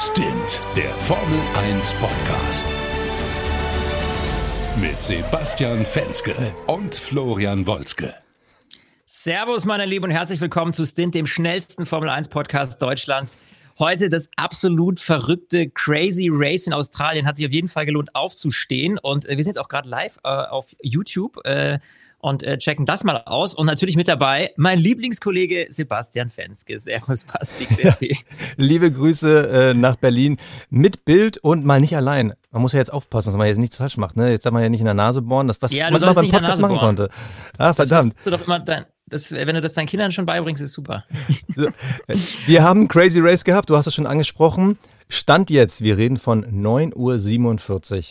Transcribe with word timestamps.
Stint, 0.00 0.60
der 0.76 0.88
Formel 0.88 1.38
1 1.54 1.94
Podcast. 1.94 2.66
Mit 4.80 5.00
Sebastian 5.00 5.86
Fenske 5.86 6.34
und 6.66 6.94
Florian 6.94 7.64
Wolzke. 7.66 8.12
Servus, 9.06 9.64
meine 9.64 9.86
Lieben, 9.86 10.06
und 10.06 10.10
herzlich 10.10 10.40
willkommen 10.40 10.72
zu 10.72 10.84
Stint, 10.84 11.14
dem 11.14 11.28
schnellsten 11.28 11.86
Formel 11.86 12.08
1 12.08 12.28
Podcast 12.28 12.82
Deutschlands. 12.82 13.38
Heute 13.78 14.08
das 14.08 14.28
absolut 14.36 14.98
verrückte 14.98 15.68
Crazy 15.70 16.28
Race 16.32 16.66
in 16.66 16.72
Australien. 16.72 17.26
Hat 17.26 17.36
sich 17.36 17.46
auf 17.46 17.52
jeden 17.52 17.68
Fall 17.68 17.86
gelohnt, 17.86 18.14
aufzustehen. 18.16 18.98
Und 18.98 19.26
äh, 19.26 19.36
wir 19.36 19.44
sind 19.44 19.54
jetzt 19.54 19.60
auch 19.60 19.68
gerade 19.68 19.88
live 19.88 20.18
äh, 20.24 20.28
auf 20.28 20.74
YouTube. 20.82 21.38
Äh, 21.44 21.78
und 22.24 22.42
äh, 22.42 22.56
checken 22.56 22.86
das 22.86 23.04
mal 23.04 23.18
aus. 23.26 23.54
Und 23.54 23.66
natürlich 23.66 23.96
mit 23.96 24.08
dabei 24.08 24.50
mein 24.56 24.78
Lieblingskollege 24.78 25.66
Sebastian 25.68 26.30
Fenske. 26.30 26.78
Servus, 26.78 27.24
Basti. 27.24 27.68
Liebe 28.56 28.90
Grüße 28.90 29.72
äh, 29.72 29.74
nach 29.74 29.96
Berlin 29.96 30.38
mit 30.70 31.04
Bild 31.04 31.36
und 31.36 31.66
mal 31.66 31.80
nicht 31.80 31.94
allein. 31.94 32.32
Man 32.50 32.62
muss 32.62 32.72
ja 32.72 32.78
jetzt 32.78 32.94
aufpassen, 32.94 33.28
dass 33.28 33.36
man 33.36 33.46
jetzt 33.46 33.58
nichts 33.58 33.76
falsch 33.76 33.98
macht. 33.98 34.16
Ne? 34.16 34.30
Jetzt 34.30 34.46
darf 34.46 34.54
man 34.54 34.62
ja 34.62 34.70
nicht 34.70 34.80
in 34.80 34.86
der 34.86 34.94
Nase 34.94 35.20
bohren, 35.20 35.48
das, 35.48 35.60
was 35.60 35.74
ja, 35.74 35.90
man 35.90 36.00
beim 36.00 36.14
Podcast 36.30 36.62
machen 36.62 36.76
bohren. 36.76 36.96
konnte. 36.96 37.10
Ah, 37.58 37.74
verdammt. 37.74 38.14
Das 38.14 38.24
du 38.24 38.30
doch 38.30 38.46
immer 38.46 38.58
dein, 38.58 38.86
das, 39.04 39.30
wenn 39.30 39.54
du 39.54 39.60
das 39.60 39.74
deinen 39.74 39.86
Kindern 39.86 40.10
schon 40.10 40.24
beibringst, 40.24 40.62
ist 40.62 40.72
super. 40.72 41.04
So, 41.54 41.68
wir 42.46 42.62
haben 42.62 42.88
Crazy 42.88 43.20
Race 43.20 43.44
gehabt, 43.44 43.68
du 43.68 43.76
hast 43.76 43.86
es 43.86 43.94
schon 43.94 44.06
angesprochen. 44.06 44.78
Stand 45.10 45.50
jetzt, 45.50 45.82
wir 45.82 45.98
reden 45.98 46.16
von 46.16 46.42
9.47 46.46 47.96
Uhr. 47.96 48.02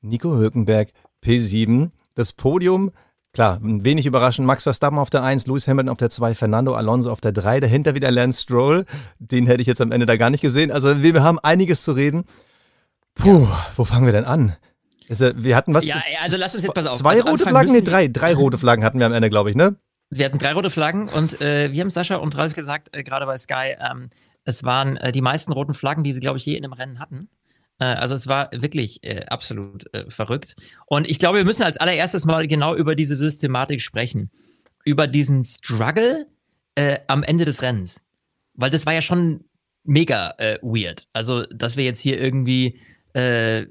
Nico 0.00 0.38
Hülkenberg, 0.38 0.88
P7. 1.22 1.90
Das 2.14 2.32
Podium 2.32 2.92
Klar, 3.38 3.60
wenig 3.62 4.04
überraschend. 4.04 4.48
Max 4.48 4.64
Verstappen 4.64 4.98
auf 4.98 5.10
der 5.10 5.22
1, 5.22 5.46
Lewis 5.46 5.68
Hamilton 5.68 5.90
auf 5.90 5.98
der 5.98 6.10
2, 6.10 6.34
Fernando 6.34 6.74
Alonso 6.74 7.12
auf 7.12 7.20
der 7.20 7.30
3, 7.30 7.60
dahinter 7.60 7.94
wieder 7.94 8.10
Lance 8.10 8.42
Stroll. 8.42 8.84
Den 9.20 9.46
hätte 9.46 9.60
ich 9.60 9.68
jetzt 9.68 9.80
am 9.80 9.92
Ende 9.92 10.06
da 10.06 10.16
gar 10.16 10.28
nicht 10.28 10.40
gesehen. 10.40 10.72
Also 10.72 11.04
wir 11.04 11.22
haben 11.22 11.38
einiges 11.38 11.84
zu 11.84 11.92
reden. 11.92 12.24
Puh, 13.14 13.44
ja. 13.44 13.66
wo 13.76 13.84
fangen 13.84 14.06
wir 14.06 14.12
denn 14.12 14.24
an? 14.24 14.56
Also, 15.08 15.30
wir 15.36 15.54
hatten 15.54 15.72
was? 15.72 15.86
Ja, 15.86 16.02
also 16.24 16.36
lass 16.36 16.56
uns 16.56 16.64
jetzt 16.64 16.74
pass 16.74 16.86
auf. 16.86 16.98
Zwei 16.98 17.18
also 17.18 17.28
rote 17.28 17.46
Flaggen? 17.46 17.72
Nee, 17.72 17.82
drei. 17.82 18.08
Drei 18.08 18.34
rote 18.34 18.58
Flaggen 18.58 18.82
hatten 18.82 18.98
wir 18.98 19.06
am 19.06 19.12
Ende, 19.12 19.30
glaube 19.30 19.50
ich, 19.50 19.54
ne? 19.54 19.76
Wir 20.10 20.24
hatten 20.24 20.38
drei 20.38 20.52
rote 20.52 20.70
Flaggen 20.70 21.08
und 21.08 21.40
äh, 21.40 21.70
wir 21.72 21.80
haben 21.80 21.90
Sascha 21.90 22.16
und 22.16 22.36
Ralf 22.36 22.54
gesagt, 22.54 22.88
äh, 22.90 23.04
gerade 23.04 23.24
bei 23.24 23.38
Sky, 23.38 23.76
ähm, 23.78 24.10
es 24.42 24.64
waren 24.64 24.96
äh, 24.96 25.12
die 25.12 25.20
meisten 25.20 25.52
roten 25.52 25.74
Flaggen, 25.74 26.02
die 26.02 26.12
sie, 26.12 26.18
glaube 26.18 26.38
ich, 26.38 26.44
je 26.44 26.56
in 26.56 26.64
einem 26.64 26.72
Rennen 26.72 26.98
hatten. 26.98 27.28
Äh, 27.78 27.84
also 27.84 28.14
es 28.14 28.26
war 28.26 28.50
wirklich 28.52 29.02
äh, 29.04 29.24
absolut 29.26 29.92
äh, 29.94 30.10
verrückt. 30.10 30.56
Und 30.86 31.08
ich 31.08 31.18
glaube, 31.18 31.38
wir 31.38 31.44
müssen 31.44 31.62
als 31.62 31.78
allererstes 31.78 32.24
mal 32.24 32.46
genau 32.46 32.74
über 32.74 32.94
diese 32.94 33.16
Systematik 33.16 33.80
sprechen. 33.80 34.30
Über 34.84 35.06
diesen 35.06 35.44
Struggle 35.44 36.26
äh, 36.74 36.98
am 37.06 37.22
Ende 37.22 37.44
des 37.44 37.62
Rennens. 37.62 38.00
Weil 38.54 38.70
das 38.70 38.86
war 38.86 38.94
ja 38.94 39.02
schon 39.02 39.44
mega 39.84 40.34
äh, 40.38 40.58
weird. 40.62 41.06
Also, 41.12 41.44
dass 41.46 41.76
wir 41.76 41.84
jetzt 41.84 42.00
hier 42.00 42.20
irgendwie 42.20 42.80
äh, 43.14 43.66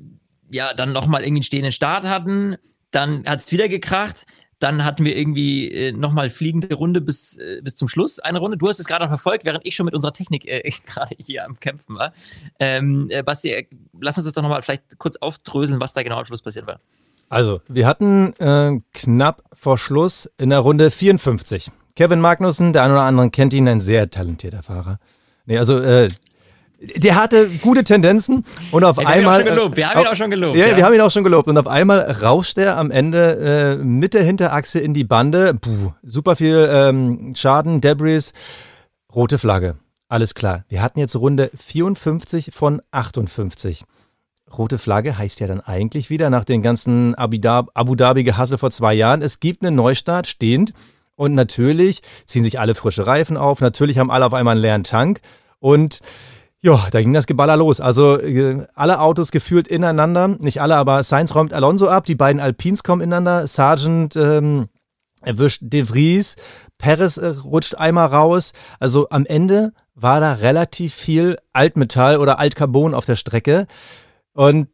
ja 0.49 0.73
dann 0.73 0.93
nochmal 0.93 1.21
irgendwie 1.21 1.39
einen 1.39 1.43
stehenden 1.43 1.71
Start 1.71 2.03
hatten, 2.03 2.57
dann 2.91 3.25
hat 3.25 3.43
es 3.43 3.51
wieder 3.51 3.67
gekracht, 3.67 4.25
dann 4.59 4.83
hatten 4.83 5.05
wir 5.05 5.15
irgendwie 5.15 5.71
äh, 5.71 5.91
nochmal 5.91 6.29
fliegende 6.29 6.73
Runde 6.73 6.99
bis, 6.99 7.37
äh, 7.37 7.61
bis 7.63 7.75
zum 7.75 7.87
Schluss, 7.87 8.19
eine 8.19 8.39
Runde. 8.39 8.57
Du 8.57 8.67
hast 8.67 8.79
es 8.79 8.87
gerade 8.87 9.05
noch 9.05 9.11
verfolgt, 9.11 9.45
während 9.45 9.65
ich 9.65 9.75
schon 9.75 9.85
mit 9.85 9.93
unserer 9.93 10.13
Technik 10.13 10.47
äh, 10.47 10.71
gerade 10.85 11.15
hier 11.23 11.45
am 11.45 11.59
Kämpfen 11.59 11.95
war. 11.95 12.13
Ähm, 12.59 13.07
äh, 13.09 13.21
Basti, 13.21 13.67
lass 14.01 14.17
uns 14.17 14.25
das 14.25 14.33
doch 14.33 14.41
nochmal 14.41 14.61
vielleicht 14.61 14.97
kurz 14.97 15.15
aufdröseln, 15.17 15.81
was 15.81 15.93
da 15.93 16.03
genau 16.03 16.17
am 16.17 16.25
Schluss 16.25 16.41
passiert 16.41 16.67
war. 16.67 16.79
Also, 17.29 17.61
wir 17.67 17.87
hatten 17.87 18.33
äh, 18.39 18.79
knapp 18.93 19.43
vor 19.53 19.77
Schluss 19.77 20.29
in 20.37 20.49
der 20.49 20.59
Runde 20.59 20.91
54. 20.91 21.71
Kevin 21.95 22.21
Magnussen, 22.21 22.73
der 22.73 22.83
eine 22.83 22.93
oder 22.93 23.03
andere 23.03 23.29
kennt 23.31 23.53
ihn, 23.53 23.67
ein 23.67 23.81
sehr 23.81 24.09
talentierter 24.09 24.63
Fahrer. 24.63 24.99
Nee, 25.45 25.57
also 25.57 25.79
äh, 25.79 26.09
der 26.79 27.15
hatte 27.15 27.49
gute 27.61 27.83
Tendenzen 27.83 28.45
und 28.71 28.83
auf 28.83 28.97
wir 28.97 29.07
einmal. 29.07 29.43
Haben 29.43 29.75
wir 29.75 29.89
haben 29.89 30.01
ihn 30.01 30.07
auch 30.07 30.15
schon 30.15 30.29
gelobt. 30.29 30.57
Ja, 30.57 30.67
ja, 30.67 30.77
wir 30.77 30.85
haben 30.85 30.93
ihn 30.93 31.01
auch 31.01 31.09
schon 31.09 31.23
gelobt. 31.23 31.47
Und 31.47 31.57
auf 31.57 31.67
einmal 31.67 32.01
rauscht 32.21 32.57
er 32.59 32.77
am 32.77 32.91
Ende 32.91 33.77
äh, 33.79 33.83
mit 33.83 34.13
der 34.13 34.23
Hinterachse 34.23 34.79
in 34.79 34.93
die 34.93 35.03
Bande. 35.03 35.55
Puh, 35.55 35.93
super 36.03 36.35
viel 36.35 36.69
ähm, 36.71 37.33
Schaden, 37.35 37.81
Debris, 37.81 38.31
rote 39.13 39.39
Flagge. 39.39 39.77
Alles 40.09 40.33
klar. 40.33 40.63
Wir 40.69 40.81
hatten 40.81 40.99
jetzt 40.99 41.15
Runde 41.15 41.51
54 41.55 42.51
von 42.53 42.81
58. 42.91 43.83
Rote 44.57 44.77
Flagge 44.77 45.17
heißt 45.17 45.41
ja 45.41 45.47
dann 45.47 45.59
eigentlich 45.59 46.09
wieder 46.09 46.29
nach 46.29 46.45
den 46.45 46.61
ganzen 46.61 47.15
Abu 47.15 47.37
Dhabi-Gehassel 47.37 48.57
vor 48.57 48.71
zwei 48.71 48.93
Jahren, 48.93 49.21
es 49.21 49.41
gibt 49.41 49.65
einen 49.65 49.75
Neustart 49.75 50.27
stehend. 50.27 50.73
Und 51.15 51.33
natürlich 51.33 52.03
ziehen 52.25 52.43
sich 52.43 52.59
alle 52.59 52.75
frische 52.75 53.07
Reifen 53.07 53.37
auf. 53.37 53.59
Natürlich 53.59 53.97
haben 53.97 54.11
alle 54.11 54.27
auf 54.27 54.35
einmal 54.35 54.51
einen 54.53 54.61
leeren 54.61 54.83
Tank. 54.83 55.19
Und 55.59 56.01
ja, 56.61 56.87
da 56.91 57.01
ging 57.01 57.11
das 57.11 57.25
Geballer 57.25 57.57
los. 57.57 57.81
Also 57.81 58.19
äh, 58.19 58.67
alle 58.75 58.99
Autos 58.99 59.31
gefühlt 59.31 59.67
ineinander. 59.67 60.27
Nicht 60.27 60.61
alle, 60.61 60.75
aber 60.75 61.03
Sainz 61.03 61.33
räumt 61.33 61.53
Alonso 61.53 61.87
ab. 61.87 62.05
Die 62.05 62.15
beiden 62.15 62.39
Alpins 62.39 62.83
kommen 62.83 63.01
ineinander. 63.01 63.47
Sargent 63.47 64.15
ähm, 64.15 64.67
erwischt 65.21 65.61
De 65.63 65.85
Vries. 65.85 66.35
Perez 66.77 67.17
äh, 67.17 67.29
rutscht 67.29 67.73
einmal 67.73 68.07
raus. 68.07 68.53
Also 68.79 69.09
am 69.09 69.25
Ende 69.25 69.73
war 69.99 70.19
da 70.19 70.33
relativ 70.33 70.93
viel 70.93 71.37
Altmetall 71.53 72.17
oder 72.17 72.39
Altcarbon 72.39 72.93
auf 72.93 73.05
der 73.05 73.15
Strecke. 73.15 73.67
Und 74.33 74.69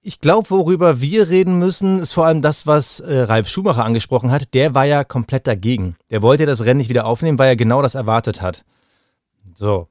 ich 0.00 0.20
glaube, 0.20 0.48
worüber 0.48 1.00
wir 1.00 1.28
reden 1.28 1.58
müssen, 1.58 1.98
ist 1.98 2.12
vor 2.12 2.24
allem 2.24 2.40
das, 2.40 2.66
was 2.66 3.00
äh, 3.00 3.22
Ralf 3.22 3.48
Schumacher 3.48 3.84
angesprochen 3.84 4.30
hat. 4.30 4.54
Der 4.54 4.74
war 4.74 4.86
ja 4.86 5.04
komplett 5.04 5.46
dagegen. 5.46 5.96
Der 6.10 6.22
wollte 6.22 6.46
das 6.46 6.64
Rennen 6.64 6.78
nicht 6.78 6.88
wieder 6.88 7.04
aufnehmen, 7.04 7.38
weil 7.38 7.48
er 7.48 7.56
genau 7.56 7.82
das 7.82 7.96
erwartet 7.96 8.40
hat. 8.40 8.64
So, 9.54 9.88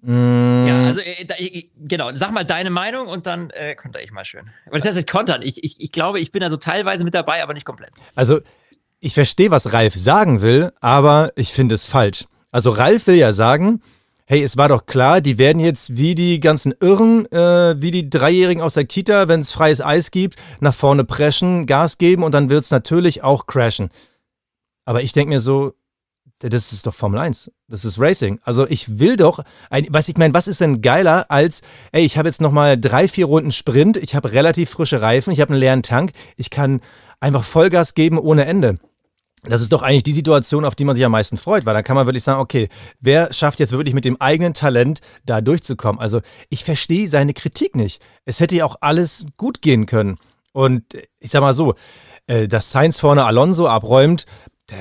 Mm. 0.00 0.66
Ja, 0.68 0.84
also 0.84 1.00
äh, 1.00 1.24
da, 1.24 1.34
genau, 1.76 2.14
sag 2.14 2.30
mal 2.30 2.44
deine 2.44 2.70
Meinung 2.70 3.08
und 3.08 3.26
dann 3.26 3.50
äh, 3.50 3.74
konter 3.74 4.00
ich 4.00 4.12
mal 4.12 4.24
schön. 4.24 4.48
Was 4.70 4.84
heißt 4.84 4.96
jetzt 4.96 5.10
kontern? 5.10 5.42
Ich, 5.42 5.64
ich, 5.64 5.80
ich 5.80 5.92
glaube, 5.92 6.20
ich 6.20 6.30
bin 6.30 6.42
also 6.42 6.56
teilweise 6.56 7.04
mit 7.04 7.14
dabei, 7.14 7.42
aber 7.42 7.52
nicht 7.52 7.64
komplett. 7.64 7.90
Also, 8.14 8.40
ich 9.00 9.14
verstehe, 9.14 9.50
was 9.50 9.72
Ralf 9.72 9.94
sagen 9.94 10.40
will, 10.40 10.72
aber 10.80 11.32
ich 11.34 11.52
finde 11.52 11.74
es 11.74 11.84
falsch. 11.84 12.26
Also, 12.50 12.70
Ralf 12.70 13.06
will 13.06 13.16
ja 13.16 13.32
sagen, 13.32 13.82
hey, 14.28 14.42
es 14.42 14.58
war 14.58 14.68
doch 14.68 14.84
klar, 14.84 15.22
die 15.22 15.38
werden 15.38 15.58
jetzt 15.58 15.96
wie 15.96 16.14
die 16.14 16.38
ganzen 16.38 16.74
Irren, 16.80 17.24
äh, 17.32 17.80
wie 17.80 17.90
die 17.90 18.10
Dreijährigen 18.10 18.62
aus 18.62 18.74
der 18.74 18.84
Kita, 18.84 19.26
wenn 19.26 19.40
es 19.40 19.52
freies 19.52 19.80
Eis 19.80 20.10
gibt, 20.10 20.36
nach 20.60 20.74
vorne 20.74 21.04
preschen, 21.04 21.64
Gas 21.64 21.96
geben 21.96 22.22
und 22.22 22.32
dann 22.34 22.50
wird 22.50 22.64
es 22.64 22.70
natürlich 22.70 23.22
auch 23.22 23.46
crashen. 23.46 23.88
Aber 24.84 25.02
ich 25.02 25.12
denke 25.12 25.30
mir 25.30 25.40
so, 25.40 25.72
das 26.40 26.72
ist 26.72 26.86
doch 26.86 26.94
Formel 26.94 27.18
1. 27.18 27.50
Das 27.68 27.84
ist 27.84 27.98
Racing. 27.98 28.38
Also 28.44 28.66
ich 28.68 28.98
will 28.98 29.16
doch, 29.16 29.40
ein, 29.70 29.86
was 29.90 30.08
ich 30.08 30.16
meine, 30.16 30.34
was 30.34 30.46
ist 30.46 30.60
denn 30.60 30.82
geiler 30.82 31.30
als, 31.30 31.62
ey, 31.92 32.04
ich 32.04 32.16
habe 32.16 32.28
jetzt 32.28 32.40
nochmal 32.40 32.78
drei, 32.78 33.08
vier 33.08 33.26
Runden 33.26 33.50
Sprint, 33.50 33.96
ich 33.96 34.14
habe 34.14 34.32
relativ 34.32 34.70
frische 34.70 35.00
Reifen, 35.02 35.32
ich 35.32 35.40
habe 35.40 35.52
einen 35.52 35.60
leeren 35.60 35.82
Tank, 35.82 36.12
ich 36.36 36.50
kann 36.50 36.80
einfach 37.18 37.44
Vollgas 37.44 37.94
geben 37.94 38.18
ohne 38.18 38.44
Ende. 38.44 38.76
Das 39.44 39.60
ist 39.60 39.72
doch 39.72 39.82
eigentlich 39.82 40.02
die 40.02 40.12
Situation, 40.12 40.64
auf 40.64 40.74
die 40.74 40.84
man 40.84 40.94
sich 40.94 41.04
am 41.04 41.12
meisten 41.12 41.36
freut, 41.36 41.64
weil 41.64 41.74
dann 41.74 41.84
kann 41.84 41.96
man 41.96 42.06
wirklich 42.06 42.24
sagen, 42.24 42.40
okay, 42.40 42.68
wer 43.00 43.32
schafft 43.32 43.60
jetzt 43.60 43.72
wirklich 43.72 43.94
mit 43.94 44.04
dem 44.04 44.20
eigenen 44.20 44.54
Talent 44.54 45.00
da 45.24 45.40
durchzukommen? 45.40 46.00
Also 46.00 46.20
ich 46.48 46.64
verstehe 46.64 47.08
seine 47.08 47.34
Kritik 47.34 47.76
nicht. 47.76 48.02
Es 48.24 48.40
hätte 48.40 48.56
ja 48.56 48.64
auch 48.64 48.76
alles 48.80 49.26
gut 49.36 49.62
gehen 49.62 49.86
können. 49.86 50.16
Und 50.52 50.82
ich 51.20 51.30
sag 51.30 51.40
mal 51.40 51.54
so, 51.54 51.74
äh, 52.26 52.48
dass 52.48 52.70
Sainz 52.70 52.98
vorne 52.98 53.24
Alonso 53.24 53.68
abräumt, 53.68 54.26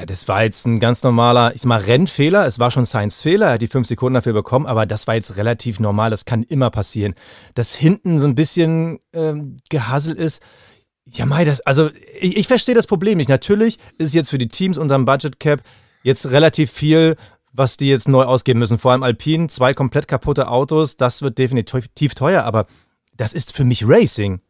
das 0.05 0.27
war 0.27 0.43
jetzt 0.43 0.65
ein 0.65 0.81
ganz 0.81 1.01
normaler, 1.03 1.55
ich 1.55 1.61
sag 1.61 1.69
mal, 1.69 1.79
Rennfehler. 1.79 2.45
Es 2.45 2.59
war 2.59 2.71
schon 2.71 2.85
Science-Fehler, 2.85 3.47
er 3.47 3.53
hat 3.53 3.61
die 3.61 3.67
fünf 3.67 3.87
Sekunden 3.87 4.15
dafür 4.15 4.33
bekommen, 4.33 4.65
aber 4.65 4.85
das 4.85 5.07
war 5.07 5.15
jetzt 5.15 5.37
relativ 5.37 5.79
normal, 5.79 6.09
das 6.09 6.25
kann 6.25 6.43
immer 6.43 6.69
passieren. 6.69 7.15
Dass 7.55 7.73
hinten 7.73 8.19
so 8.19 8.27
ein 8.27 8.35
bisschen 8.35 8.99
ähm, 9.13 9.57
gehasselt 9.69 10.17
ist, 10.19 10.41
ja, 11.11 11.25
Mai, 11.25 11.45
das, 11.45 11.61
also 11.61 11.89
ich, 12.19 12.37
ich 12.37 12.47
verstehe 12.47 12.75
das 12.75 12.87
Problem 12.87 13.17
nicht. 13.17 13.29
Natürlich 13.29 13.77
ist 13.97 14.13
jetzt 14.13 14.29
für 14.29 14.37
die 14.37 14.47
Teams 14.47 14.77
unterm 14.77 15.05
Budget 15.05 15.39
Cap 15.39 15.61
jetzt 16.03 16.29
relativ 16.31 16.71
viel, 16.71 17.15
was 17.53 17.77
die 17.77 17.87
jetzt 17.87 18.07
neu 18.07 18.23
ausgeben 18.23 18.59
müssen. 18.59 18.77
Vor 18.77 18.91
allem 18.91 19.03
Alpine, 19.03 19.47
zwei 19.47 19.73
komplett 19.73 20.07
kaputte 20.07 20.49
Autos, 20.49 20.97
das 20.97 21.21
wird 21.21 21.37
definitiv 21.37 22.13
teuer, 22.13 22.43
aber 22.43 22.67
das 23.15 23.33
ist 23.33 23.53
für 23.53 23.63
mich 23.63 23.87
Racing. 23.87 24.41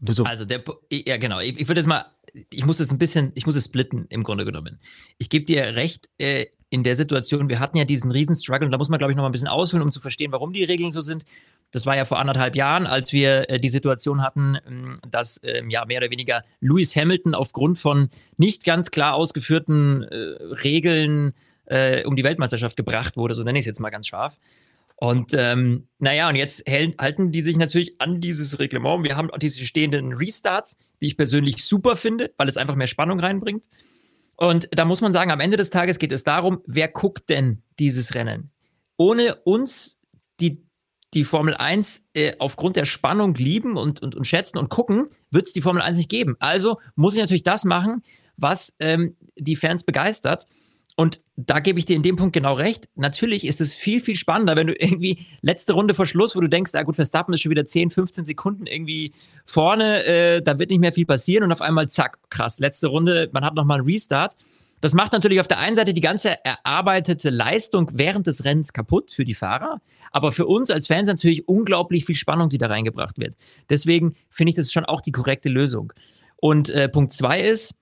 So. 0.00 0.24
Also 0.24 0.44
der, 0.44 0.64
ja 0.90 1.16
genau, 1.18 1.40
ich, 1.40 1.58
ich 1.58 1.68
würde 1.68 1.80
jetzt 1.80 1.88
mal 1.88 2.06
ich 2.50 2.64
muss 2.64 2.80
es 2.80 2.90
ein 2.90 2.98
bisschen, 2.98 3.32
ich 3.34 3.46
muss 3.46 3.56
es 3.56 3.64
splitten 3.64 4.06
im 4.08 4.22
Grunde 4.22 4.44
genommen. 4.44 4.78
Ich 5.18 5.28
gebe 5.28 5.44
dir 5.44 5.76
recht, 5.76 6.08
äh, 6.18 6.46
in 6.70 6.82
der 6.82 6.96
Situation, 6.96 7.50
wir 7.50 7.60
hatten 7.60 7.76
ja 7.76 7.84
diesen 7.84 8.10
Riesenstruggle 8.10 8.64
und 8.64 8.72
da 8.72 8.78
muss 8.78 8.88
man, 8.88 8.98
glaube 8.98 9.12
ich, 9.12 9.16
noch 9.16 9.22
mal 9.22 9.28
ein 9.28 9.32
bisschen 9.32 9.48
ausholen, 9.48 9.82
um 9.82 9.92
zu 9.92 10.00
verstehen, 10.00 10.32
warum 10.32 10.52
die 10.52 10.64
Regeln 10.64 10.90
so 10.90 11.02
sind. 11.02 11.24
Das 11.70 11.84
war 11.84 11.96
ja 11.96 12.06
vor 12.06 12.18
anderthalb 12.18 12.56
Jahren, 12.56 12.86
als 12.86 13.12
wir 13.12 13.50
äh, 13.50 13.60
die 13.60 13.68
Situation 13.68 14.22
hatten, 14.22 14.54
äh, 14.54 14.60
dass 15.08 15.40
ähm, 15.44 15.68
ja 15.68 15.84
mehr 15.84 15.98
oder 15.98 16.10
weniger 16.10 16.42
Lewis 16.60 16.96
Hamilton 16.96 17.34
aufgrund 17.34 17.78
von 17.78 18.08
nicht 18.38 18.64
ganz 18.64 18.90
klar 18.90 19.14
ausgeführten 19.14 20.02
äh, 20.04 20.16
Regeln 20.62 21.34
äh, 21.66 22.04
um 22.04 22.16
die 22.16 22.24
Weltmeisterschaft 22.24 22.76
gebracht 22.76 23.16
wurde, 23.16 23.34
so 23.34 23.42
nenne 23.42 23.58
ich 23.58 23.64
es 23.64 23.66
jetzt 23.66 23.80
mal 23.80 23.90
ganz 23.90 24.06
scharf. 24.06 24.38
Und 25.02 25.34
ähm, 25.34 25.88
naja, 25.98 26.28
und 26.28 26.36
jetzt 26.36 26.62
halten 26.68 27.32
die 27.32 27.42
sich 27.42 27.56
natürlich 27.56 28.00
an 28.00 28.20
dieses 28.20 28.60
Reglement. 28.60 29.02
Wir 29.02 29.16
haben 29.16 29.32
auch 29.32 29.38
diese 29.38 29.64
stehenden 29.64 30.12
Restarts, 30.12 30.78
die 31.00 31.06
ich 31.06 31.16
persönlich 31.16 31.64
super 31.64 31.96
finde, 31.96 32.32
weil 32.36 32.46
es 32.46 32.56
einfach 32.56 32.76
mehr 32.76 32.86
Spannung 32.86 33.18
reinbringt. 33.18 33.66
Und 34.36 34.68
da 34.70 34.84
muss 34.84 35.00
man 35.00 35.12
sagen, 35.12 35.32
am 35.32 35.40
Ende 35.40 35.56
des 35.56 35.70
Tages 35.70 35.98
geht 35.98 36.12
es 36.12 36.22
darum, 36.22 36.60
wer 36.66 36.86
guckt 36.86 37.30
denn 37.30 37.64
dieses 37.80 38.14
Rennen? 38.14 38.52
Ohne 38.96 39.34
uns 39.42 39.98
die 40.38 40.62
die 41.14 41.24
Formel 41.24 41.56
1 41.56 42.04
äh, 42.14 42.34
aufgrund 42.38 42.76
der 42.76 42.84
Spannung 42.84 43.34
lieben 43.34 43.76
und, 43.76 44.00
und, 44.02 44.14
und 44.14 44.24
schätzen 44.24 44.56
und 44.56 44.68
gucken, 44.68 45.08
wird 45.32 45.46
es 45.46 45.52
die 45.52 45.62
Formel 45.62 45.82
1 45.82 45.96
nicht 45.96 46.10
geben. 46.10 46.36
Also 46.38 46.78
muss 46.94 47.14
ich 47.14 47.20
natürlich 47.20 47.42
das 47.42 47.64
machen, 47.64 48.04
was 48.36 48.72
ähm, 48.78 49.16
die 49.36 49.56
Fans 49.56 49.82
begeistert. 49.82 50.46
Und 50.96 51.20
da 51.36 51.60
gebe 51.60 51.78
ich 51.78 51.86
dir 51.86 51.96
in 51.96 52.02
dem 52.02 52.16
Punkt 52.16 52.34
genau 52.34 52.54
recht. 52.54 52.88
Natürlich 52.96 53.46
ist 53.46 53.60
es 53.60 53.74
viel, 53.74 54.00
viel 54.00 54.14
spannender, 54.14 54.56
wenn 54.56 54.66
du 54.66 54.74
irgendwie 54.74 55.26
letzte 55.40 55.72
Runde 55.72 55.94
vor 55.94 56.06
Schluss, 56.06 56.36
wo 56.36 56.40
du 56.40 56.48
denkst, 56.48 56.72
ah 56.74 56.82
gut, 56.82 56.96
Verstappen 56.96 57.32
ist 57.32 57.40
schon 57.40 57.50
wieder 57.50 57.64
10, 57.64 57.90
15 57.90 58.24
Sekunden 58.24 58.66
irgendwie 58.66 59.12
vorne, 59.46 60.04
äh, 60.04 60.42
da 60.42 60.58
wird 60.58 60.70
nicht 60.70 60.80
mehr 60.80 60.92
viel 60.92 61.06
passieren 61.06 61.44
und 61.44 61.52
auf 61.52 61.62
einmal 61.62 61.88
zack, 61.88 62.18
krass, 62.28 62.58
letzte 62.58 62.88
Runde, 62.88 63.30
man 63.32 63.44
hat 63.44 63.54
nochmal 63.54 63.78
einen 63.78 63.88
Restart. 63.88 64.36
Das 64.82 64.94
macht 64.94 65.12
natürlich 65.12 65.38
auf 65.38 65.46
der 65.46 65.60
einen 65.60 65.76
Seite 65.76 65.94
die 65.94 66.00
ganze 66.00 66.44
erarbeitete 66.44 67.30
Leistung 67.30 67.90
während 67.94 68.26
des 68.26 68.44
Rennens 68.44 68.72
kaputt 68.72 69.12
für 69.12 69.24
die 69.24 69.34
Fahrer, 69.34 69.80
aber 70.10 70.32
für 70.32 70.44
uns 70.46 70.70
als 70.70 70.88
Fans 70.88 71.06
natürlich 71.06 71.46
unglaublich 71.46 72.04
viel 72.04 72.16
Spannung, 72.16 72.48
die 72.48 72.58
da 72.58 72.66
reingebracht 72.66 73.16
wird. 73.16 73.36
Deswegen 73.70 74.14
finde 74.28 74.50
ich 74.50 74.56
das 74.56 74.72
schon 74.72 74.84
auch 74.84 75.00
die 75.00 75.12
korrekte 75.12 75.48
Lösung. 75.48 75.92
Und 76.36 76.68
äh, 76.68 76.88
Punkt 76.88 77.12
zwei 77.12 77.42
ist, 77.42 77.76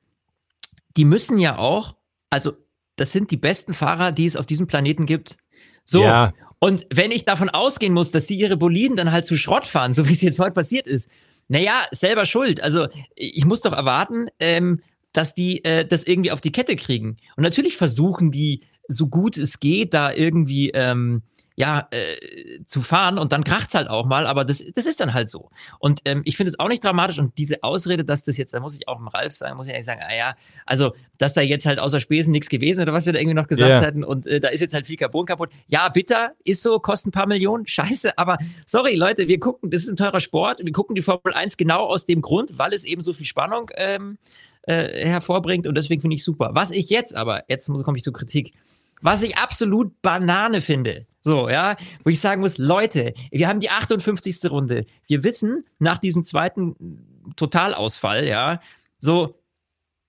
die 0.98 1.06
müssen 1.06 1.38
ja 1.38 1.56
auch, 1.56 1.96
also 2.28 2.52
das 3.00 3.12
sind 3.12 3.30
die 3.30 3.38
besten 3.38 3.72
Fahrer, 3.72 4.12
die 4.12 4.26
es 4.26 4.36
auf 4.36 4.44
diesem 4.44 4.66
Planeten 4.66 5.06
gibt. 5.06 5.38
So. 5.84 6.02
Ja. 6.02 6.34
Und 6.58 6.86
wenn 6.92 7.10
ich 7.10 7.24
davon 7.24 7.48
ausgehen 7.48 7.94
muss, 7.94 8.10
dass 8.10 8.26
die 8.26 8.38
ihre 8.38 8.58
Boliden 8.58 8.94
dann 8.94 9.10
halt 9.10 9.24
zu 9.24 9.36
Schrott 9.36 9.66
fahren, 9.66 9.92
so 9.94 10.06
wie 10.06 10.12
es 10.12 10.20
jetzt 10.20 10.38
heute 10.38 10.52
passiert 10.52 10.86
ist, 10.86 11.08
naja, 11.48 11.86
selber 11.92 12.26
schuld. 12.26 12.62
Also 12.62 12.88
ich 13.16 13.44
muss 13.46 13.62
doch 13.62 13.72
erwarten, 13.72 14.26
ähm, 14.38 14.82
dass 15.12 15.34
die 15.34 15.64
äh, 15.64 15.86
das 15.86 16.04
irgendwie 16.04 16.30
auf 16.30 16.42
die 16.42 16.52
Kette 16.52 16.76
kriegen. 16.76 17.16
Und 17.36 17.42
natürlich 17.42 17.78
versuchen 17.78 18.30
die, 18.30 18.60
so 18.86 19.06
gut 19.06 19.38
es 19.38 19.60
geht, 19.60 19.94
da 19.94 20.12
irgendwie 20.12 20.70
ähm, 20.70 21.22
ja, 21.60 21.88
äh, 21.90 22.64
zu 22.64 22.80
fahren 22.80 23.18
und 23.18 23.32
dann 23.32 23.44
kracht 23.44 23.68
es 23.68 23.74
halt 23.74 23.90
auch 23.90 24.06
mal, 24.06 24.26
aber 24.26 24.46
das, 24.46 24.64
das 24.74 24.86
ist 24.86 24.98
dann 24.98 25.12
halt 25.12 25.28
so. 25.28 25.50
Und 25.78 26.00
ähm, 26.06 26.22
ich 26.24 26.38
finde 26.38 26.48
es 26.48 26.58
auch 26.58 26.68
nicht 26.68 26.82
dramatisch 26.82 27.18
und 27.18 27.36
diese 27.36 27.62
Ausrede, 27.62 28.02
dass 28.02 28.22
das 28.22 28.38
jetzt, 28.38 28.54
da 28.54 28.60
muss 28.60 28.74
ich 28.74 28.88
auch 28.88 28.98
im 28.98 29.08
Ralf 29.08 29.36
sagen, 29.36 29.58
muss 29.58 29.66
ich 29.66 29.74
eigentlich 29.74 29.84
sagen, 29.84 30.00
ah 30.02 30.14
ja, 30.14 30.36
also, 30.64 30.94
dass 31.18 31.34
da 31.34 31.42
jetzt 31.42 31.66
halt 31.66 31.78
außer 31.78 32.00
Spesen 32.00 32.32
nichts 32.32 32.48
gewesen 32.48 32.80
oder 32.80 32.94
was 32.94 33.04
sie 33.04 33.12
da 33.12 33.18
irgendwie 33.18 33.34
noch 33.34 33.46
gesagt 33.46 33.68
yeah. 33.68 33.82
hatten 33.82 34.04
und 34.04 34.26
äh, 34.26 34.40
da 34.40 34.48
ist 34.48 34.60
jetzt 34.60 34.72
halt 34.72 34.86
viel 34.86 34.96
Carbon 34.96 35.26
kaputt. 35.26 35.50
Ja, 35.68 35.90
bitter, 35.90 36.32
ist 36.44 36.62
so, 36.62 36.78
kostet 36.78 37.08
ein 37.08 37.12
paar 37.12 37.26
Millionen, 37.26 37.66
scheiße, 37.68 38.16
aber 38.16 38.38
sorry 38.64 38.94
Leute, 38.94 39.28
wir 39.28 39.38
gucken, 39.38 39.70
das 39.70 39.82
ist 39.82 39.90
ein 39.90 39.96
teurer 39.96 40.20
Sport, 40.20 40.64
wir 40.64 40.72
gucken 40.72 40.94
die 40.94 41.02
Formel 41.02 41.34
1 41.34 41.58
genau 41.58 41.84
aus 41.84 42.06
dem 42.06 42.22
Grund, 42.22 42.56
weil 42.56 42.72
es 42.72 42.84
eben 42.84 43.02
so 43.02 43.12
viel 43.12 43.26
Spannung 43.26 43.70
ähm, 43.74 44.16
äh, 44.62 45.06
hervorbringt 45.06 45.66
und 45.66 45.74
deswegen 45.74 46.00
finde 46.00 46.16
ich 46.16 46.24
super. 46.24 46.52
Was 46.54 46.70
ich 46.70 46.88
jetzt 46.88 47.14
aber, 47.14 47.44
jetzt 47.48 47.66
komme 47.66 47.98
ich 47.98 48.02
zur 48.02 48.14
Kritik, 48.14 48.54
was 49.00 49.22
ich 49.22 49.36
absolut 49.36 50.00
Banane 50.02 50.60
finde, 50.60 51.06
so, 51.20 51.48
ja, 51.48 51.76
wo 52.04 52.10
ich 52.10 52.20
sagen 52.20 52.40
muss, 52.40 52.58
Leute, 52.58 53.12
wir 53.30 53.48
haben 53.48 53.60
die 53.60 53.70
58. 53.70 54.50
Runde. 54.50 54.86
Wir 55.06 55.22
wissen 55.22 55.64
nach 55.78 55.98
diesem 55.98 56.24
zweiten 56.24 57.04
Totalausfall, 57.36 58.26
ja, 58.26 58.60
so, 58.98 59.38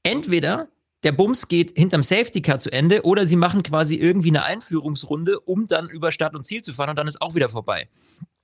entweder 0.04 0.68
der 1.04 1.12
Bums 1.12 1.48
geht 1.48 1.74
hinterm 1.76 2.04
Safety 2.04 2.42
Car 2.42 2.60
zu 2.60 2.72
Ende 2.72 3.04
oder 3.04 3.26
sie 3.26 3.36
machen 3.36 3.64
quasi 3.64 3.96
irgendwie 3.96 4.30
eine 4.30 4.44
Einführungsrunde, 4.44 5.40
um 5.40 5.68
dann 5.68 5.90
über 5.90 6.12
Start 6.12 6.36
und 6.36 6.46
Ziel 6.46 6.62
zu 6.62 6.74
fahren 6.74 6.92
und 6.92 6.96
dann 6.96 7.08
ist 7.08 7.22
auch 7.22 7.34
wieder 7.34 7.50
vorbei. 7.50 7.90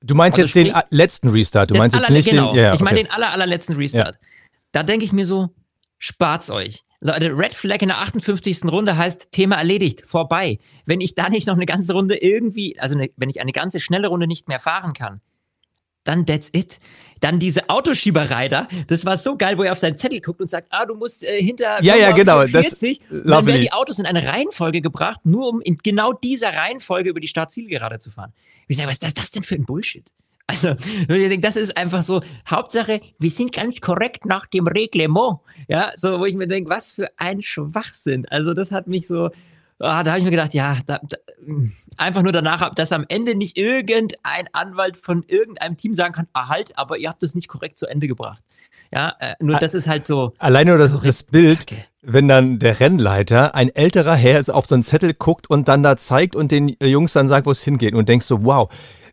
Du 0.02 0.16
meinst 0.16 0.40
also 0.40 0.60
jetzt 0.60 0.70
sprich, 0.70 0.84
den 0.84 0.98
letzten 0.98 1.30
Restart, 1.30 1.72
du 1.72 1.76
meinst 1.76 1.96
jetzt 1.96 2.10
nicht 2.10 2.30
genau, 2.30 2.54
den, 2.54 2.64
ja, 2.64 2.74
ich 2.74 2.82
meine 2.82 3.04
den 3.04 3.12
aller, 3.12 3.32
allerletzten 3.32 3.76
Restart. 3.76 4.16
Ja. 4.16 4.30
Da 4.72 4.84
denke 4.84 5.06
ich 5.06 5.14
mir 5.14 5.26
so, 5.26 5.50
spart's 5.98 6.50
euch. 6.50 6.84
Leute, 7.00 7.38
Red 7.38 7.54
Flag 7.54 7.82
in 7.82 7.90
der 7.90 8.00
58. 8.00 8.66
Runde 8.66 8.98
heißt 8.98 9.32
Thema 9.32 9.58
erledigt, 9.58 10.04
vorbei. 10.08 10.58
Wenn 10.86 11.00
ich 11.00 11.14
da 11.14 11.30
nicht 11.30 11.48
noch 11.48 11.56
eine 11.56 11.68
ganze 11.68 11.94
Runde 11.94 12.18
irgendwie, 12.18 12.80
also 12.80 12.96
eine, 12.96 13.10
wenn 13.18 13.30
ich 13.30 13.40
eine 13.40 13.52
ganze 13.52 13.80
schnelle 13.80 14.08
Runde 14.08 14.26
nicht 14.26 14.48
mehr 14.48 14.60
fahren 14.60 14.94
kann, 14.94 15.22
dann 16.04 16.26
that's 16.26 16.50
it. 16.54 16.80
Dann 17.20 17.40
diese 17.40 17.70
Autoschieberei 17.70 18.48
da, 18.48 18.68
das 18.88 19.06
war 19.06 19.18
so 19.18 19.38
geil, 19.38 19.58
wo 19.58 19.64
er 19.64 19.74
auf 19.74 19.80
seinen 19.80 19.98
Zettel 19.98 20.22
guckt 20.22 20.40
und 20.40 20.50
sagt, 20.50 20.68
ah, 20.70 20.86
du 20.86 20.96
musst 20.96 21.24
äh, 21.24 21.42
hinter 21.42 21.82
ja, 21.84 21.96
ja, 21.96 22.12
genau, 22.12 22.46
40. 22.46 23.00
Das, 23.00 23.24
dann 23.24 23.46
werden 23.46 23.62
die 23.62 23.72
Autos 23.72 24.00
in 24.00 24.06
eine 24.06 24.24
Reihenfolge 24.24 24.82
gebracht, 24.82 25.22
nur 25.24 25.50
um 25.50 25.62
in 25.62 25.78
genau 25.78 26.14
dieser 26.14 26.56
Reihenfolge 26.56 27.10
über 27.10 27.20
die 27.20 27.28
Startzielgerade 27.28 28.00
zu 28.00 28.12
fahren. 28.12 28.34
Ich 28.68 28.78
sage, 28.78 28.90
was 28.90 28.98
ist 28.98 29.18
das 29.18 29.32
denn 29.32 29.44
für 29.44 29.56
ein 29.56 29.66
Bullshit? 29.66 30.12
Also, 30.48 30.76
das 31.40 31.58
ist 31.58 31.76
einfach 31.76 32.04
so, 32.04 32.22
Hauptsache, 32.50 33.02
wir 33.20 33.30
sind 33.30 33.54
ganz 33.54 33.82
korrekt 33.82 34.26
nach 34.26 34.46
dem 34.48 34.66
Reglement. 34.68 35.40
Ja, 35.68 35.92
so, 35.96 36.20
wo 36.20 36.26
ich 36.26 36.36
mir 36.36 36.48
denke, 36.48 36.70
was 36.70 36.96
für 36.96 37.10
ein 37.18 37.42
Schwachsinn. 37.42 38.26
Also, 38.30 38.54
das 38.54 38.72
hat 38.72 38.88
mich 38.88 39.08
so, 39.08 39.30
ah, 39.80 40.04
da 40.04 40.12
habe 40.12 40.20
ich 40.20 40.26
mir 40.26 40.32
gedacht, 40.32 40.54
ja, 40.54 40.78
da, 40.86 41.00
da, 41.04 41.18
einfach 41.98 42.22
nur 42.22 42.32
danach, 42.32 42.74
dass 42.74 42.92
am 42.92 43.06
Ende 43.10 43.36
nicht 43.36 43.58
irgendein 43.58 44.48
Anwalt 44.54 44.98
von 44.98 45.24
irgendeinem 45.28 45.78
Team 45.78 45.94
sagen 45.94 46.14
kann, 46.14 46.28
ah, 46.34 46.48
halt, 46.48 46.78
aber 46.78 46.98
ihr 46.98 47.10
habt 47.10 47.24
das 47.24 47.36
nicht 47.36 47.48
korrekt 47.48 47.78
zu 47.78 47.88
Ende 47.88 48.08
gebracht. 48.08 48.42
Ja, 48.94 49.16
äh, 49.20 49.36
nur 49.42 49.60
das 49.60 49.74
ist 49.74 49.88
halt 49.88 50.06
so. 50.06 50.34
Alleine 50.38 50.72
nur 50.72 50.80
das, 50.80 51.00
das 51.02 51.24
Bild, 51.24 51.66
wenn 52.02 52.30
dann 52.30 52.58
der 52.58 52.80
Rennleiter, 52.80 53.54
ein 53.54 53.70
älterer 53.70 54.16
Herr, 54.16 54.44
auf 54.56 54.66
so 54.66 54.76
einen 54.76 54.86
Zettel 54.86 55.14
guckt 55.14 55.50
und 55.50 55.68
dann 55.68 55.84
da 55.84 55.98
zeigt 55.98 56.38
und 56.38 56.52
den 56.52 56.76
Jungs 56.82 57.14
dann 57.14 57.28
sagt, 57.28 57.48
wo 57.48 57.52
es 57.52 57.62
hingeht 57.62 57.94
und 57.94 58.08
denkst 58.08 58.26
so, 58.26 58.46
wow, 58.46 58.72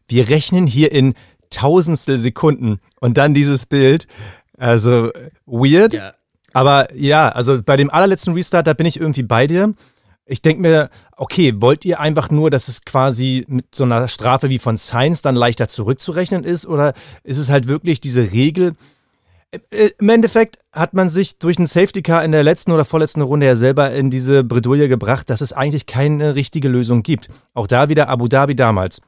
wir 0.08 0.28
rechnen 0.28 0.66
hier 0.66 0.92
in 0.92 1.14
Tausendstel 1.50 2.18
Sekunden 2.18 2.80
und 3.00 3.16
dann 3.16 3.34
dieses 3.34 3.66
Bild. 3.66 4.06
Also 4.58 5.10
weird. 5.46 5.92
Ja. 5.92 6.14
Aber 6.52 6.94
ja, 6.94 7.28
also 7.28 7.62
bei 7.62 7.76
dem 7.76 7.90
allerletzten 7.90 8.34
Restart, 8.34 8.66
da 8.66 8.74
bin 8.74 8.86
ich 8.86 9.00
irgendwie 9.00 9.22
bei 9.22 9.46
dir. 9.46 9.74
Ich 10.26 10.40
denke 10.40 10.62
mir, 10.62 10.90
okay, 11.16 11.52
wollt 11.60 11.84
ihr 11.84 12.00
einfach 12.00 12.30
nur, 12.30 12.48
dass 12.48 12.68
es 12.68 12.84
quasi 12.84 13.44
mit 13.48 13.74
so 13.74 13.84
einer 13.84 14.08
Strafe 14.08 14.48
wie 14.48 14.58
von 14.58 14.78
Science 14.78 15.20
dann 15.20 15.34
leichter 15.34 15.68
zurückzurechnen 15.68 16.44
ist? 16.44 16.66
Oder 16.66 16.94
ist 17.24 17.38
es 17.38 17.50
halt 17.50 17.68
wirklich 17.68 18.00
diese 18.00 18.32
Regel? 18.32 18.74
Äh, 19.70 19.90
Im 19.98 20.08
Endeffekt 20.08 20.58
hat 20.72 20.94
man 20.94 21.08
sich 21.08 21.38
durch 21.38 21.58
einen 21.58 21.66
Safety 21.66 22.02
Car 22.02 22.24
in 22.24 22.32
der 22.32 22.42
letzten 22.42 22.72
oder 22.72 22.84
vorletzten 22.84 23.20
Runde 23.20 23.46
ja 23.46 23.56
selber 23.56 23.92
in 23.92 24.10
diese 24.10 24.44
Bredouille 24.44 24.88
gebracht, 24.88 25.28
dass 25.30 25.40
es 25.40 25.52
eigentlich 25.52 25.86
keine 25.86 26.34
richtige 26.34 26.68
Lösung 26.68 27.02
gibt. 27.02 27.28
Auch 27.52 27.66
da 27.66 27.88
wieder 27.88 28.08
Abu 28.08 28.28
Dhabi 28.28 28.56
damals. 28.56 29.00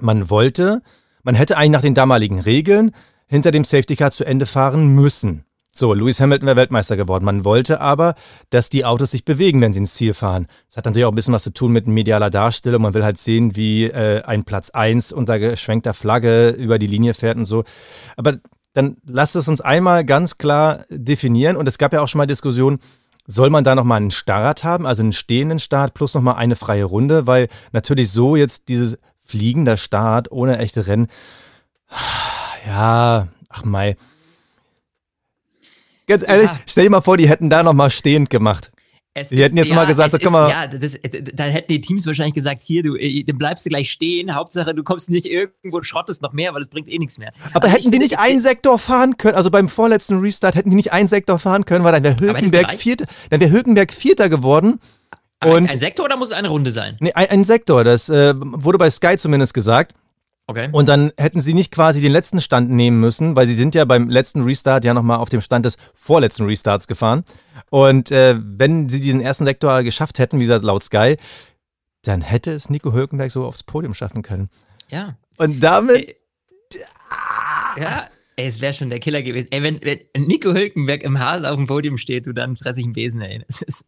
Man 0.00 0.30
wollte, 0.30 0.82
man 1.22 1.34
hätte 1.34 1.56
eigentlich 1.56 1.72
nach 1.72 1.82
den 1.82 1.94
damaligen 1.94 2.40
Regeln 2.40 2.92
hinter 3.26 3.50
dem 3.50 3.64
Safety 3.64 3.96
Car 3.96 4.10
zu 4.10 4.24
Ende 4.24 4.46
fahren 4.46 4.94
müssen. 4.94 5.44
So, 5.72 5.92
Lewis 5.92 6.20
Hamilton 6.20 6.46
wäre 6.46 6.56
Weltmeister 6.56 6.96
geworden. 6.96 7.26
Man 7.26 7.44
wollte 7.44 7.82
aber, 7.82 8.14
dass 8.48 8.70
die 8.70 8.86
Autos 8.86 9.10
sich 9.10 9.26
bewegen, 9.26 9.60
wenn 9.60 9.74
sie 9.74 9.80
ins 9.80 9.92
Ziel 9.92 10.14
fahren. 10.14 10.46
Das 10.68 10.78
hat 10.78 10.86
natürlich 10.86 11.04
auch 11.04 11.12
ein 11.12 11.14
bisschen 11.14 11.34
was 11.34 11.42
zu 11.42 11.52
tun 11.52 11.70
mit 11.70 11.86
medialer 11.86 12.30
Darstellung. 12.30 12.80
Man 12.80 12.94
will 12.94 13.04
halt 13.04 13.18
sehen, 13.18 13.56
wie 13.56 13.84
äh, 13.84 14.22
ein 14.22 14.44
Platz 14.44 14.70
1 14.70 15.12
unter 15.12 15.38
geschwenkter 15.38 15.92
Flagge 15.92 16.48
über 16.50 16.78
die 16.78 16.86
Linie 16.86 17.12
fährt 17.12 17.36
und 17.36 17.44
so. 17.44 17.64
Aber 18.16 18.38
dann 18.72 18.96
lasst 19.04 19.36
es 19.36 19.48
uns 19.48 19.60
einmal 19.60 20.06
ganz 20.06 20.38
klar 20.38 20.86
definieren. 20.88 21.56
Und 21.56 21.68
es 21.68 21.76
gab 21.76 21.92
ja 21.92 22.00
auch 22.00 22.08
schon 22.08 22.20
mal 22.20 22.26
Diskussionen, 22.26 22.78
soll 23.26 23.50
man 23.50 23.64
da 23.64 23.74
nochmal 23.74 23.98
einen 23.98 24.10
Start 24.10 24.64
haben, 24.64 24.86
also 24.86 25.02
einen 25.02 25.12
stehenden 25.12 25.58
Start 25.58 25.92
plus 25.94 26.14
nochmal 26.14 26.36
eine 26.36 26.56
freie 26.56 26.84
Runde, 26.84 27.26
weil 27.26 27.48
natürlich 27.72 28.10
so 28.10 28.36
jetzt 28.36 28.68
dieses 28.68 28.98
fliegender 29.26 29.76
Start 29.76 30.30
ohne 30.30 30.58
echte 30.58 30.86
Rennen. 30.86 31.08
Ja, 32.66 33.28
ach 33.48 33.64
Mai. 33.64 33.96
Ganz 36.06 36.26
ehrlich, 36.26 36.50
ja. 36.50 36.60
stell 36.66 36.84
dir 36.84 36.90
mal 36.90 37.00
vor, 37.00 37.16
die 37.16 37.28
hätten 37.28 37.50
da 37.50 37.62
nochmal 37.62 37.90
stehend 37.90 38.30
gemacht. 38.30 38.70
Es 39.18 39.30
die 39.30 39.36
ist, 39.36 39.42
hätten 39.44 39.56
jetzt 39.56 39.70
ja, 39.70 39.74
mal 39.74 39.86
gesagt, 39.86 40.12
so, 40.12 40.18
komm 40.22 40.34
mal. 40.34 40.50
Ja, 40.50 40.66
das, 40.66 40.98
da 41.32 41.44
hätten 41.44 41.72
die 41.72 41.80
Teams 41.80 42.06
wahrscheinlich 42.06 42.34
gesagt, 42.34 42.60
hier, 42.60 42.82
du, 42.82 42.96
äh, 42.96 43.24
dann 43.24 43.38
bleibst 43.38 43.64
du 43.64 43.70
gleich 43.70 43.90
stehen. 43.90 44.34
Hauptsache, 44.34 44.74
du 44.74 44.84
kommst 44.84 45.08
nicht 45.08 45.24
irgendwo 45.24 45.78
und 45.78 45.86
schrottest 45.86 46.20
noch 46.20 46.34
mehr, 46.34 46.52
weil 46.52 46.60
es 46.60 46.68
bringt 46.68 46.88
eh 46.90 46.98
nichts 46.98 47.16
mehr. 47.16 47.32
Aber, 47.54 47.64
aber 47.64 47.68
hätten 47.68 47.90
die 47.90 47.98
nicht 47.98 48.18
einen 48.18 48.40
Sektor 48.40 48.78
fahren 48.78 49.16
können? 49.16 49.34
Also 49.34 49.50
beim 49.50 49.70
vorletzten 49.70 50.18
Restart 50.18 50.54
hätten 50.54 50.68
die 50.68 50.76
nicht 50.76 50.92
einen 50.92 51.08
Sektor 51.08 51.38
fahren 51.38 51.64
können, 51.64 51.82
weil 51.82 51.92
dann 51.92 52.04
wäre 52.04 52.20
Hülkenberg 52.20 52.74
Vierter, 52.74 53.06
dann 53.30 53.40
wäre 53.40 53.50
Hülkenberg 53.50 53.90
Vierter 53.90 54.28
geworden 54.28 54.80
und 55.50 55.70
ein, 55.70 55.78
Sektor 55.78 56.04
oder 56.04 56.16
muss 56.16 56.30
es 56.30 56.36
eine 56.36 56.48
Runde 56.48 56.72
sein? 56.72 56.96
Nee, 57.00 57.12
ein, 57.12 57.28
ein 57.28 57.44
Sektor. 57.44 57.84
Das 57.84 58.08
äh, 58.08 58.34
wurde 58.36 58.78
bei 58.78 58.90
Sky 58.90 59.16
zumindest 59.16 59.54
gesagt. 59.54 59.94
Okay. 60.48 60.68
Und 60.70 60.88
dann 60.88 61.12
hätten 61.16 61.40
sie 61.40 61.54
nicht 61.54 61.72
quasi 61.72 62.00
den 62.00 62.12
letzten 62.12 62.40
Stand 62.40 62.70
nehmen 62.70 63.00
müssen, 63.00 63.34
weil 63.34 63.48
sie 63.48 63.56
sind 63.56 63.74
ja 63.74 63.84
beim 63.84 64.08
letzten 64.08 64.42
Restart 64.42 64.84
ja 64.84 64.94
nochmal 64.94 65.18
auf 65.18 65.28
dem 65.28 65.40
Stand 65.40 65.66
des 65.66 65.76
vorletzten 65.92 66.44
Restarts 66.44 66.86
gefahren. 66.86 67.24
Und 67.70 68.12
äh, 68.12 68.36
wenn 68.38 68.88
sie 68.88 69.00
diesen 69.00 69.20
ersten 69.20 69.44
Sektor 69.44 69.82
geschafft 69.82 70.20
hätten, 70.20 70.38
wie 70.38 70.44
gesagt, 70.44 70.64
laut 70.64 70.84
Sky, 70.84 71.16
dann 72.02 72.20
hätte 72.20 72.52
es 72.52 72.70
Nico 72.70 72.92
Hülkenberg 72.92 73.32
so 73.32 73.44
aufs 73.44 73.64
Podium 73.64 73.92
schaffen 73.92 74.22
können. 74.22 74.48
Ja. 74.88 75.16
Und 75.36 75.60
damit. 75.60 75.96
Ey, 75.96 76.16
ja, 77.78 78.08
ey, 78.36 78.46
es 78.46 78.60
wäre 78.60 78.72
schon 78.72 78.88
der 78.88 79.00
Killer 79.00 79.22
gewesen. 79.22 79.48
Ey, 79.50 79.64
wenn, 79.64 79.80
wenn 79.82 79.98
Nico 80.26 80.52
Hülkenberg 80.52 81.02
im 81.02 81.18
Haas 81.18 81.42
auf 81.42 81.56
dem 81.56 81.66
Podium 81.66 81.98
steht, 81.98 82.26
du 82.26 82.32
dann 82.32 82.54
fress 82.54 82.76
ich 82.76 82.84
einen 82.84 82.92
Besen, 82.92 83.20
ey. 83.20 83.42
Das 83.48 83.62
ist. 83.62 83.84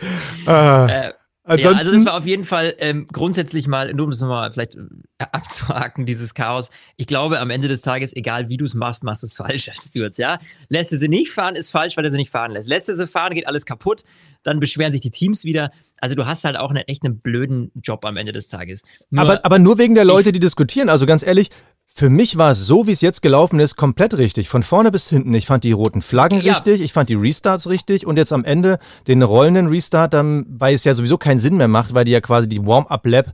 Ah, 0.46 0.86
äh, 0.86 1.12
ja, 1.56 1.70
also 1.70 1.92
das 1.92 2.04
war 2.04 2.16
auf 2.16 2.26
jeden 2.26 2.44
Fall 2.44 2.74
ähm, 2.78 3.06
grundsätzlich 3.10 3.66
mal, 3.66 3.92
nur 3.94 4.06
um 4.06 4.12
es 4.12 4.20
nochmal 4.20 4.52
vielleicht 4.52 4.76
äh, 4.76 4.80
abzuhaken, 5.18 6.06
dieses 6.06 6.34
Chaos. 6.34 6.70
Ich 6.96 7.06
glaube, 7.06 7.40
am 7.40 7.50
Ende 7.50 7.66
des 7.66 7.82
Tages, 7.82 8.14
egal 8.14 8.48
wie 8.48 8.56
du 8.56 8.64
es 8.64 8.74
machst, 8.74 9.04
machst 9.04 9.22
du 9.22 9.26
es 9.26 9.32
falsch 9.36 9.68
als 9.68 9.86
Stewards, 9.86 10.18
ja? 10.18 10.38
Lässt 10.68 10.92
du 10.92 10.96
sie 10.96 11.08
nicht 11.08 11.32
fahren, 11.32 11.56
ist 11.56 11.70
falsch, 11.70 11.96
weil 11.96 12.04
er 12.04 12.10
sie 12.10 12.18
nicht 12.18 12.30
fahren 12.30 12.52
lässt. 12.52 12.68
Lässt 12.68 12.88
du 12.88 12.94
sie 12.94 13.06
fahren, 13.06 13.34
geht 13.34 13.46
alles 13.46 13.66
kaputt, 13.66 14.04
dann 14.42 14.60
beschweren 14.60 14.92
sich 14.92 15.00
die 15.00 15.10
Teams 15.10 15.44
wieder. 15.44 15.72
Also 15.98 16.14
du 16.14 16.26
hast 16.26 16.44
halt 16.44 16.56
auch 16.56 16.70
einen, 16.70 16.84
echt 16.86 17.04
einen 17.04 17.18
blöden 17.18 17.72
Job 17.82 18.04
am 18.04 18.16
Ende 18.16 18.32
des 18.32 18.48
Tages. 18.48 18.82
Nur 19.10 19.22
aber, 19.22 19.44
aber 19.44 19.58
nur 19.58 19.78
wegen 19.78 19.94
der 19.94 20.04
Leute, 20.04 20.32
die 20.32 20.40
diskutieren. 20.40 20.88
Also 20.88 21.04
ganz 21.04 21.26
ehrlich, 21.26 21.50
für 21.94 22.08
mich 22.08 22.38
war 22.38 22.52
es 22.52 22.66
so, 22.66 22.86
wie 22.86 22.92
es 22.92 23.00
jetzt 23.00 23.20
gelaufen 23.20 23.60
ist, 23.60 23.76
komplett 23.76 24.16
richtig. 24.16 24.48
Von 24.48 24.62
vorne 24.62 24.90
bis 24.90 25.08
hinten. 25.08 25.34
Ich 25.34 25.46
fand 25.46 25.64
die 25.64 25.72
roten 25.72 26.02
Flaggen 26.02 26.40
ja. 26.40 26.52
richtig, 26.52 26.80
ich 26.80 26.92
fand 26.92 27.08
die 27.08 27.14
Restarts 27.14 27.68
richtig 27.68 28.06
und 28.06 28.16
jetzt 28.16 28.32
am 28.32 28.44
Ende 28.44 28.78
den 29.06 29.22
rollenden 29.22 29.66
Restart, 29.66 30.14
dann, 30.14 30.46
weil 30.48 30.74
es 30.74 30.84
ja 30.84 30.94
sowieso 30.94 31.18
keinen 31.18 31.38
Sinn 31.38 31.56
mehr 31.56 31.68
macht, 31.68 31.92
weil 31.92 32.04
die 32.04 32.12
ja 32.12 32.20
quasi 32.20 32.48
die 32.48 32.64
Warm-Up-Lab, 32.64 33.32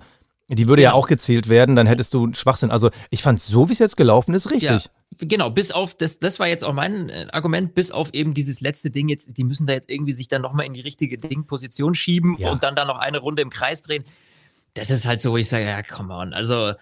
die 0.48 0.68
würde 0.68 0.82
genau. 0.82 0.92
ja 0.92 0.94
auch 0.94 1.08
gezählt 1.08 1.48
werden, 1.48 1.76
dann 1.76 1.86
hättest 1.86 2.14
du 2.14 2.32
Schwachsinn. 2.32 2.70
Also 2.70 2.90
ich 3.10 3.22
fand 3.22 3.40
so, 3.40 3.68
wie 3.68 3.72
es 3.72 3.78
jetzt 3.78 3.96
gelaufen 3.96 4.34
ist, 4.34 4.50
richtig. 4.50 4.70
Ja. 4.70 4.80
Genau, 5.18 5.50
bis 5.50 5.70
auf, 5.70 5.94
das, 5.94 6.18
das 6.18 6.40
war 6.40 6.46
jetzt 6.46 6.64
auch 6.64 6.72
mein 6.72 7.08
äh, 7.08 7.26
Argument, 7.32 7.74
bis 7.74 7.90
auf 7.90 8.12
eben 8.14 8.34
dieses 8.34 8.60
letzte 8.60 8.90
Ding 8.90 9.08
jetzt, 9.08 9.36
die 9.36 9.44
müssen 9.44 9.66
da 9.66 9.72
jetzt 9.72 9.90
irgendwie 9.90 10.12
sich 10.12 10.28
dann 10.28 10.42
nochmal 10.42 10.66
in 10.66 10.74
die 10.74 10.80
richtige 10.80 11.18
Dingposition 11.18 11.94
schieben 11.94 12.36
ja. 12.38 12.50
und 12.50 12.62
dann 12.62 12.74
da 12.74 12.84
noch 12.84 12.98
eine 12.98 13.18
Runde 13.18 13.42
im 13.42 13.50
Kreis 13.50 13.82
drehen. 13.82 14.04
Das 14.74 14.90
ist 14.90 15.06
halt 15.06 15.20
so, 15.20 15.32
wo 15.32 15.36
ich 15.36 15.48
sage, 15.48 15.64
ja, 15.64 15.82
come 15.82 16.12
on, 16.12 16.34
also 16.34 16.74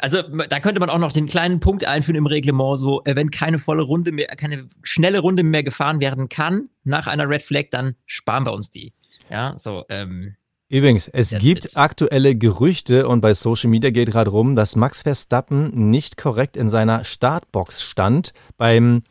also 0.00 0.22
da 0.22 0.60
könnte 0.60 0.80
man 0.80 0.90
auch 0.90 0.98
noch 0.98 1.12
den 1.12 1.26
kleinen 1.26 1.60
Punkt 1.60 1.84
einführen 1.84 2.16
im 2.16 2.26
Reglement, 2.26 2.78
so 2.78 3.02
äh, 3.04 3.16
wenn 3.16 3.30
keine 3.30 3.58
volle 3.58 3.82
Runde 3.82 4.12
mehr, 4.12 4.26
keine 4.28 4.68
schnelle 4.82 5.20
Runde 5.20 5.42
mehr 5.42 5.62
gefahren 5.62 6.00
werden 6.00 6.28
kann 6.28 6.68
nach 6.84 7.06
einer 7.06 7.28
Red 7.28 7.42
Flag, 7.42 7.66
dann 7.70 7.94
sparen 8.04 8.44
wir 8.44 8.52
uns 8.52 8.70
die. 8.70 8.92
Ja, 9.30 9.54
so. 9.56 9.84
Ähm, 9.88 10.36
Übrigens, 10.68 11.08
es 11.08 11.30
gibt 11.38 11.66
it. 11.66 11.76
aktuelle 11.76 12.34
Gerüchte 12.34 13.06
und 13.08 13.20
bei 13.20 13.34
Social 13.34 13.70
Media 13.70 13.90
geht 13.90 14.10
gerade 14.10 14.30
rum, 14.30 14.56
dass 14.56 14.76
Max 14.76 15.02
Verstappen 15.02 15.90
nicht 15.90 16.16
korrekt 16.16 16.56
in 16.56 16.68
seiner 16.68 17.04
Startbox 17.04 17.82
stand 17.82 18.32
beim 18.56 19.04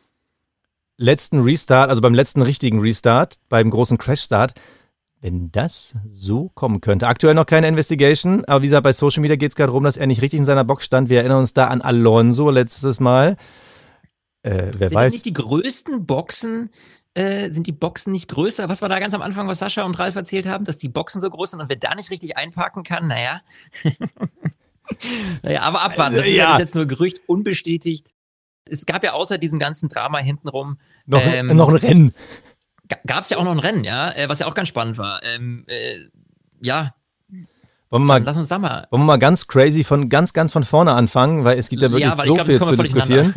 letzten 0.98 1.42
Restart, 1.42 1.90
also 1.90 2.02
beim 2.02 2.14
letzten 2.14 2.42
richtigen 2.42 2.80
Restart, 2.80 3.38
beim 3.50 3.70
großen 3.70 3.98
Crash-Start 3.98 4.54
wenn 5.24 5.52
das 5.54 5.96
so 6.06 6.50
kommen 6.50 6.82
könnte. 6.82 7.08
Aktuell 7.08 7.34
noch 7.34 7.46
keine 7.46 7.70
Investigation, 7.70 8.44
aber 8.44 8.62
wie 8.62 8.68
gesagt, 8.68 8.84
bei 8.84 8.92
Social 8.92 9.22
Media 9.22 9.38
geht 9.38 9.52
es 9.52 9.56
gerade 9.56 9.70
darum, 9.70 9.86
dass 9.86 9.96
er 9.96 10.06
nicht 10.06 10.22
richtig 10.22 10.40
in 10.40 10.46
seiner 10.46 10.66
Box 10.66 10.84
stand. 10.84 11.10
Wir 11.10 11.20
erinnern 11.20 11.40
uns 11.40 11.54
da 11.54 11.68
an 11.68 11.82
Alonso 11.82 12.50
letztes 12.50 13.00
Mal. 13.00 13.38
Äh, 14.42 14.72
wer 14.78 14.90
sind 14.90 14.96
weiß. 14.98 15.14
Sind 15.14 15.14
nicht 15.14 15.26
die 15.26 15.34
größten 15.34 16.06
Boxen? 16.06 16.72
Äh, 17.14 17.52
sind 17.52 17.68
die 17.68 17.72
Boxen 17.72 18.12
nicht 18.12 18.28
größer? 18.28 18.68
Was 18.68 18.82
war 18.82 18.90
da 18.90 19.00
ganz 19.00 19.14
am 19.14 19.22
Anfang, 19.22 19.48
was 19.48 19.60
Sascha 19.60 19.84
und 19.84 19.98
Ralf 19.98 20.16
erzählt 20.18 20.46
haben, 20.46 20.66
dass 20.66 20.78
die 20.78 20.90
Boxen 20.90 21.22
so 21.22 21.30
groß 21.30 21.52
sind 21.52 21.62
und 21.62 21.70
wer 21.70 21.78
da 21.78 21.96
nicht 21.96 22.12
richtig 22.12 22.36
einparken 22.36 22.84
kann? 22.84 23.08
Naja. 23.08 23.42
naja, 25.42 25.62
aber 25.62 25.84
abwarten. 25.84 26.18
Das 26.18 26.26
ist 26.26 26.34
ja. 26.34 26.60
jetzt 26.60 26.76
nur 26.76 26.86
Gerücht, 26.86 27.22
unbestätigt. 27.28 28.10
Es 28.66 28.86
gab 28.86 29.06
ja 29.06 29.14
außer 29.14 29.38
diesem 29.38 29.58
ganzen 29.58 29.88
Drama 29.88 30.18
hintenrum 30.18 30.80
noch, 31.06 31.22
ähm, 31.22 31.56
noch 31.56 31.70
ein 31.70 31.76
Rennen 31.76 32.14
gab 33.06 33.24
es 33.24 33.30
ja 33.30 33.38
auch 33.38 33.44
noch 33.44 33.52
ein 33.52 33.60
Rennen, 33.60 33.84
ja, 33.84 34.12
äh, 34.12 34.30
was 34.30 34.40
ja 34.40 34.48
auch 34.48 34.54
ganz 34.54 34.68
spannend 34.68 34.98
war. 34.98 35.24
Ähm, 35.24 35.66
äh, 35.68 36.00
ja. 36.62 36.94
Wollen 37.90 38.04
wir, 38.04 38.08
mal, 38.08 38.24
lass 38.24 38.38
uns 38.38 38.48
da 38.48 38.58
mal. 38.58 38.88
wollen 38.90 39.04
wir 39.04 39.06
mal 39.06 39.18
ganz 39.18 39.48
crazy 39.48 39.84
von 39.84 40.10
ganz, 40.10 40.34
ganz 40.34 40.52
von 40.52 40.64
vorne 40.64 40.94
anfangen, 40.94 41.44
weil 41.44 41.60
es 41.60 41.70
gibt 41.70 41.82
ja 41.82 41.92
wirklich 41.92 42.10
ja, 42.10 42.16
so 42.16 42.34
glaub, 42.34 42.48
viel 42.48 42.62
zu 42.62 42.76
diskutieren. 42.76 43.34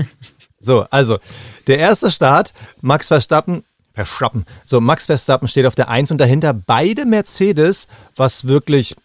So, 0.59 0.87
also, 0.91 1.19
der 1.67 1.79
erste 1.79 2.11
Start, 2.11 2.53
Max 2.81 3.09
Verstappen, 3.09 3.63
Verstappen. 3.93 4.47
So, 4.65 4.81
Max 4.81 5.07
Verstappen 5.07 5.49
steht 5.49 5.67
auf 5.67 5.75
der 5.75 5.89
1 5.89 6.11
und 6.11 6.19
dahinter 6.19 6.53
beide 6.55 7.05
Mercedes, 7.05 7.89
was 8.17 8.49
wirklich 8.49 8.97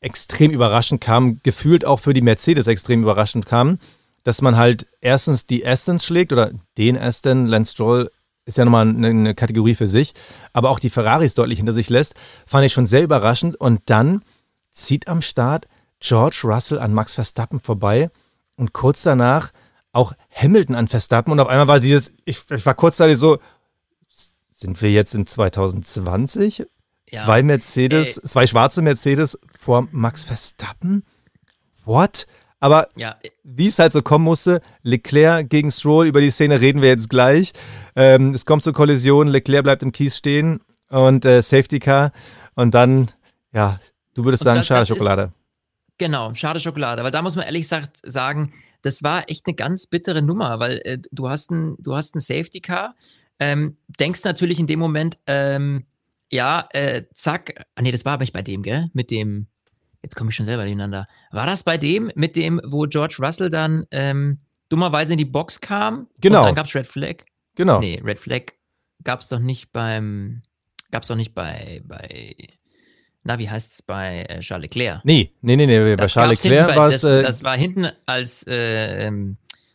extrem 0.00 0.50
überraschend 0.50 1.00
kam, 1.00 1.40
gefühlt 1.42 1.84
auch 1.84 2.00
für 2.00 2.14
die 2.14 2.20
Mercedes 2.22 2.66
extrem 2.66 3.02
überraschend 3.02 3.46
kam, 3.46 3.78
dass 4.22 4.42
man 4.42 4.56
halt 4.56 4.86
erstens 5.00 5.46
die 5.46 5.66
Astons 5.66 6.04
schlägt 6.04 6.32
oder 6.32 6.50
den 6.76 6.98
Aston, 6.98 7.46
Lance 7.46 7.72
Stroll 7.72 8.10
ist 8.48 8.56
ja 8.56 8.64
nochmal 8.64 8.88
eine, 8.88 9.08
eine 9.08 9.34
Kategorie 9.34 9.74
für 9.74 9.86
sich, 9.86 10.14
aber 10.52 10.70
auch 10.70 10.78
die 10.78 10.90
Ferraris 10.90 11.34
deutlich 11.34 11.58
hinter 11.58 11.74
sich 11.74 11.90
lässt, 11.90 12.14
fand 12.46 12.64
ich 12.64 12.72
schon 12.72 12.86
sehr 12.86 13.02
überraschend. 13.02 13.56
Und 13.56 13.82
dann 13.86 14.22
zieht 14.72 15.06
am 15.06 15.20
Start 15.22 15.68
George 16.00 16.40
Russell 16.44 16.78
an 16.78 16.94
Max 16.94 17.14
Verstappen 17.14 17.60
vorbei 17.60 18.10
und 18.56 18.72
kurz 18.72 19.02
danach 19.02 19.50
auch 19.92 20.14
Hamilton 20.30 20.76
an 20.76 20.88
Verstappen. 20.88 21.32
Und 21.32 21.40
auf 21.40 21.48
einmal 21.48 21.68
war 21.68 21.78
dieses, 21.78 22.12
ich, 22.24 22.40
ich 22.50 22.64
war 22.64 22.74
kurzzeitig 22.74 23.18
so, 23.18 23.38
sind 24.50 24.80
wir 24.80 24.90
jetzt 24.90 25.14
in 25.14 25.26
2020? 25.26 26.66
Ja. 27.10 27.20
Zwei 27.22 27.42
Mercedes, 27.42 28.16
Ey. 28.16 28.28
zwei 28.28 28.46
schwarze 28.46 28.80
Mercedes 28.80 29.38
vor 29.58 29.88
Max 29.90 30.24
Verstappen? 30.24 31.04
What? 31.84 32.26
Aber 32.60 32.88
ja. 32.96 33.16
wie 33.44 33.66
es 33.66 33.78
halt 33.78 33.92
so 33.92 34.02
kommen 34.02 34.24
musste, 34.24 34.60
Leclerc 34.82 35.48
gegen 35.48 35.70
Stroll, 35.70 36.06
über 36.06 36.20
die 36.20 36.30
Szene 36.30 36.60
reden 36.60 36.82
wir 36.82 36.88
jetzt 36.88 37.08
gleich. 37.08 37.52
Ähm, 37.94 38.34
es 38.34 38.44
kommt 38.44 38.62
zur 38.62 38.72
Kollision, 38.72 39.28
Leclerc 39.28 39.62
bleibt 39.62 39.82
im 39.82 39.92
Kies 39.92 40.16
stehen 40.16 40.60
und 40.88 41.24
äh, 41.24 41.40
Safety 41.42 41.78
Car. 41.78 42.12
Und 42.54 42.74
dann, 42.74 43.10
ja, 43.52 43.78
du 44.14 44.24
würdest 44.24 44.42
und 44.42 44.46
sagen, 44.46 44.58
das, 44.58 44.66
schade 44.66 44.80
das 44.80 44.88
Schokolade. 44.88 45.22
Ist, 45.22 45.32
genau, 45.98 46.34
schade 46.34 46.58
Schokolade. 46.58 47.00
Aber 47.00 47.10
da 47.10 47.22
muss 47.22 47.36
man 47.36 47.44
ehrlich 47.44 47.68
sagt, 47.68 47.98
sagen, 48.04 48.52
das 48.82 49.02
war 49.02 49.28
echt 49.28 49.46
eine 49.46 49.54
ganz 49.54 49.86
bittere 49.86 50.22
Nummer, 50.22 50.58
weil 50.58 50.80
äh, 50.84 50.98
du 51.12 51.28
hast 51.28 51.50
ein, 51.50 51.76
du 51.78 51.94
hast 51.94 52.16
ein 52.16 52.20
Safety 52.20 52.60
Car, 52.60 52.94
ähm, 53.38 53.76
denkst 53.86 54.24
natürlich 54.24 54.58
in 54.58 54.66
dem 54.66 54.80
Moment, 54.80 55.18
ähm, 55.26 55.84
ja, 56.30 56.68
äh, 56.72 57.04
zack, 57.14 57.66
ah, 57.74 57.82
nee, 57.82 57.92
das 57.92 58.04
war 58.04 58.14
aber 58.14 58.22
nicht 58.22 58.32
bei 58.32 58.42
dem, 58.42 58.62
gell? 58.62 58.90
Mit 58.92 59.10
dem, 59.10 59.46
Jetzt 60.08 60.16
komme 60.16 60.30
ich 60.30 60.36
schon 60.36 60.46
selber 60.46 60.62
durcheinander. 60.62 61.06
War 61.32 61.44
das 61.44 61.64
bei 61.64 61.76
dem, 61.76 62.10
mit 62.14 62.34
dem, 62.34 62.62
wo 62.64 62.84
George 62.84 63.16
Russell 63.18 63.50
dann 63.50 63.84
ähm, 63.90 64.38
dummerweise 64.70 65.12
in 65.12 65.18
die 65.18 65.26
Box 65.26 65.60
kam? 65.60 66.08
Genau. 66.18 66.38
Und 66.40 66.46
dann 66.46 66.54
gab 66.54 66.64
es 66.64 66.74
Red 66.74 66.86
Flag? 66.86 67.16
Genau. 67.56 67.78
Nee, 67.78 68.00
Red 68.02 68.18
Flag 68.18 68.54
gab 69.04 69.20
es 69.20 69.28
doch 69.28 69.38
nicht 69.38 69.70
beim, 69.70 70.40
gab 70.90 71.02
es 71.02 71.08
doch 71.08 71.14
nicht 71.14 71.34
bei, 71.34 71.82
bei, 71.84 72.34
na, 73.22 73.38
wie 73.38 73.50
heißt 73.50 73.74
es 73.74 73.82
bei 73.82 74.22
äh, 74.30 74.40
Charles 74.40 74.70
Leclerc? 74.70 75.04
Nee, 75.04 75.34
nee, 75.42 75.56
nee, 75.56 75.66
nee 75.66 75.94
bei 75.94 76.06
Charles 76.06 76.42
Leclerc 76.42 76.74
war 76.74 76.88
es. 76.88 77.04
Äh, 77.04 77.22
das, 77.22 77.44
war 77.44 77.58
hinten, 77.58 77.90
als, 78.06 78.44
äh, 78.44 79.10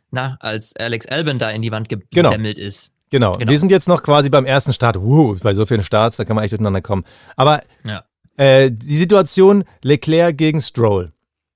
na, 0.09 0.37
als 0.39 0.75
Alex 0.77 1.05
Albon 1.05 1.37
da 1.37 1.51
in 1.51 1.61
die 1.61 1.71
Wand 1.71 1.89
genau. 1.89 2.01
gesemmelt 2.09 2.55
genau. 2.55 2.67
ist. 2.67 2.95
Genau. 3.11 3.33
genau. 3.33 3.51
Wir 3.51 3.59
sind 3.59 3.69
jetzt 3.69 3.87
noch 3.87 4.01
quasi 4.01 4.31
beim 4.31 4.47
ersten 4.47 4.73
Start. 4.73 4.95
Wow, 4.99 5.39
bei 5.39 5.53
so 5.53 5.67
vielen 5.67 5.83
Starts, 5.83 6.17
da 6.17 6.25
kann 6.25 6.35
man 6.35 6.43
echt 6.43 6.53
durcheinander 6.53 6.81
kommen. 6.81 7.03
Aber 7.35 7.61
ja. 7.85 8.03
Äh, 8.37 8.71
die 8.71 8.95
Situation 8.95 9.63
Leclerc 9.81 10.37
gegen 10.37 10.61
Stroll. 10.61 11.13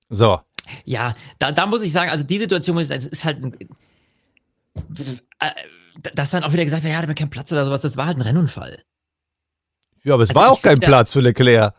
So. 0.10 0.40
Ja, 0.86 1.16
da, 1.40 1.52
da 1.52 1.66
muss 1.66 1.82
ich 1.82 1.92
sagen, 1.92 2.12
also 2.12 2.24
die 2.24 2.38
Situation 2.38 2.78
ist, 2.78 2.92
ist 2.92 3.24
halt. 3.24 3.40
Äh, 5.40 5.50
dass 6.14 6.30
dann 6.30 6.44
auch 6.44 6.54
wieder 6.54 6.64
gesagt 6.64 6.84
wird, 6.84 6.94
ja, 6.94 7.02
da 7.02 7.08
hat 7.08 7.18
keinen 7.18 7.30
Platz 7.30 7.52
oder 7.52 7.66
sowas, 7.66 7.82
das 7.82 7.98
war 7.98 8.06
halt 8.06 8.18
ein 8.18 8.22
Rennunfall. 8.22 8.84
Ja, 10.04 10.14
aber 10.14 10.24
es 10.24 10.30
also 10.30 10.42
war 10.42 10.52
auch 10.52 10.62
kein 10.62 10.80
Platz 10.80 11.14
für 11.14 11.22
Leclerc. 11.22 11.74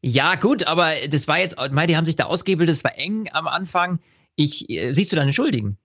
Ja, 0.00 0.34
gut, 0.34 0.66
aber 0.66 0.94
das 1.08 1.28
war 1.28 1.38
jetzt, 1.38 1.56
die 1.58 1.96
haben 1.96 2.04
sich 2.04 2.16
da 2.16 2.24
ausgebildet, 2.24 2.74
es 2.74 2.84
war 2.84 2.96
eng 2.98 3.28
am 3.32 3.46
Anfang. 3.46 4.00
Ich, 4.36 4.68
äh, 4.68 4.92
siehst 4.92 5.12
du 5.12 5.16
deine 5.16 5.32
Schuldigen? 5.32 5.78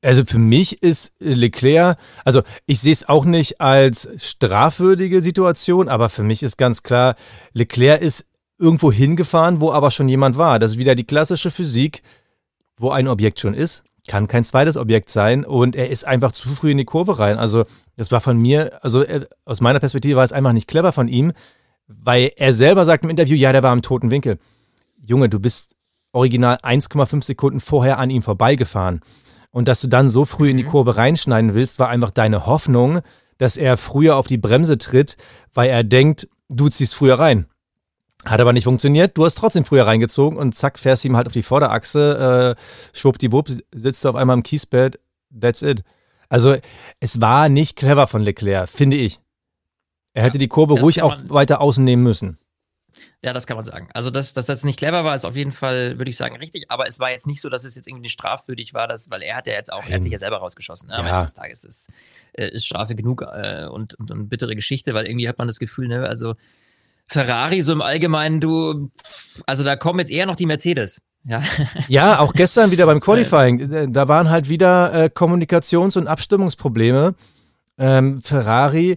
Also 0.00 0.24
für 0.24 0.38
mich 0.38 0.82
ist 0.82 1.12
Leclerc, 1.18 1.98
also 2.24 2.42
ich 2.66 2.80
sehe 2.80 2.92
es 2.92 3.08
auch 3.08 3.24
nicht 3.24 3.60
als 3.60 4.08
strafwürdige 4.16 5.22
Situation, 5.22 5.88
aber 5.88 6.08
für 6.08 6.22
mich 6.22 6.44
ist 6.44 6.56
ganz 6.56 6.84
klar, 6.84 7.16
Leclerc 7.52 8.00
ist 8.00 8.26
irgendwo 8.58 8.92
hingefahren, 8.92 9.60
wo 9.60 9.72
aber 9.72 9.90
schon 9.90 10.08
jemand 10.08 10.38
war. 10.38 10.60
Das 10.60 10.72
ist 10.72 10.78
wieder 10.78 10.94
die 10.94 11.04
klassische 11.04 11.50
Physik, 11.50 12.02
wo 12.76 12.90
ein 12.90 13.08
Objekt 13.08 13.40
schon 13.40 13.54
ist, 13.54 13.82
kann 14.06 14.28
kein 14.28 14.44
zweites 14.44 14.76
Objekt 14.76 15.10
sein 15.10 15.44
und 15.44 15.74
er 15.74 15.90
ist 15.90 16.06
einfach 16.06 16.30
zu 16.30 16.48
früh 16.48 16.70
in 16.70 16.78
die 16.78 16.84
Kurve 16.84 17.18
rein. 17.18 17.36
Also 17.36 17.64
das 17.96 18.12
war 18.12 18.20
von 18.20 18.38
mir, 18.38 18.82
also 18.84 19.02
äh, 19.02 19.26
aus 19.44 19.60
meiner 19.60 19.80
Perspektive 19.80 20.16
war 20.16 20.24
es 20.24 20.32
einfach 20.32 20.52
nicht 20.52 20.68
clever 20.68 20.92
von 20.92 21.08
ihm, 21.08 21.32
weil 21.88 22.30
er 22.36 22.52
selber 22.52 22.84
sagt 22.84 23.02
im 23.02 23.10
Interview, 23.10 23.36
ja, 23.36 23.52
der 23.52 23.64
war 23.64 23.72
im 23.72 23.82
toten 23.82 24.10
Winkel. 24.10 24.38
Junge, 25.04 25.28
du 25.28 25.40
bist 25.40 25.74
original 26.12 26.56
1,5 26.62 27.24
Sekunden 27.24 27.60
vorher 27.60 27.98
an 27.98 28.10
ihm 28.10 28.22
vorbeigefahren. 28.22 29.00
Und 29.50 29.68
dass 29.68 29.80
du 29.80 29.88
dann 29.88 30.10
so 30.10 30.24
früh 30.24 30.44
mhm. 30.44 30.50
in 30.50 30.56
die 30.58 30.64
mhm. 30.64 30.68
Kurve 30.68 30.96
reinschneiden 30.96 31.54
willst, 31.54 31.78
war 31.78 31.88
einfach 31.88 32.10
deine 32.10 32.46
Hoffnung, 32.46 33.00
dass 33.38 33.56
er 33.56 33.76
früher 33.76 34.16
auf 34.16 34.26
die 34.26 34.38
Bremse 34.38 34.78
tritt, 34.78 35.16
weil 35.54 35.70
er 35.70 35.84
denkt, 35.84 36.28
du 36.48 36.68
ziehst 36.68 36.94
früher 36.94 37.18
rein. 37.18 37.46
Hat 38.24 38.40
aber 38.40 38.52
nicht 38.52 38.64
funktioniert. 38.64 39.16
Du 39.16 39.24
hast 39.24 39.36
trotzdem 39.36 39.64
früher 39.64 39.86
reingezogen 39.86 40.38
und 40.38 40.54
zack, 40.54 40.78
fährst 40.78 41.04
ihm 41.04 41.16
halt 41.16 41.28
auf 41.28 41.32
die 41.32 41.42
Vorderachse. 41.42 42.56
Äh, 42.56 42.98
schwuppdiwupp, 42.98 43.48
sitzt 43.72 44.04
du 44.04 44.08
auf 44.08 44.16
einmal 44.16 44.36
im 44.36 44.42
Kiesbett. 44.42 44.98
That's 45.40 45.62
it. 45.62 45.82
Also, 46.28 46.56
es 47.00 47.20
war 47.20 47.48
nicht 47.48 47.76
clever 47.76 48.06
von 48.06 48.22
Leclerc, 48.22 48.68
finde 48.68 48.96
ich. 48.96 49.20
Er 50.14 50.24
hätte 50.24 50.38
die 50.38 50.48
Kurve 50.48 50.80
ruhig 50.80 51.00
auch 51.02 51.16
weiter 51.28 51.60
außen 51.60 51.84
nehmen 51.84 52.02
müssen. 52.02 52.38
Ja, 53.24 53.32
das 53.32 53.48
kann 53.48 53.56
man 53.56 53.64
sagen. 53.64 53.88
Also, 53.94 54.10
dass, 54.10 54.32
dass 54.32 54.46
das 54.46 54.62
nicht 54.62 54.78
clever 54.78 55.02
war, 55.04 55.12
ist 55.14 55.24
auf 55.24 55.34
jeden 55.34 55.50
Fall, 55.50 55.98
würde 55.98 56.08
ich 56.08 56.16
sagen, 56.16 56.36
richtig. 56.36 56.70
Aber 56.70 56.86
es 56.86 57.00
war 57.00 57.10
jetzt 57.10 57.26
nicht 57.26 57.40
so, 57.40 57.48
dass 57.48 57.64
es 57.64 57.74
jetzt 57.74 57.88
irgendwie 57.88 58.10
strafwürdig 58.10 58.74
war, 58.74 58.86
dass, 58.86 59.10
weil 59.10 59.22
er 59.22 59.36
hat 59.36 59.48
ja 59.48 59.54
jetzt 59.54 59.72
auch, 59.72 59.84
er 59.86 59.96
hat 59.96 60.04
sich 60.04 60.12
ja 60.12 60.18
selber 60.18 60.36
rausgeschossen. 60.36 60.88
Ne? 60.88 60.94
Am 60.94 61.06
Ende 61.06 61.22
des 61.22 61.34
Tages 61.34 61.64
ist, 61.64 61.88
äh, 62.32 62.48
ist 62.48 62.64
Strafe 62.64 62.94
genug 62.94 63.22
äh, 63.22 63.66
und, 63.66 63.94
und, 63.94 64.12
eine 64.12 64.24
bittere 64.24 64.54
Geschichte, 64.54 64.94
weil 64.94 65.06
irgendwie 65.06 65.28
hat 65.28 65.38
man 65.38 65.48
das 65.48 65.58
Gefühl, 65.58 65.88
ne, 65.88 66.08
also 66.08 66.36
Ferrari 67.08 67.60
so 67.60 67.72
im 67.72 67.82
Allgemeinen, 67.82 68.40
du, 68.40 68.92
also 69.46 69.64
da 69.64 69.74
kommen 69.74 69.98
jetzt 69.98 70.12
eher 70.12 70.26
noch 70.26 70.36
die 70.36 70.46
Mercedes. 70.46 71.02
Ja. 71.24 71.42
ja, 71.88 72.20
auch 72.20 72.32
gestern 72.34 72.70
wieder 72.70 72.86
beim 72.86 73.00
Qualifying. 73.00 73.72
Äh, 73.72 73.88
da 73.90 74.06
waren 74.06 74.30
halt 74.30 74.48
wieder 74.48 74.94
äh, 74.94 75.10
Kommunikations- 75.12 75.98
und 75.98 76.06
Abstimmungsprobleme. 76.06 77.16
Ähm, 77.78 78.22
Ferrari 78.22 78.96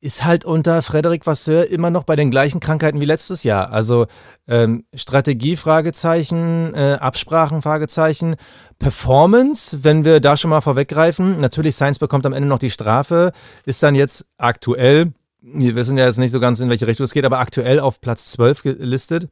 ist 0.00 0.24
halt 0.24 0.44
unter 0.44 0.82
Frederic 0.82 1.26
Vasseur 1.26 1.68
immer 1.68 1.90
noch 1.90 2.04
bei 2.04 2.14
den 2.14 2.30
gleichen 2.30 2.60
Krankheiten 2.60 3.00
wie 3.00 3.04
letztes 3.04 3.42
Jahr. 3.42 3.72
Also 3.72 4.06
ähm, 4.46 4.84
Strategie, 4.94 5.56
Fragezeichen, 5.56 6.72
äh, 6.74 6.98
Absprachen, 7.00 7.62
Fragezeichen, 7.62 8.36
Performance, 8.78 9.82
wenn 9.82 10.04
wir 10.04 10.20
da 10.20 10.36
schon 10.36 10.50
mal 10.50 10.60
vorweggreifen. 10.60 11.40
Natürlich, 11.40 11.74
Sainz 11.74 11.98
bekommt 11.98 12.26
am 12.26 12.32
Ende 12.32 12.48
noch 12.48 12.60
die 12.60 12.70
Strafe, 12.70 13.32
ist 13.64 13.82
dann 13.82 13.96
jetzt 13.96 14.24
aktuell, 14.36 15.12
wir 15.40 15.74
wissen 15.74 15.98
ja 15.98 16.06
jetzt 16.06 16.18
nicht 16.18 16.32
so 16.32 16.38
ganz, 16.38 16.60
in 16.60 16.68
welche 16.68 16.86
Richtung 16.86 17.04
es 17.04 17.12
geht, 17.12 17.24
aber 17.24 17.40
aktuell 17.40 17.80
auf 17.80 18.00
Platz 18.00 18.30
12 18.32 18.62
gelistet. 18.62 19.28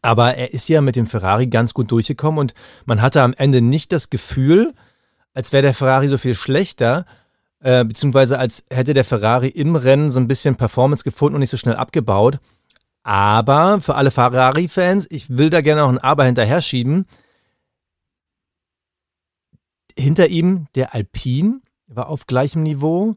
Aber 0.00 0.34
er 0.34 0.54
ist 0.54 0.68
ja 0.68 0.80
mit 0.80 0.96
dem 0.96 1.06
Ferrari 1.06 1.48
ganz 1.48 1.74
gut 1.74 1.90
durchgekommen 1.90 2.38
und 2.38 2.54
man 2.86 3.02
hatte 3.02 3.20
am 3.20 3.34
Ende 3.34 3.60
nicht 3.60 3.92
das 3.92 4.08
Gefühl, 4.08 4.72
als 5.34 5.52
wäre 5.52 5.62
der 5.62 5.74
Ferrari 5.74 6.08
so 6.08 6.16
viel 6.16 6.34
schlechter, 6.34 7.04
äh, 7.60 7.84
beziehungsweise 7.84 8.38
als 8.38 8.64
hätte 8.70 8.94
der 8.94 9.04
Ferrari 9.04 9.48
im 9.48 9.76
Rennen 9.76 10.10
so 10.10 10.20
ein 10.20 10.28
bisschen 10.28 10.56
Performance 10.56 11.04
gefunden 11.04 11.34
und 11.34 11.40
nicht 11.40 11.50
so 11.50 11.56
schnell 11.56 11.76
abgebaut. 11.76 12.38
Aber 13.02 13.80
für 13.80 13.94
alle 13.94 14.10
Ferrari-Fans, 14.10 15.06
ich 15.10 15.36
will 15.36 15.50
da 15.50 15.60
gerne 15.60 15.80
noch 15.80 15.88
ein 15.88 15.98
Aber 15.98 16.24
hinterher 16.24 16.60
schieben. 16.60 17.06
Hinter 19.98 20.28
ihm 20.28 20.66
der 20.74 20.94
Alpine 20.94 21.60
war 21.86 22.08
auf 22.08 22.26
gleichem 22.26 22.62
Niveau. 22.62 23.16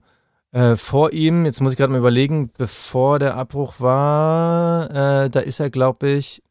Äh, 0.51 0.75
vor 0.75 1.13
ihm, 1.13 1.45
jetzt 1.45 1.61
muss 1.61 1.73
ich 1.73 1.77
gerade 1.77 1.91
mal 1.91 1.99
überlegen, 1.99 2.51
bevor 2.57 3.19
der 3.19 3.35
Abbruch 3.35 3.79
war, 3.79 4.89
äh, 4.89 5.29
da 5.29 5.39
ist 5.39 5.59
er, 5.59 5.69
glaube 5.69 6.09
ich, 6.09 6.41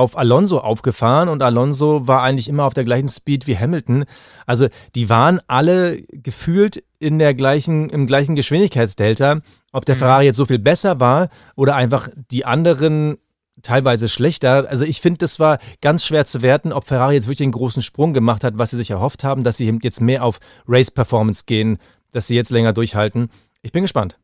auf 0.00 0.16
Alonso 0.18 0.58
aufgefahren 0.58 1.28
und 1.28 1.42
Alonso 1.42 2.06
war 2.06 2.22
eigentlich 2.22 2.48
immer 2.48 2.64
auf 2.64 2.74
der 2.74 2.84
gleichen 2.84 3.08
Speed 3.08 3.46
wie 3.46 3.56
Hamilton. 3.56 4.04
Also 4.46 4.68
die 4.94 5.08
waren 5.08 5.40
alle 5.46 6.02
gefühlt 6.10 6.82
in 6.98 7.18
der 7.18 7.34
gleichen, 7.34 7.90
im 7.90 8.06
gleichen 8.06 8.34
Geschwindigkeitsdelta. 8.34 9.40
Ob 9.72 9.84
der 9.84 9.94
mhm. 9.94 10.00
Ferrari 10.00 10.24
jetzt 10.24 10.36
so 10.36 10.46
viel 10.46 10.58
besser 10.58 11.00
war 11.00 11.28
oder 11.54 11.76
einfach 11.76 12.08
die 12.30 12.44
anderen 12.44 13.18
teilweise 13.62 14.08
schlechter. 14.08 14.66
Also 14.68 14.84
ich 14.84 15.00
finde, 15.00 15.18
das 15.18 15.38
war 15.38 15.58
ganz 15.80 16.04
schwer 16.04 16.24
zu 16.24 16.42
werten, 16.42 16.72
ob 16.72 16.86
Ferrari 16.86 17.14
jetzt 17.14 17.26
wirklich 17.28 17.44
einen 17.44 17.52
großen 17.52 17.82
Sprung 17.82 18.14
gemacht 18.14 18.42
hat, 18.42 18.56
was 18.56 18.70
sie 18.70 18.76
sich 18.76 18.90
erhofft 18.90 19.22
haben, 19.22 19.44
dass 19.44 19.56
sie 19.58 19.78
jetzt 19.82 20.00
mehr 20.00 20.24
auf 20.24 20.40
Race-Performance 20.66 21.44
gehen, 21.46 21.78
dass 22.12 22.26
sie 22.26 22.36
jetzt 22.36 22.50
länger 22.50 22.72
durchhalten. 22.72 23.28
Ich 23.62 23.72
bin 23.72 23.82
gespannt. 23.82 24.18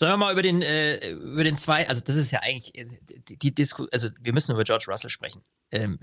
Sollen 0.00 0.12
wir 0.12 0.16
mal 0.16 0.32
über 0.32 0.40
den, 0.40 0.62
äh, 0.62 1.10
über 1.10 1.44
den 1.44 1.58
zwei, 1.58 1.86
also 1.86 2.00
das 2.00 2.16
ist 2.16 2.30
ja 2.30 2.40
eigentlich 2.40 2.74
äh, 2.74 2.86
die, 3.28 3.36
die 3.36 3.54
Disku, 3.54 3.86
also 3.92 4.08
wir 4.18 4.32
müssen 4.32 4.52
über 4.52 4.64
George 4.64 4.86
Russell 4.88 5.10
sprechen. 5.10 5.42
Ähm, 5.70 5.98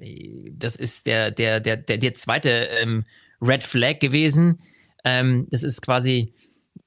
das 0.56 0.76
ist 0.76 1.08
der, 1.08 1.32
der, 1.32 1.60
der, 1.60 1.78
der, 1.78 1.98
der 1.98 2.14
zweite 2.14 2.50
ähm, 2.80 3.06
Red 3.42 3.64
Flag 3.64 3.98
gewesen. 3.98 4.60
Ähm, 5.04 5.48
das 5.50 5.64
ist 5.64 5.82
quasi, 5.82 6.36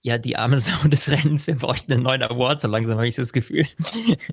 ja, 0.03 0.19
die 0.19 0.37
arme 0.37 0.59
Sau 0.61 0.87
des 0.87 1.11
Rennens. 1.11 1.49
Wir 1.49 1.57
bräuchten 1.57 1.93
einen 1.95 2.05
neuen 2.05 2.23
Award, 2.23 2.61
so 2.61 2.69
langsam 2.69 2.95
habe 2.95 3.09
ich 3.09 3.17
das 3.17 3.33
Gefühl. 3.33 3.67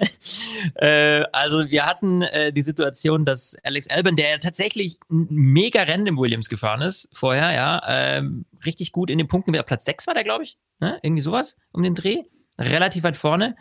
äh, 0.76 1.24
also, 1.34 1.72
wir 1.72 1.84
hatten 1.84 2.22
äh, 2.22 2.54
die 2.54 2.62
Situation, 2.62 3.26
dass 3.26 3.56
Alex 3.64 3.88
Albon, 3.88 4.16
der 4.16 4.30
ja 4.30 4.38
tatsächlich 4.38 5.00
ein 5.10 5.26
mega 5.32 5.82
Rennen 5.82 6.06
im 6.06 6.20
Williams 6.20 6.48
gefahren 6.48 6.84
ist, 6.84 7.10
vorher, 7.12 7.54
ja, 7.54 7.82
ähm, 7.88 8.46
richtig 8.68 8.92
gut 8.92 9.10
in 9.10 9.18
den 9.18 9.28
Punkten, 9.28 9.54
Platz 9.66 9.86
6 9.86 10.06
war 10.06 10.14
der, 10.14 10.24
glaube 10.24 10.44
ich, 10.44 10.60
ne? 10.80 11.00
irgendwie 11.02 11.24
sowas 11.24 11.58
um 11.72 11.82
den 11.82 11.96
Dreh 11.96 12.22
relativ 12.58 13.04
weit 13.04 13.18
vorne. 13.18 13.56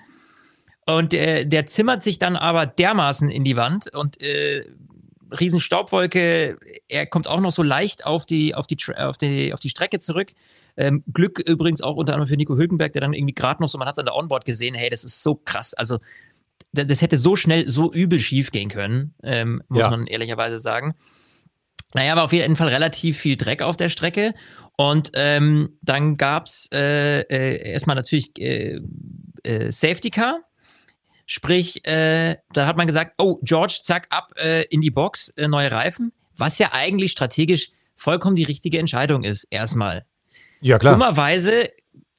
Und 0.86 1.14
äh, 1.14 1.44
der 1.44 1.66
zimmert 1.66 2.02
sich 2.02 2.18
dann 2.18 2.36
aber 2.36 2.66
dermaßen 2.66 3.30
in 3.30 3.44
die 3.44 3.56
Wand 3.56 3.92
und 3.92 4.20
äh, 4.22 4.64
Riesenstaubwolke, 5.30 6.58
er 6.88 7.06
kommt 7.06 7.26
auch 7.26 7.40
noch 7.40 7.50
so 7.50 7.62
leicht 7.62 8.06
auf 8.06 8.26
die, 8.26 8.54
auf 8.54 8.66
die, 8.66 8.78
auf 8.96 9.18
die, 9.18 9.52
auf 9.52 9.60
die 9.60 9.68
Strecke 9.68 9.98
zurück. 9.98 10.32
Ähm, 10.76 11.02
Glück 11.12 11.40
übrigens 11.40 11.80
auch 11.80 11.96
unter 11.96 12.12
anderem 12.12 12.28
für 12.28 12.36
Nico 12.36 12.56
Hülkenberg, 12.56 12.92
der 12.92 13.00
dann 13.00 13.12
irgendwie 13.12 13.34
gerade 13.34 13.60
noch 13.60 13.68
so, 13.68 13.78
man 13.78 13.88
hat 13.88 13.94
es 13.94 13.98
an 13.98 14.06
der 14.06 14.14
Onboard 14.14 14.44
gesehen, 14.44 14.74
hey, 14.74 14.90
das 14.90 15.04
ist 15.04 15.22
so 15.22 15.34
krass. 15.34 15.74
Also, 15.74 15.98
das 16.72 17.00
hätte 17.00 17.16
so 17.16 17.36
schnell, 17.36 17.68
so 17.68 17.90
übel 17.90 18.18
schief 18.18 18.50
gehen 18.50 18.68
können, 18.68 19.14
ähm, 19.22 19.62
muss 19.68 19.80
ja. 19.80 19.90
man 19.90 20.06
ehrlicherweise 20.06 20.58
sagen. 20.58 20.94
Naja, 21.96 22.14
war 22.14 22.24
auf 22.24 22.34
jeden 22.34 22.56
Fall 22.56 22.68
relativ 22.68 23.16
viel 23.16 23.38
Dreck 23.38 23.62
auf 23.62 23.78
der 23.78 23.88
Strecke. 23.88 24.34
Und 24.76 25.12
ähm, 25.14 25.78
dann 25.80 26.18
gab 26.18 26.44
es 26.44 26.68
äh, 26.70 27.20
äh, 27.20 27.70
erstmal 27.70 27.96
natürlich 27.96 28.38
äh, 28.38 28.80
äh, 29.44 29.72
Safety 29.72 30.10
Car. 30.10 30.42
Sprich, 31.24 31.86
äh, 31.86 32.36
da 32.52 32.66
hat 32.66 32.76
man 32.76 32.86
gesagt, 32.86 33.14
oh, 33.16 33.38
George, 33.42 33.78
zack, 33.82 34.08
ab 34.10 34.32
äh, 34.36 34.64
in 34.64 34.82
die 34.82 34.90
Box, 34.90 35.32
neue 35.38 35.70
Reifen. 35.70 36.12
Was 36.36 36.58
ja 36.58 36.74
eigentlich 36.74 37.12
strategisch 37.12 37.70
vollkommen 37.96 38.36
die 38.36 38.44
richtige 38.44 38.78
Entscheidung 38.78 39.24
ist, 39.24 39.44
erstmal. 39.44 40.04
Ja, 40.60 40.78
klar. 40.78 40.92
Dummerweise 40.92 41.70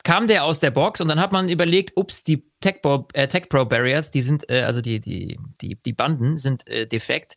kam 0.04 0.26
der 0.26 0.44
aus 0.44 0.60
der 0.60 0.72
Box 0.72 1.02
und 1.02 1.08
dann 1.08 1.20
hat 1.20 1.32
man 1.32 1.50
überlegt, 1.50 1.92
ups, 1.96 2.24
die 2.24 2.44
Tech 2.62 2.82
Pro, 2.82 3.08
Tech 3.14 3.48
Pro 3.48 3.64
Barriers, 3.64 4.10
die 4.10 4.22
sind, 4.22 4.50
also 4.50 4.82
die, 4.82 5.00
die, 5.00 5.38
die, 5.62 5.76
die 5.76 5.94
Banden 5.94 6.40
sind 6.40 6.66
defekt 6.92 7.36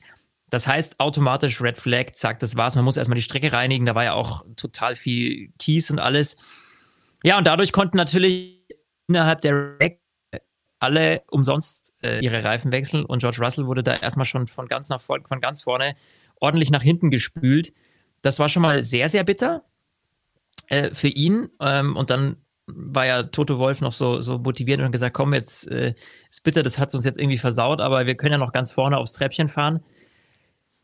das 0.50 0.66
heißt 0.66 1.00
automatisch 1.00 1.60
Red 1.60 1.78
Flag, 1.78 2.12
zack, 2.14 2.40
das 2.40 2.56
war's. 2.56 2.74
Man 2.74 2.84
muss 2.84 2.96
erstmal 2.96 3.16
die 3.16 3.22
Strecke 3.22 3.52
reinigen. 3.52 3.86
Da 3.86 3.94
war 3.94 4.04
ja 4.04 4.14
auch 4.14 4.44
total 4.56 4.96
viel 4.96 5.52
Kies 5.58 5.90
und 5.90 5.98
alles. 5.98 6.36
Ja, 7.22 7.38
und 7.38 7.46
dadurch 7.46 7.72
konnten 7.72 7.96
natürlich 7.96 8.66
innerhalb 9.06 9.40
der 9.40 9.78
Rack 9.80 9.98
alle 10.80 11.22
umsonst 11.30 11.94
äh, 12.02 12.20
ihre 12.20 12.42
Reifen 12.42 12.72
wechseln 12.72 13.04
und 13.04 13.18
George 13.18 13.38
Russell 13.40 13.66
wurde 13.66 13.82
da 13.82 13.96
erstmal 13.96 14.24
schon 14.24 14.46
von 14.46 14.66
ganz 14.66 14.88
nach 14.88 15.00
von 15.02 15.22
ganz 15.40 15.62
vorne 15.62 15.94
ordentlich 16.36 16.70
nach 16.70 16.82
hinten 16.82 17.10
gespült. 17.10 17.72
Das 18.22 18.38
war 18.38 18.48
schon 18.48 18.62
mal 18.62 18.82
sehr, 18.82 19.10
sehr 19.10 19.24
bitter 19.24 19.62
äh, 20.68 20.92
für 20.94 21.08
ihn. 21.08 21.48
Ähm, 21.60 21.96
und 21.96 22.10
dann 22.10 22.36
war 22.66 23.04
ja 23.04 23.22
Toto 23.24 23.58
Wolf 23.58 23.80
noch 23.80 23.92
so, 23.92 24.20
so 24.20 24.38
motivierend 24.38 24.84
und 24.84 24.92
gesagt, 24.92 25.14
komm, 25.14 25.34
jetzt 25.34 25.68
äh, 25.68 25.94
ist 26.30 26.44
bitter, 26.44 26.62
das 26.62 26.78
hat 26.78 26.94
uns 26.94 27.04
jetzt 27.04 27.18
irgendwie 27.18 27.38
versaut, 27.38 27.80
aber 27.80 28.06
wir 28.06 28.14
können 28.14 28.32
ja 28.32 28.38
noch 28.38 28.52
ganz 28.52 28.72
vorne 28.72 28.96
aufs 28.96 29.12
Treppchen 29.12 29.48
fahren. 29.48 29.80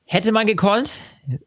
Hätte 0.08 0.30
man 0.30 0.46
gekonnt, 0.46 1.00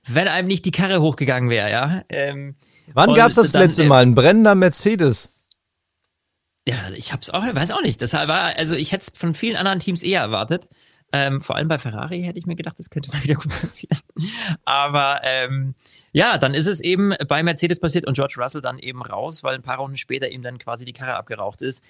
wenn 0.06 0.28
einem 0.28 0.48
nicht 0.48 0.65
die 0.65 0.72
Karre 0.72 1.02
hochgegangen 1.02 1.50
wäre, 1.50 1.72
ja. 1.72 2.04
Ähm, 2.10 2.56
Wann 2.93 3.13
gab 3.13 3.30
es 3.30 3.36
das 3.36 3.54
dann, 3.54 3.62
letzte 3.62 3.86
Mal? 3.86 4.04
Ein 4.04 4.15
brennender 4.15 4.54
Mercedes? 4.54 5.32
Ja, 6.67 6.76
ich 6.93 7.13
hab's 7.13 7.30
auch, 7.30 7.41
weiß 7.41 7.72
auch 7.72 7.82
nicht. 7.82 8.02
Das 8.02 8.13
war, 8.13 8.58
also 8.58 8.76
ich 8.76 8.91
hätte 8.91 9.04
es 9.10 9.17
von 9.17 9.34
vielen 9.34 9.56
anderen 9.56 9.80
Teams 9.80 10.04
eher 10.04 10.19
erwartet. 10.19 10.67
Ähm, 11.13 11.41
vor 11.41 11.56
allem 11.56 11.69
bei 11.69 11.80
Ferrari 11.80 12.22
hätte 12.22 12.38
ich 12.38 12.45
mir 12.45 12.58
gedacht, 12.58 12.78
das 12.78 12.89
könnte 12.89 13.12
mal 13.12 13.24
wieder 13.24 13.36
gut 13.36 13.50
passieren. 13.62 13.98
Aber 14.65 15.22
ähm, 15.24 15.74
ja, 16.12 16.38
dann 16.38 16.54
ist 16.54 16.67
es 16.67 16.82
eben 16.82 17.13
bei 17.30 17.41
Mercedes 17.41 17.80
passiert 17.80 18.06
und 18.06 18.15
George 18.15 18.36
Russell 18.38 18.62
dann 18.62 18.78
eben 18.78 19.02
raus, 19.02 19.41
weil 19.41 19.56
ein 19.56 19.63
paar 19.63 19.78
Runden 19.78 19.95
später 19.95 20.30
ihm 20.30 20.41
dann 20.41 20.58
quasi 20.58 20.84
die 20.84 20.93
Karre 20.93 21.15
abgeraucht 21.15 21.62
ist. 21.62 21.82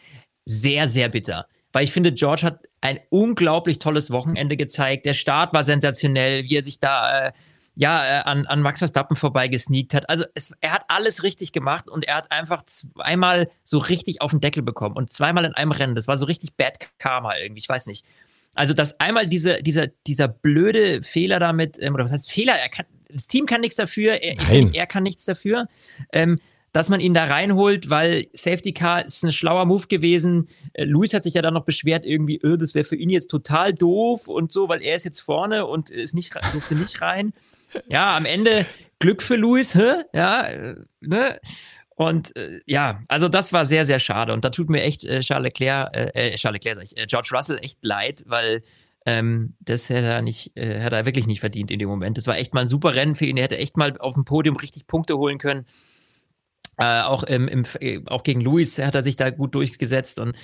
Sehr, 0.46 0.88
sehr 0.88 1.10
bitter 1.10 1.48
weil 1.72 1.84
ich 1.84 1.92
finde, 1.92 2.12
George 2.12 2.44
hat 2.44 2.68
ein 2.82 3.00
unglaublich 3.10 3.80
tolles 3.80 4.12
Wochenende 4.12 4.58
gezeigt. 4.58 5.06
Der 5.06 5.14
Start 5.14 5.54
war 5.54 5.64
sensationell, 5.64 6.44
wie 6.44 6.58
er 6.58 6.64
sich 6.64 6.80
da 6.80 7.28
äh, 7.28 7.32
ja 7.76 8.04
äh, 8.04 8.24
an, 8.24 8.46
an 8.48 8.62
Max 8.62 8.80
Verstappen 8.80 9.16
vorbeigesneakt 9.16 9.94
hat. 9.94 10.10
Also 10.10 10.26
es, 10.34 10.54
er 10.62 10.74
hat 10.74 10.84
alles 10.88 11.24
richtig 11.24 11.52
gemacht 11.52 11.88
und 11.88 12.08
er 12.08 12.16
hat 12.16 12.32
einfach 12.32 12.66
zweimal 12.66 13.50
so 13.64 13.78
richtig 13.78 14.22
auf 14.22 14.32
den 14.32 14.42
Deckel 14.42 14.64
bekommen 14.64 14.96
und 14.96 15.12
zweimal 15.12 15.46
in 15.46 15.54
einem 15.54 15.72
Rennen. 15.72 15.96
Das 15.96 16.08
war 16.08 16.18
so 16.18 16.26
richtig 16.26 16.56
Bad 16.56 16.78
Karma 16.98 17.38
irgendwie, 17.38 17.60
ich 17.60 17.70
weiß 17.70 17.88
nicht. 17.88 18.06
Also, 18.56 18.74
dass 18.74 19.00
einmal 19.00 19.28
diese, 19.28 19.62
dieser, 19.62 19.88
dieser 20.08 20.28
blöde 20.28 21.04
Fehler 21.04 21.40
damit, 21.40 21.78
ähm, 21.80 21.94
oder 21.94 22.04
was 22.04 22.12
heißt 22.12 22.32
Fehler, 22.32 22.54
er 22.54 22.70
kann, 22.70 22.86
das 23.10 23.28
Team 23.28 23.46
kann 23.46 23.62
nichts 23.62 23.76
dafür, 23.76 24.14
er, 24.16 24.74
er 24.74 24.88
kann 24.88 25.04
nichts 25.04 25.24
dafür. 25.26 25.68
Ähm, 26.12 26.40
dass 26.72 26.90
man 26.90 27.00
ihn 27.00 27.14
da 27.14 27.26
reinholt, 27.26 27.90
weil 27.90 28.28
Safety 28.34 28.74
Car 28.74 29.06
ist 29.06 29.24
ein 29.24 29.32
schlauer 29.32 29.66
Move 29.66 29.88
gewesen. 29.88 30.48
Äh, 30.74 30.86
Luis 30.86 31.14
hat 31.14 31.24
sich 31.24 31.34
ja 31.34 31.42
dann 31.42 31.54
noch 31.54 31.66
beschwert, 31.66 32.06
irgendwie, 32.06 32.40
öh, 32.44 32.58
das 32.58 32.76
wäre 32.76 32.86
für 32.86 32.96
ihn 32.96 33.10
jetzt 33.10 33.28
total 33.28 33.74
doof 33.74 34.28
und 34.28 34.52
so, 34.52 34.70
weil 34.70 34.82
er 34.82 34.96
ist 34.96 35.06
jetzt 35.06 35.20
vorne 35.20 35.66
und 35.66 35.90
ist 35.90 36.14
nicht, 36.14 36.36
durfte 36.54 36.76
nicht 36.76 37.02
rein. 37.02 37.34
Ja, 37.88 38.18
am 38.18 38.26
Ende 38.26 38.66
Glück 38.98 39.22
für 39.22 39.36
Luis, 39.36 39.76
hä? 39.76 40.02
Ja, 40.12 40.42
äh, 40.42 40.76
ne? 41.02 41.40
Und 41.96 42.36
äh, 42.36 42.62
ja, 42.66 43.02
also 43.08 43.30
das 43.30 43.54
war 43.54 43.64
sehr, 43.64 43.86
sehr 43.86 44.00
schade. 44.00 44.34
Und 44.34 44.44
da 44.44 44.50
tut 44.50 44.72
mir 44.72 44.82
echt 44.82 45.04
äh, 45.04 45.20
Charles 45.20 45.44
Leclerc, 45.44 45.96
äh, 45.96 46.32
äh 46.32 46.36
Charles 46.36 46.64
Leclerc, 46.64 46.76
sag 46.78 46.86
ich, 46.86 47.08
George 47.08 47.30
Russell 47.32 47.60
echt 47.62 47.78
leid, 47.84 48.24
weil 48.26 48.64
ähm, 49.06 49.56
das 49.60 49.90
hätte 49.90 50.08
er 50.08 50.22
nicht, 50.22 50.56
äh, 50.56 50.80
hätte 50.80 50.96
er 50.96 51.06
wirklich 51.06 51.28
nicht 51.28 51.40
verdient 51.40 51.72
in 51.72 51.80
dem 51.80 51.90
Moment. 51.90 52.18
Das 52.18 52.28
war 52.28 52.38
echt 52.38 52.54
mal 52.54 52.62
ein 52.62 52.68
super 52.68 52.96
Rennen 52.96 53.16
für 53.16 53.26
ihn. 53.26 53.38
Er 53.38 53.44
hätte 53.44 53.58
echt 53.58 53.78
mal 53.78 53.98
auf 53.98 54.14
dem 54.14 54.26
Podium 54.26 54.56
richtig 54.56 54.88
Punkte 54.88 55.18
holen 55.18 55.38
können. 55.38 55.66
Äh, 56.80 57.02
auch, 57.02 57.24
im, 57.24 57.48
im, 57.48 57.66
äh, 57.82 58.02
auch 58.08 58.24
gegen 58.24 58.42
Luis 58.42 58.78
hat 58.80 58.96
er 58.96 59.02
sich 59.02 59.18
da 59.18 59.30
gut 59.32 59.54
durchgesetzt 59.54 60.18
und 60.18 60.36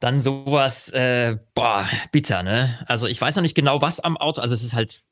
dann 0.00 0.20
sowas, 0.20 0.90
äh, 0.90 1.36
boah, 1.54 1.86
bitter, 2.12 2.42
ne? 2.42 2.78
Also 2.86 3.06
ich 3.06 3.20
weiß 3.20 3.36
noch 3.36 3.42
nicht 3.42 3.54
genau, 3.54 3.82
was 3.82 4.00
am 4.00 4.16
Auto, 4.16 4.40
also 4.40 4.54
es 4.54 4.62
ist 4.62 4.74
halt 4.74 5.04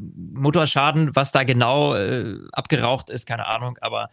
Motorschaden, 0.00 1.14
was 1.14 1.32
da 1.32 1.44
genau 1.44 1.94
äh, 1.94 2.38
abgeraucht 2.52 3.10
ist, 3.10 3.26
keine 3.26 3.46
Ahnung, 3.46 3.78
aber 3.80 4.08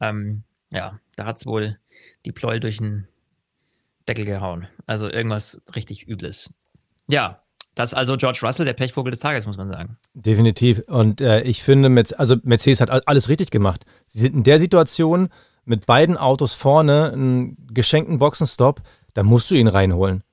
ähm, 0.00 0.44
ja, 0.70 0.98
da 1.16 1.24
hat 1.24 1.38
es 1.38 1.46
wohl 1.46 1.74
die 2.24 2.32
Pleuel 2.32 2.60
durch 2.60 2.78
den 2.78 3.08
Deckel 4.06 4.24
gehauen. 4.24 4.66
Also 4.86 5.10
irgendwas 5.10 5.60
richtig 5.74 6.08
Übles. 6.08 6.54
Ja, 7.08 7.42
das 7.78 7.92
ist 7.92 7.98
also 7.98 8.16
George 8.16 8.40
Russell, 8.42 8.64
der 8.64 8.72
Pechvogel 8.72 9.12
des 9.12 9.20
Tages, 9.20 9.46
muss 9.46 9.56
man 9.56 9.68
sagen. 9.68 9.98
Definitiv. 10.12 10.82
Und 10.88 11.20
äh, 11.20 11.42
ich 11.42 11.62
finde, 11.62 12.02
also 12.18 12.34
Mercedes 12.42 12.80
hat 12.80 13.06
alles 13.06 13.28
richtig 13.28 13.50
gemacht. 13.50 13.84
Sie 14.04 14.18
sind 14.18 14.34
in 14.34 14.42
der 14.42 14.58
Situation 14.58 15.28
mit 15.64 15.86
beiden 15.86 16.16
Autos 16.16 16.54
vorne, 16.54 17.12
einen 17.12 17.56
geschenkten 17.72 18.18
Boxenstopp, 18.18 18.82
da 19.14 19.22
musst 19.22 19.50
du 19.52 19.54
ihn 19.54 19.68
reinholen. 19.68 20.24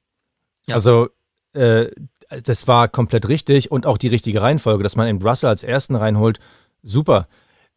Ja. 0.65 0.73
Also, 0.73 1.09
äh, 1.53 1.91
das 2.43 2.67
war 2.67 2.87
komplett 2.87 3.27
richtig 3.27 3.69
und 3.69 3.85
auch 3.85 3.99
die 3.99 4.07
richtige 4.07 4.41
Reihenfolge, 4.41 4.81
dass 4.81 4.95
man 4.95 5.07
eben 5.07 5.21
Russell 5.21 5.49
als 5.49 5.61
ersten 5.63 5.95
reinholt. 5.95 6.39
Super. 6.81 7.27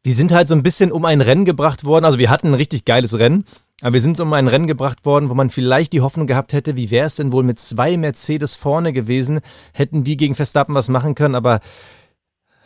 Die 0.07 0.15
sind 0.15 0.33
halt 0.33 0.49
so 0.49 0.55
ein 0.55 0.63
bisschen 0.63 0.93
um 0.93 1.05
ein 1.05 1.21
Rennen 1.21 1.45
gebracht 1.45 1.85
worden. 1.85 2.07
Also, 2.07 2.19
wir 2.19 2.31
hatten 2.31 2.49
ein 2.49 2.55
richtig 2.55 2.87
geiles 2.87 3.19
Rennen. 3.19 3.45
Aber 3.81 3.93
wir 3.95 4.01
sind 4.01 4.19
um 4.19 4.33
ein 4.33 4.49
Rennen 4.49 4.67
gebracht 4.67 5.05
worden, 5.05 5.31
wo 5.31 5.35
man 5.35 5.51
vielleicht 5.51 5.93
die 5.93 6.01
Hoffnung 6.01 6.27
gehabt 6.27 6.53
hätte, 6.53 6.75
wie 6.75 6.91
wäre 6.91 7.07
es 7.07 7.17
denn 7.17 7.31
wohl 7.31 7.45
mit 7.45 7.61
zwei 7.61 7.97
Mercedes 7.97 8.57
vorne 8.57 8.93
gewesen? 8.93 9.41
Hätten 9.73 10.03
die 10.03 10.17
gegen 10.17 10.35
Verstappen 10.35 10.75
was 10.75 10.89
machen 10.89 11.15
können, 11.15 11.37
aber 11.37 11.61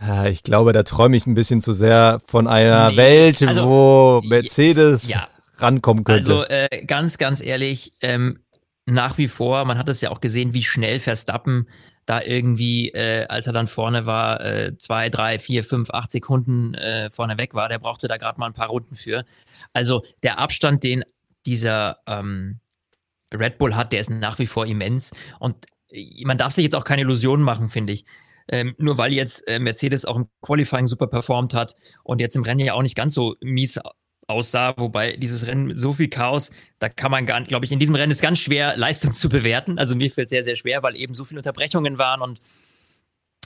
äh, 0.01 0.31
ich 0.31 0.43
glaube, 0.43 0.73
da 0.73 0.83
träume 0.83 1.17
ich 1.17 1.27
ein 1.27 1.35
bisschen 1.35 1.61
zu 1.61 1.75
sehr 1.75 2.23
von 2.25 2.47
einer 2.47 2.91
nee. 2.91 2.97
Welt, 2.97 3.43
also, 3.43 3.69
wo 3.69 4.23
Mercedes 4.25 5.07
ja. 5.07 5.29
rankommen 5.59 6.05
könnte. 6.05 6.35
Also 6.35 6.45
äh, 6.45 6.85
ganz, 6.87 7.19
ganz 7.19 7.43
ehrlich, 7.43 7.93
ähm, 8.01 8.39
nach 8.87 9.19
wie 9.19 9.29
vor, 9.29 9.65
man 9.67 9.79
hat 9.79 9.89
es 9.89 10.01
ja 10.01 10.11
auch 10.11 10.21
gesehen, 10.21 10.55
wie 10.55 10.65
schnell 10.65 10.99
Verstappen 10.99 11.69
da 12.07 12.21
irgendwie, 12.23 12.89
äh, 12.91 13.27
als 13.27 13.47
er 13.47 13.53
dann 13.53 13.67
vorne 13.67 14.07
war, 14.07 14.41
äh, 14.41 14.77
zwei, 14.79 15.09
drei, 15.09 15.39
vier, 15.39 15.65
fünf, 15.65 15.91
acht 15.91 16.11
Sekunden 16.11 16.75
äh, 16.75 17.11
vorne 17.11 17.39
weg 17.39 17.55
war. 17.55 17.69
Der 17.69 17.79
brauchte 17.79 18.09
da 18.09 18.17
gerade 18.17 18.41
mal 18.41 18.47
ein 18.47 18.55
paar 18.55 18.69
Runden 18.69 18.95
für. 18.95 19.25
Also 19.73 20.05
der 20.23 20.39
Abstand, 20.39 20.83
den 20.83 21.05
dieser 21.47 21.99
ähm, 22.07 22.61
Red 23.33 23.59
Bull 23.59 23.75
hat, 23.75 23.93
der 23.93 24.01
ist 24.01 24.11
nach 24.11 24.39
wie 24.39 24.47
vor 24.47 24.67
immens. 24.67 25.13
Und 25.39 25.67
äh, 25.91 26.25
man 26.25 26.39
darf 26.39 26.53
sich 26.53 26.65
jetzt 26.65 26.75
auch 26.75 26.85
keine 26.85 27.03
Illusionen 27.03 27.45
machen, 27.45 27.69
finde 27.69 27.93
ich. 27.93 28.05
Ähm, 28.49 28.75
nur 28.79 28.99
weil 28.99 29.13
jetzt 29.13 29.47
äh, 29.47 29.61
Mercedes 29.61 30.05
auch 30.05 30.17
im 30.17 30.27
Qualifying 30.43 30.89
super 30.89 31.07
performt 31.07 31.55
hat 31.55 31.77
und 32.03 32.21
jetzt 32.21 32.35
im 32.35 32.43
Rennen 32.43 32.61
ja 32.61 32.75
auch 32.75 32.83
nicht 32.83 32.97
ganz 32.97 33.15
so 33.15 33.37
mies 33.41 33.79
aussah, 34.33 34.75
wobei 34.77 35.17
dieses 35.17 35.47
Rennen 35.47 35.67
mit 35.67 35.79
so 35.79 35.93
viel 35.93 36.09
Chaos, 36.09 36.51
da 36.79 36.89
kann 36.89 37.11
man 37.11 37.27
gar 37.27 37.39
nicht, 37.39 37.49
glaube 37.49 37.65
ich, 37.65 37.73
in 37.73 37.79
diesem 37.79 37.95
Rennen 37.95 38.11
ist 38.11 38.23
ganz 38.23 38.39
schwer, 38.39 38.77
Leistung 38.77 39.15
zu 39.15 39.29
bewerten. 39.29 39.79
Also 39.79 39.95
mir 39.95 40.11
fällt 40.11 40.27
es 40.27 40.31
sehr, 40.31 40.45
sehr 40.45 40.57
schwer, 40.57 40.83
weil 40.83 40.97
eben 40.97 41.15
so 41.15 41.25
viele 41.25 41.39
Unterbrechungen 41.39 41.99
waren 41.99 42.23
und 42.23 42.41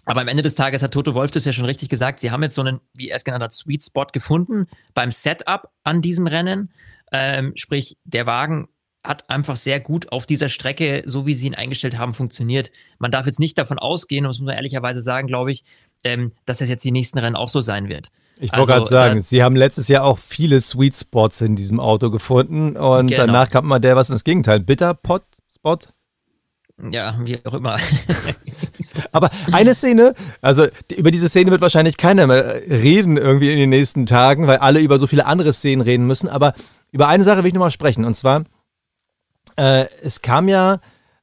aber 0.09 0.21
am 0.21 0.29
Ende 0.29 0.45
des 0.45 0.55
Tages 0.55 0.85
hat 0.85 0.93
Toto 0.93 1.15
Wolf 1.15 1.33
das 1.33 1.45
ja 1.45 1.53
schon 1.53 1.65
richtig 1.65 1.89
gesagt. 1.89 2.21
Sie 2.21 2.31
haben 2.31 2.41
jetzt 2.45 2.55
so 2.55 2.61
einen, 2.63 2.81
wie 2.97 3.09
er 3.09 3.17
es 3.17 3.25
genannt 3.25 3.43
hat, 3.43 3.53
Sweet 3.53 3.83
Spot 3.83 4.07
gefunden 4.07 4.69
beim 4.95 5.11
Setup 5.11 5.69
an 5.83 6.01
diesem 6.01 6.29
Rennen. 6.29 6.71
Ähm, 7.11 7.53
sprich, 7.57 7.99
der 8.05 8.25
Wagen 8.25 8.69
hat 9.07 9.29
einfach 9.31 9.57
sehr 9.57 9.81
gut 9.81 10.13
auf 10.13 10.27
dieser 10.27 10.49
Strecke, 10.49 11.03
so 11.07 11.27
wie 11.27 11.35
sie 11.35 11.49
ihn 11.49 11.55
eingestellt 11.55 11.99
haben, 11.99 12.15
funktioniert. 12.15 12.71
Man 12.99 13.11
darf 13.11 13.27
jetzt 13.27 13.41
nicht 13.41 13.59
davon 13.59 13.79
ausgehen, 13.79 14.25
und 14.25 14.31
das 14.31 14.39
muss 14.39 14.47
man 14.47 14.57
ehrlicherweise 14.57 15.01
sagen, 15.01 15.27
glaube 15.27 15.53
ich, 15.53 15.65
ähm, 16.05 16.33
dass 16.45 16.59
das 16.59 16.69
jetzt 16.69 16.85
die 16.85 16.93
nächsten 16.93 17.19
Rennen 17.19 17.37
auch 17.37 17.49
so 17.49 17.61
sein 17.61 17.89
wird. 17.89 18.09
Ich 18.39 18.53
wollte 18.53 18.75
also, 18.75 18.89
gerade 18.89 18.89
sagen, 18.89 19.19
äh, 19.21 19.23
Sie 19.23 19.43
haben 19.43 19.57
letztes 19.57 19.89
Jahr 19.89 20.05
auch 20.05 20.19
viele 20.19 20.61
Sweet 20.61 20.95
Spots 20.95 21.41
in 21.41 21.57
diesem 21.57 21.81
Auto 21.81 22.11
gefunden 22.11 22.77
und 22.77 23.09
genau. 23.09 23.27
danach 23.27 23.51
kam 23.51 23.67
mal 23.67 23.79
der 23.79 23.97
was 23.97 24.11
ins 24.11 24.25
Gegenteil. 24.25 24.61
Bitter 24.61 24.95
Pot 24.95 25.23
Spot? 25.55 25.79
Ja, 26.91 27.19
wie 27.25 27.45
auch 27.47 27.55
immer. 27.55 27.79
Aber 29.13 29.31
eine 29.51 29.75
Szene, 29.75 30.13
also 30.43 30.67
über 30.95 31.11
diese 31.11 31.29
Szene 31.29 31.51
wird 31.51 31.63
wahrscheinlich 31.63 31.97
keiner 31.97 32.27
mehr 32.27 32.61
reden 32.69 33.17
irgendwie 33.17 33.51
in 33.51 33.59
den 33.59 33.71
nächsten 33.71 34.05
Tagen, 34.05 34.47
weil 34.47 34.59
alle 34.59 34.81
über 34.81 34.99
so 34.99 35.07
viele 35.07 35.25
andere 35.25 35.55
Szenen 35.55 35.81
reden 35.81 36.07
müssen. 36.07 36.29
Aber 36.29 36.53
über 36.93 37.09
eine 37.09 37.25
Sache 37.25 37.39
will 37.39 37.49
ich 37.49 37.55
nochmal 37.55 37.71
sprechen. 37.71 38.05
Und 38.05 38.15
zwar, 38.15 38.45
äh, 39.57 39.87
es 40.03 40.21
kam 40.21 40.49
ja 40.49 40.81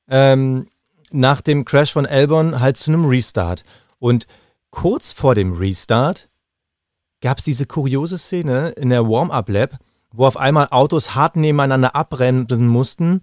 ähm, 0.10 0.68
nach 1.12 1.42
dem 1.42 1.66
Crash 1.66 1.94
von 1.94 2.06
Elbon 2.06 2.60
halt 2.60 2.78
zu 2.78 2.92
einem 2.92 3.06
Restart. 3.06 3.64
Und 4.00 4.26
kurz 4.74 5.14
vor 5.14 5.36
dem 5.36 5.54
Restart 5.54 6.30
gab 7.22 7.38
es 7.38 7.44
diese 7.44 7.66
kuriose 7.68 8.18
Szene 8.18 8.70
in 8.70 8.90
der 8.90 9.08
Warm-Up-Lab, 9.08 9.78
wo 10.12 10.26
auf 10.26 10.36
einmal 10.36 10.68
Autos 10.72 11.16
hart 11.16 11.36
nebeneinander 11.38 11.96
abbremsen 11.96 12.68
mussten. 12.68 13.22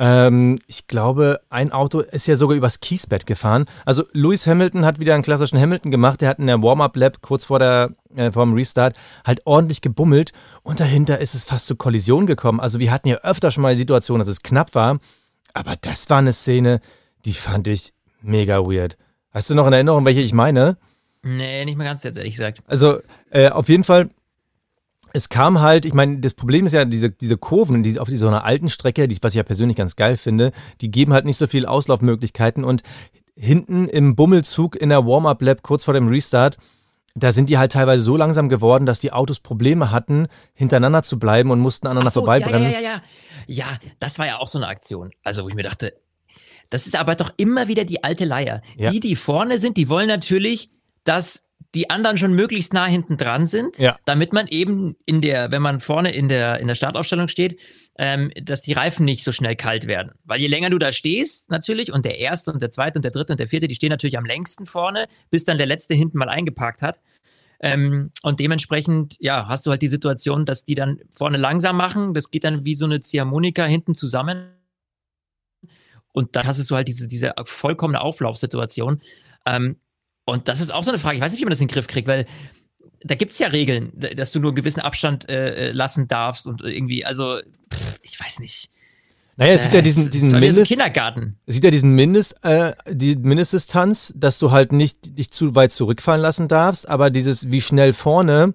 Ähm, 0.00 0.58
ich 0.66 0.88
glaube, 0.88 1.40
ein 1.50 1.72
Auto 1.72 2.00
ist 2.00 2.26
ja 2.26 2.34
sogar 2.34 2.56
übers 2.56 2.80
Kiesbett 2.80 3.26
gefahren. 3.26 3.66
Also 3.86 4.04
Lewis 4.12 4.46
Hamilton 4.46 4.84
hat 4.84 4.98
wieder 4.98 5.14
einen 5.14 5.22
klassischen 5.22 5.58
Hamilton 5.58 5.92
gemacht. 5.92 6.20
Der 6.20 6.28
hat 6.28 6.40
in 6.40 6.48
der 6.48 6.62
Warm-Up-Lab 6.62 7.22
kurz 7.22 7.44
vor, 7.44 7.60
der, 7.60 7.90
äh, 8.16 8.32
vor 8.32 8.44
dem 8.44 8.54
Restart 8.54 8.96
halt 9.24 9.46
ordentlich 9.46 9.80
gebummelt 9.80 10.32
und 10.62 10.80
dahinter 10.80 11.20
ist 11.20 11.34
es 11.34 11.44
fast 11.44 11.68
zur 11.68 11.78
Kollision 11.78 12.26
gekommen. 12.26 12.58
Also 12.58 12.80
wir 12.80 12.90
hatten 12.90 13.08
ja 13.08 13.18
öfter 13.18 13.52
schon 13.52 13.62
mal 13.62 13.74
die 13.74 13.80
Situation, 13.80 14.18
dass 14.18 14.28
es 14.28 14.42
knapp 14.42 14.74
war. 14.74 14.98
Aber 15.54 15.76
das 15.80 16.10
war 16.10 16.18
eine 16.18 16.32
Szene, 16.32 16.80
die 17.24 17.34
fand 17.34 17.68
ich 17.68 17.94
mega 18.20 18.58
weird. 18.66 18.98
Hast 19.30 19.48
du 19.48 19.54
noch 19.54 19.68
in 19.68 19.72
Erinnerung, 19.72 20.04
welche 20.04 20.20
ich 20.20 20.34
meine? 20.34 20.76
Nee, 21.22 21.64
nicht 21.64 21.76
mehr 21.76 21.86
ganz 21.86 22.02
jetzt, 22.02 22.16
ehrlich 22.16 22.34
gesagt. 22.34 22.62
Also, 22.66 22.98
äh, 23.30 23.48
auf 23.48 23.68
jeden 23.68 23.84
Fall, 23.84 24.10
es 25.12 25.28
kam 25.28 25.60
halt, 25.60 25.84
ich 25.84 25.94
meine, 25.94 26.18
das 26.18 26.34
Problem 26.34 26.66
ist 26.66 26.72
ja, 26.72 26.84
diese, 26.84 27.10
diese 27.10 27.36
Kurven 27.36 27.82
die, 27.82 27.98
auf 27.98 28.08
so 28.08 28.28
einer 28.28 28.44
alten 28.44 28.68
Strecke, 28.68 29.08
die, 29.08 29.16
was 29.20 29.32
ich 29.32 29.38
ja 29.38 29.42
persönlich 29.42 29.76
ganz 29.76 29.96
geil 29.96 30.16
finde, 30.16 30.52
die 30.80 30.90
geben 30.90 31.12
halt 31.12 31.24
nicht 31.24 31.36
so 31.36 31.46
viel 31.46 31.66
Auslaufmöglichkeiten 31.66 32.64
und 32.64 32.82
hinten 33.36 33.88
im 33.88 34.16
Bummelzug 34.16 34.76
in 34.76 34.88
der 34.88 35.06
Warm-Up-Lab 35.06 35.62
kurz 35.62 35.84
vor 35.84 35.94
dem 35.94 36.08
Restart, 36.08 36.56
da 37.14 37.32
sind 37.32 37.48
die 37.48 37.58
halt 37.58 37.72
teilweise 37.72 38.02
so 38.02 38.16
langsam 38.16 38.48
geworden, 38.48 38.86
dass 38.86 39.00
die 39.00 39.12
Autos 39.12 39.40
Probleme 39.40 39.90
hatten, 39.90 40.28
hintereinander 40.54 41.02
zu 41.02 41.18
bleiben 41.18 41.50
und 41.50 41.60
mussten 41.60 41.86
aneinander 41.86 42.10
so, 42.10 42.20
vorbeibrennen. 42.20 42.70
Ja, 42.70 42.70
ja, 42.70 42.80
ja, 42.80 42.90
ja. 42.90 43.02
Ja, 43.46 43.66
das 43.98 44.18
war 44.18 44.26
ja 44.26 44.38
auch 44.38 44.48
so 44.48 44.58
eine 44.58 44.68
Aktion. 44.68 45.10
Also, 45.24 45.44
wo 45.44 45.48
ich 45.48 45.54
mir 45.54 45.62
dachte, 45.62 45.94
das 46.70 46.86
ist 46.86 46.96
aber 46.96 47.14
doch 47.14 47.32
immer 47.38 47.66
wieder 47.66 47.84
die 47.84 48.04
alte 48.04 48.26
Leier. 48.26 48.62
Ja. 48.76 48.90
Die, 48.90 49.00
die 49.00 49.16
vorne 49.16 49.58
sind, 49.58 49.76
die 49.78 49.88
wollen 49.88 50.06
natürlich 50.06 50.70
dass 51.08 51.48
die 51.74 51.90
anderen 51.90 52.16
schon 52.16 52.32
möglichst 52.32 52.72
nah 52.72 52.86
hinten 52.86 53.16
dran 53.16 53.46
sind, 53.46 53.78
ja. 53.78 53.98
damit 54.04 54.32
man 54.32 54.46
eben 54.46 54.96
in 55.04 55.20
der, 55.20 55.50
wenn 55.50 55.60
man 55.60 55.80
vorne 55.80 56.12
in 56.12 56.28
der, 56.28 56.60
in 56.60 56.66
der 56.66 56.74
Startaufstellung 56.74 57.28
steht, 57.28 57.58
ähm, 57.98 58.30
dass 58.42 58.62
die 58.62 58.72
Reifen 58.72 59.04
nicht 59.04 59.24
so 59.24 59.32
schnell 59.32 59.54
kalt 59.54 59.86
werden. 59.86 60.12
Weil 60.24 60.40
je 60.40 60.46
länger 60.46 60.70
du 60.70 60.78
da 60.78 60.92
stehst, 60.92 61.50
natürlich, 61.50 61.92
und 61.92 62.04
der 62.04 62.18
erste 62.18 62.52
und 62.52 62.62
der 62.62 62.70
zweite 62.70 62.98
und 62.98 63.02
der 63.02 63.10
dritte 63.10 63.32
und 63.32 63.40
der 63.40 63.48
vierte, 63.48 63.68
die 63.68 63.74
stehen 63.74 63.90
natürlich 63.90 64.16
am 64.16 64.24
längsten 64.24 64.66
vorne, 64.66 65.08
bis 65.30 65.44
dann 65.44 65.58
der 65.58 65.66
letzte 65.66 65.94
hinten 65.94 66.16
mal 66.16 66.28
eingeparkt 66.28 66.80
hat. 66.80 67.00
Ähm, 67.60 68.12
und 68.22 68.40
dementsprechend, 68.40 69.16
ja, 69.20 69.48
hast 69.48 69.66
du 69.66 69.70
halt 69.70 69.82
die 69.82 69.88
Situation, 69.88 70.46
dass 70.46 70.64
die 70.64 70.74
dann 70.74 71.00
vorne 71.10 71.38
langsam 71.38 71.76
machen. 71.76 72.14
Das 72.14 72.30
geht 72.30 72.44
dann 72.44 72.64
wie 72.64 72.76
so 72.76 72.84
eine 72.84 73.00
Ziehharmonika 73.00 73.64
hinten 73.64 73.94
zusammen. 73.94 74.52
Und 76.12 76.34
dann 76.34 76.46
hast 76.46 76.70
du 76.70 76.74
halt 76.76 76.88
diese, 76.88 77.08
diese 77.08 77.34
vollkommene 77.44 78.00
Auflaufsituation. 78.00 79.02
Ähm, 79.44 79.76
und 80.28 80.48
das 80.48 80.60
ist 80.60 80.70
auch 80.70 80.84
so 80.84 80.90
eine 80.90 80.98
Frage. 80.98 81.16
Ich 81.16 81.22
weiß 81.22 81.32
nicht, 81.32 81.40
wie 81.40 81.44
man 81.44 81.50
das 81.50 81.60
in 81.60 81.68
den 81.68 81.72
Griff 81.72 81.86
kriegt, 81.86 82.06
weil 82.06 82.26
da 83.02 83.14
gibt 83.14 83.32
es 83.32 83.38
ja 83.38 83.48
Regeln, 83.48 83.92
dass 84.16 84.32
du 84.32 84.40
nur 84.40 84.50
einen 84.50 84.56
gewissen 84.56 84.80
Abstand 84.80 85.28
äh, 85.28 85.68
äh 85.68 85.72
lassen 85.72 86.08
darfst 86.08 86.46
und 86.46 86.62
irgendwie, 86.62 87.04
also, 87.04 87.38
pff, 87.72 87.98
ich 88.02 88.20
weiß 88.20 88.40
nicht. 88.40 88.70
Naja, 89.36 89.52
es 89.52 89.62
gibt 89.62 89.74
ja 89.74 89.82
diesen, 89.82 90.10
diesen 90.10 90.32
Mindest, 90.32 90.66
Kindergarten. 90.66 91.38
Es 91.46 91.54
gibt 91.54 91.64
ja 91.64 91.70
diesen 91.70 91.94
Mindest, 91.94 92.44
äh, 92.44 92.72
die 92.90 93.14
Mindestdistanz, 93.14 94.12
dass 94.16 94.40
du 94.40 94.50
halt 94.50 94.72
nicht 94.72 95.16
dich 95.16 95.30
zu 95.30 95.54
weit 95.54 95.70
zurückfallen 95.70 96.20
lassen 96.20 96.48
darfst, 96.48 96.88
aber 96.88 97.10
dieses 97.10 97.52
wie 97.52 97.60
schnell 97.60 97.92
vorne, 97.92 98.52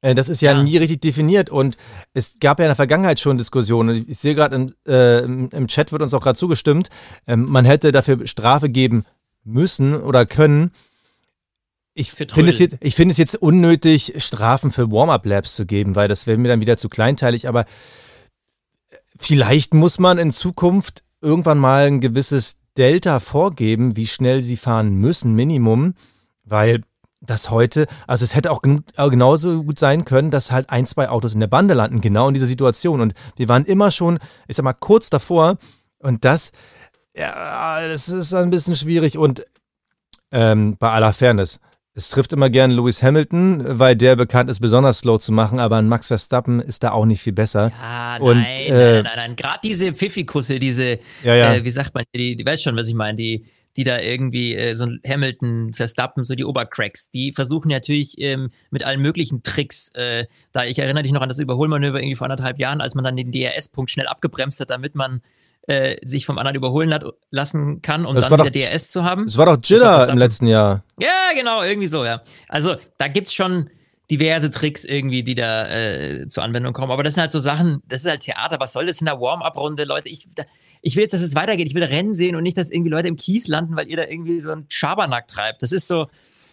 äh, 0.00 0.14
das 0.14 0.30
ist 0.30 0.40
ja, 0.40 0.52
ja, 0.52 0.62
nie 0.62 0.78
richtig 0.78 1.02
definiert 1.02 1.50
und 1.50 1.76
es 2.14 2.40
gab 2.40 2.58
ja 2.58 2.64
in 2.64 2.70
der 2.70 2.76
Vergangenheit 2.76 3.20
schon 3.20 3.36
Diskussionen. 3.36 4.06
Ich 4.08 4.18
sehe 4.18 4.34
gerade 4.34 4.56
im, 4.56 4.74
äh, 4.88 5.18
im, 5.20 5.68
Chat 5.68 5.92
wird 5.92 6.00
uns 6.00 6.14
auch 6.14 6.22
gerade 6.22 6.38
zugestimmt, 6.38 6.88
ähm, 7.26 7.44
man 7.44 7.66
hätte 7.66 7.92
dafür 7.92 8.26
Strafe 8.26 8.70
geben 8.70 9.04
müssen 9.44 9.94
oder 9.94 10.24
können. 10.24 10.72
Ich 11.94 12.12
finde 12.12 12.48
es, 12.48 12.58
jetzt, 12.58 12.78
find 12.94 13.12
es 13.12 13.18
jetzt 13.18 13.36
unnötig, 13.36 14.14
Strafen 14.16 14.72
für 14.72 14.90
Warm-Up-Labs 14.90 15.54
zu 15.54 15.66
geben, 15.66 15.94
weil 15.94 16.08
das 16.08 16.26
wäre 16.26 16.38
mir 16.38 16.48
dann 16.48 16.60
wieder 16.60 16.78
zu 16.78 16.88
kleinteilig. 16.88 17.48
Aber 17.48 17.66
vielleicht 19.18 19.74
muss 19.74 19.98
man 19.98 20.18
in 20.18 20.32
Zukunft 20.32 21.02
irgendwann 21.20 21.58
mal 21.58 21.86
ein 21.86 22.00
gewisses 22.00 22.56
Delta 22.78 23.20
vorgeben, 23.20 23.96
wie 23.96 24.06
schnell 24.06 24.42
sie 24.42 24.56
fahren 24.56 24.94
müssen, 24.94 25.34
Minimum, 25.34 25.94
weil 26.44 26.82
das 27.20 27.50
heute, 27.50 27.86
also 28.06 28.24
es 28.24 28.34
hätte 28.34 28.50
auch 28.50 28.62
genauso 28.62 29.62
gut 29.62 29.78
sein 29.78 30.04
können, 30.04 30.30
dass 30.30 30.50
halt 30.50 30.70
ein, 30.70 30.86
zwei 30.86 31.08
Autos 31.08 31.34
in 31.34 31.40
der 31.40 31.46
Bande 31.46 31.74
landen, 31.74 32.00
genau 32.00 32.28
in 32.28 32.34
dieser 32.34 32.46
Situation. 32.46 33.00
Und 33.00 33.14
wir 33.36 33.48
waren 33.48 33.64
immer 33.64 33.90
schon, 33.90 34.18
ich 34.48 34.56
sag 34.56 34.64
mal, 34.64 34.72
kurz 34.72 35.08
davor. 35.08 35.58
Und 35.98 36.24
das, 36.24 36.50
ja, 37.14 37.86
das 37.86 38.08
ist 38.08 38.34
ein 38.34 38.50
bisschen 38.50 38.74
schwierig. 38.74 39.18
Und 39.18 39.44
ähm, 40.32 40.76
bei 40.78 40.90
aller 40.90 41.12
Fairness, 41.12 41.60
es 41.94 42.08
trifft 42.08 42.32
immer 42.32 42.48
gern 42.48 42.70
Lewis 42.70 43.02
Hamilton, 43.02 43.78
weil 43.78 43.94
der 43.96 44.16
bekannt 44.16 44.48
ist, 44.48 44.60
besonders 44.60 45.00
slow 45.00 45.18
zu 45.18 45.30
machen, 45.30 45.60
aber 45.60 45.76
ein 45.76 45.88
Max 45.88 46.08
Verstappen 46.08 46.60
ist 46.60 46.82
da 46.82 46.92
auch 46.92 47.04
nicht 47.04 47.20
viel 47.20 47.34
besser. 47.34 47.70
Ja, 47.80 48.18
nein, 48.18 48.22
Und, 48.22 48.36
nein, 48.38 48.60
äh, 48.60 48.70
nein, 48.70 49.02
nein, 49.02 49.12
nein. 49.16 49.36
Gerade 49.36 49.60
diese 49.62 49.92
Pfiffikusse, 49.92 50.58
diese, 50.58 50.98
ja, 51.22 51.34
ja. 51.34 51.54
Äh, 51.54 51.64
wie 51.64 51.70
sagt 51.70 51.94
man, 51.94 52.04
die, 52.14 52.34
die 52.34 52.46
weiß 52.46 52.62
schon, 52.62 52.76
was 52.76 52.88
ich 52.88 52.94
meine, 52.94 53.16
die, 53.16 53.44
die 53.76 53.84
da 53.84 54.00
irgendwie 54.00 54.54
äh, 54.54 54.74
so 54.74 54.86
Hamilton, 55.06 55.74
Verstappen, 55.74 56.24
so 56.24 56.34
die 56.34 56.44
Obercracks, 56.44 57.10
die 57.10 57.32
versuchen 57.32 57.68
natürlich 57.68 58.18
ähm, 58.18 58.50
mit 58.70 58.84
allen 58.84 59.00
möglichen 59.00 59.42
Tricks, 59.42 59.90
äh, 59.94 60.26
da 60.52 60.64
ich 60.64 60.78
erinnere 60.78 61.02
dich 61.02 61.12
noch 61.12 61.22
an 61.22 61.28
das 61.28 61.38
Überholmanöver 61.38 61.98
irgendwie 61.98 62.16
vor 62.16 62.26
anderthalb 62.26 62.58
Jahren, 62.58 62.80
als 62.80 62.94
man 62.94 63.04
dann 63.04 63.16
den 63.16 63.32
DRS-Punkt 63.32 63.90
schnell 63.90 64.06
abgebremst 64.06 64.60
hat, 64.60 64.70
damit 64.70 64.94
man 64.94 65.20
äh, 65.66 65.96
sich 66.06 66.26
vom 66.26 66.38
anderen 66.38 66.56
überholen 66.56 66.92
hat, 66.92 67.04
lassen 67.30 67.82
kann, 67.82 68.04
um 68.04 68.14
Das 68.14 68.28
dann 68.28 68.44
wieder 68.44 68.50
DRS 68.50 68.90
zu 68.90 69.04
haben. 69.04 69.26
Das 69.26 69.36
war 69.36 69.46
doch 69.46 69.58
Verstappen. 69.62 70.10
im 70.10 70.18
letzten 70.18 70.46
Jahr. 70.46 70.82
Ja, 70.98 71.32
genau, 71.34 71.62
irgendwie 71.62 71.86
so, 71.86 72.04
ja. 72.04 72.22
Also 72.48 72.76
da 72.98 73.08
gibt's 73.08 73.32
schon 73.32 73.70
diverse 74.10 74.50
Tricks 74.50 74.84
irgendwie, 74.84 75.22
die 75.22 75.34
da 75.34 75.68
äh, 75.68 76.28
zur 76.28 76.42
Anwendung 76.42 76.72
kommen. 76.72 76.90
Aber 76.90 77.02
das 77.02 77.14
sind 77.14 77.22
halt 77.22 77.30
so 77.32 77.38
Sachen, 77.38 77.82
das 77.88 78.02
ist 78.02 78.10
halt 78.10 78.20
Theater. 78.22 78.58
Was 78.60 78.72
soll 78.72 78.86
das 78.86 79.00
in 79.00 79.06
der 79.06 79.20
Warm-up-Runde, 79.20 79.84
Leute? 79.84 80.08
Ich, 80.08 80.28
da, 80.34 80.42
ich 80.82 80.96
will 80.96 81.02
jetzt, 81.02 81.14
dass 81.14 81.22
es 81.22 81.34
weitergeht. 81.34 81.68
Ich 81.68 81.74
will 81.74 81.84
Rennen 81.84 82.12
sehen 82.12 82.36
und 82.36 82.42
nicht, 82.42 82.58
dass 82.58 82.70
irgendwie 82.70 82.90
Leute 82.90 83.08
im 83.08 83.16
Kies 83.16 83.46
landen, 83.48 83.76
weil 83.76 83.88
ihr 83.88 83.96
da 83.96 84.04
irgendwie 84.04 84.40
so 84.40 84.50
einen 84.50 84.66
Schabernack 84.68 85.28
treibt. 85.28 85.62
Das 85.62 85.72
ist 85.72 85.86
so 85.86 86.08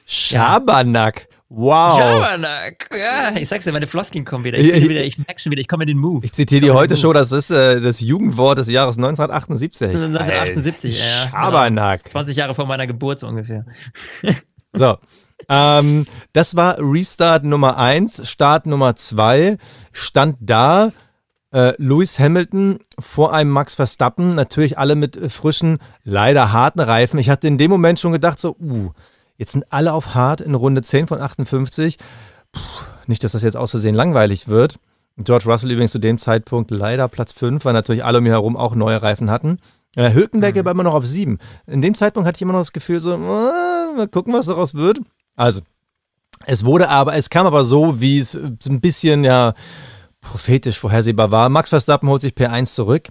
Schabernack. 0.06 1.28
Wow. 1.50 1.98
Schabernack. 1.98 2.90
Ja, 2.96 3.36
ich 3.36 3.50
sag's 3.50 3.66
dir, 3.66 3.72
meine 3.72 3.88
Floskeln 3.88 4.24
kommen 4.24 4.44
wieder. 4.44 4.60
Ich, 4.60 4.68
Ich- 4.68 4.88
wieder, 4.90 5.04
ich 5.04 5.18
merk 5.18 5.40
schon 5.40 5.52
wieder, 5.52 5.62
ich 5.62 5.68
komme 5.68 5.84
in 5.84 5.88
den 5.88 5.98
Move. 5.98 6.24
Ich 6.24 6.34
zitiere 6.34 6.62
die 6.62 6.72
heute 6.72 6.96
Show, 6.96 7.12
das 7.12 7.32
ist 7.32 7.50
äh, 7.50 7.82
das 7.82 8.00
Jugendwort 8.02 8.60
des 8.60 8.70
Jahres 8.70 8.98
1978. 8.98 9.88
1978, 9.88 11.00
ja, 11.00 11.26
genau. 11.26 11.32
Schabernack. 11.46 12.08
20 12.08 12.38
Jahre 12.38 12.54
vor 12.54 12.66
meiner 12.68 12.86
Geburt 12.88 13.20
so 13.20 13.28
ungefähr. 13.28 13.66
So. 14.72 14.98
Ähm, 15.48 16.06
das 16.34 16.56
war 16.56 16.76
Restart 16.78 17.44
Nummer 17.44 17.78
1. 17.80 18.30
Start 18.30 18.68
Nummer 18.68 18.96
2 18.96 19.58
stand 19.92 20.36
da 20.42 20.92
äh, 21.52 21.74
Lewis 21.82 22.20
Hamilton 22.20 22.78
vor 23.00 23.34
einem 23.34 23.50
Max 23.50 23.74
Verstappen. 23.74 24.36
Natürlich 24.36 24.78
alle 24.78 24.94
mit 24.94 25.18
äh, 25.18 25.28
frischen, 25.30 25.80
leider 26.04 26.52
harten 26.54 26.82
Reifen. 26.82 27.18
Ich 27.18 27.32
hatte 27.32 27.48
in 27.48 27.58
dem 27.58 27.72
Moment 27.72 28.00
schon 28.00 28.12
gedacht, 28.12 28.40
so, 28.40 28.56
uh, 28.60 28.92
jetzt 29.40 29.54
sind 29.54 29.72
alle 29.72 29.94
auf 29.94 30.14
hart 30.14 30.42
in 30.42 30.54
Runde 30.54 30.84
10 30.84 31.08
von 31.08 31.20
58. 31.20 31.98
Puh, 32.52 32.60
nicht, 33.08 33.24
dass 33.24 33.32
das 33.32 33.42
jetzt 33.42 33.58
aus 33.58 33.72
Versehen 33.72 33.96
langweilig 33.96 34.48
wird. 34.48 34.76
George 35.18 35.46
Russell 35.46 35.72
übrigens 35.72 35.92
zu 35.92 36.00
dem 36.00 36.18
Zeitpunkt 36.18 36.72
leider 36.72 37.08
Platz 37.08 37.34
5, 37.34 37.66
weil 37.66 37.74
natürlich 37.74 38.06
alle 38.06 38.20
um 38.20 38.26
ihn 38.26 38.32
herum 38.32 38.56
auch 38.56 38.76
neue 38.76 39.02
Reifen 39.02 39.32
hatten. 39.32 39.58
Äh, 39.96 40.14
Hülkenberg 40.14 40.58
aber 40.58 40.72
immer 40.72 40.84
noch 40.84 40.94
auf 40.94 41.06
7. 41.06 41.40
In 41.68 41.82
dem 41.82 41.96
Zeitpunkt 41.96 42.28
hatte 42.28 42.38
ich 42.38 42.42
immer 42.42 42.54
noch 42.54 42.60
das 42.60 42.74
Gefühl, 42.74 43.00
so, 43.00 43.14
äh, 43.14 43.18
mal 43.18 44.08
gucken, 44.10 44.34
was 44.34 44.46
daraus 44.46 44.76
wird. 44.76 45.00
Also, 45.36 45.62
es 46.46 46.64
wurde 46.64 46.90
aber, 46.90 47.16
es 47.16 47.30
kam 47.30 47.46
aber 47.46 47.66
so, 47.66 48.00
wie 48.00 48.20
es 48.20 48.36
äh, 48.36 48.52
ein 48.68 48.82
bisschen 48.82 49.24
ja 49.24 49.54
prophetisch 50.22 50.80
vorhersehbar 50.80 51.32
war. 51.32 51.50
Max 51.50 51.70
Verstappen 51.70 52.10
holt 52.10 52.22
sich 52.22 52.34
P1 52.34 52.74
zurück. 52.74 53.08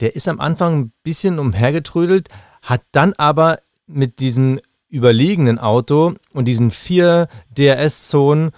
Der 0.00 0.16
ist 0.16 0.28
am 0.28 0.40
Anfang 0.40 0.78
ein 0.78 0.92
bisschen 1.02 1.38
umhergetrödelt, 1.38 2.28
hat 2.62 2.82
dann 2.92 3.12
aber 3.14 3.58
mit 3.86 4.20
diesem 4.20 4.60
überlegenen 4.94 5.58
Auto 5.58 6.14
und 6.32 6.46
diesen 6.46 6.70
vier 6.70 7.28
DRS-Zonen, 7.56 8.52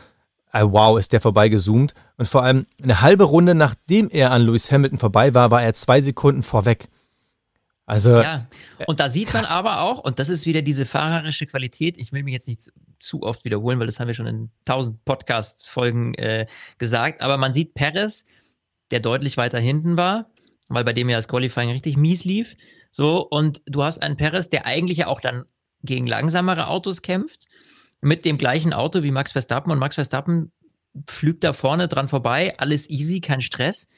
äh, 0.53 0.63
wow, 0.63 0.99
ist 0.99 1.13
der 1.13 1.21
vorbeigezoomt. 1.21 1.95
Und 2.19 2.27
vor 2.29 2.43
allem 2.43 2.67
eine 2.83 3.01
halbe 3.01 3.25
Runde 3.25 3.55
nachdem 3.55 4.09
er 4.11 4.31
an 4.33 4.43
Lewis 4.43 4.71
Hamilton 4.71 4.99
vorbei 4.99 5.35
war, 5.35 5.51
war 5.51 5.63
er 5.63 5.75
zwei 5.75 6.01
Sekunden 6.01 6.43
vorweg. 6.43 6.89
Also, 7.89 8.21
Ja, 8.21 8.47
und 8.89 8.99
da 8.99 9.09
sieht 9.09 9.33
man 9.33 9.45
aber 9.45 9.81
auch, 9.83 10.01
und 10.01 10.19
das 10.19 10.29
ist 10.29 10.45
wieder 10.45 10.61
diese 10.61 10.87
fahrerische 10.87 11.47
Qualität, 11.47 11.97
ich 11.99 12.13
will 12.13 12.25
mich 12.25 12.35
jetzt 12.35 12.49
nicht 12.49 12.61
zu- 12.63 12.73
zu 12.99 13.23
oft 13.23 13.45
wiederholen, 13.45 13.79
weil 13.79 13.87
das 13.87 14.01
haben 14.01 14.09
wir 14.09 14.15
schon 14.15 14.27
in 14.27 14.51
tausend 14.65 15.05
Podcast-Folgen 15.05 16.15
äh, 16.15 16.47
gesagt, 16.79 17.21
aber 17.23 17.37
man 17.37 17.53
sieht 17.53 17.75
Perez, 17.75 18.25
der 18.91 18.99
deutlich 19.01 19.37
weiter 19.37 19.61
hinten 19.61 19.97
war, 19.97 20.27
weil 20.69 20.83
bei 20.83 20.93
dem 20.93 21.09
ja 21.09 21.17
das 21.17 21.29
Qualifying 21.29 21.71
richtig 21.71 21.97
mies 21.97 22.25
lief. 22.25 22.57
So, 22.91 23.21
und 23.23 23.63
du 23.67 23.85
hast 23.85 24.03
einen 24.03 24.17
Perez, 24.17 24.49
der 24.49 24.67
eigentlich 24.67 24.99
ja 24.99 25.07
auch 25.07 25.21
dann 25.21 25.45
gegen 25.83 26.07
langsamere 26.07 26.69
Autos 26.69 27.03
kämpft, 27.03 27.47
mit 28.01 28.25
dem 28.25 28.39
gleichen 28.39 28.73
Auto 28.73 29.03
wie 29.03 29.11
Max 29.11 29.33
Verstappen 29.33 29.73
und 29.73 29.79
Max 29.79 29.95
Verstappen 29.95 30.53
pflügt 31.07 31.45
da 31.45 31.53
vorne 31.53 31.89
dran 31.89 32.09
vorbei, 32.09 32.55
alles 32.59 32.89
easy, 32.89 33.21
kein 33.21 33.41
Stress. 33.41 33.89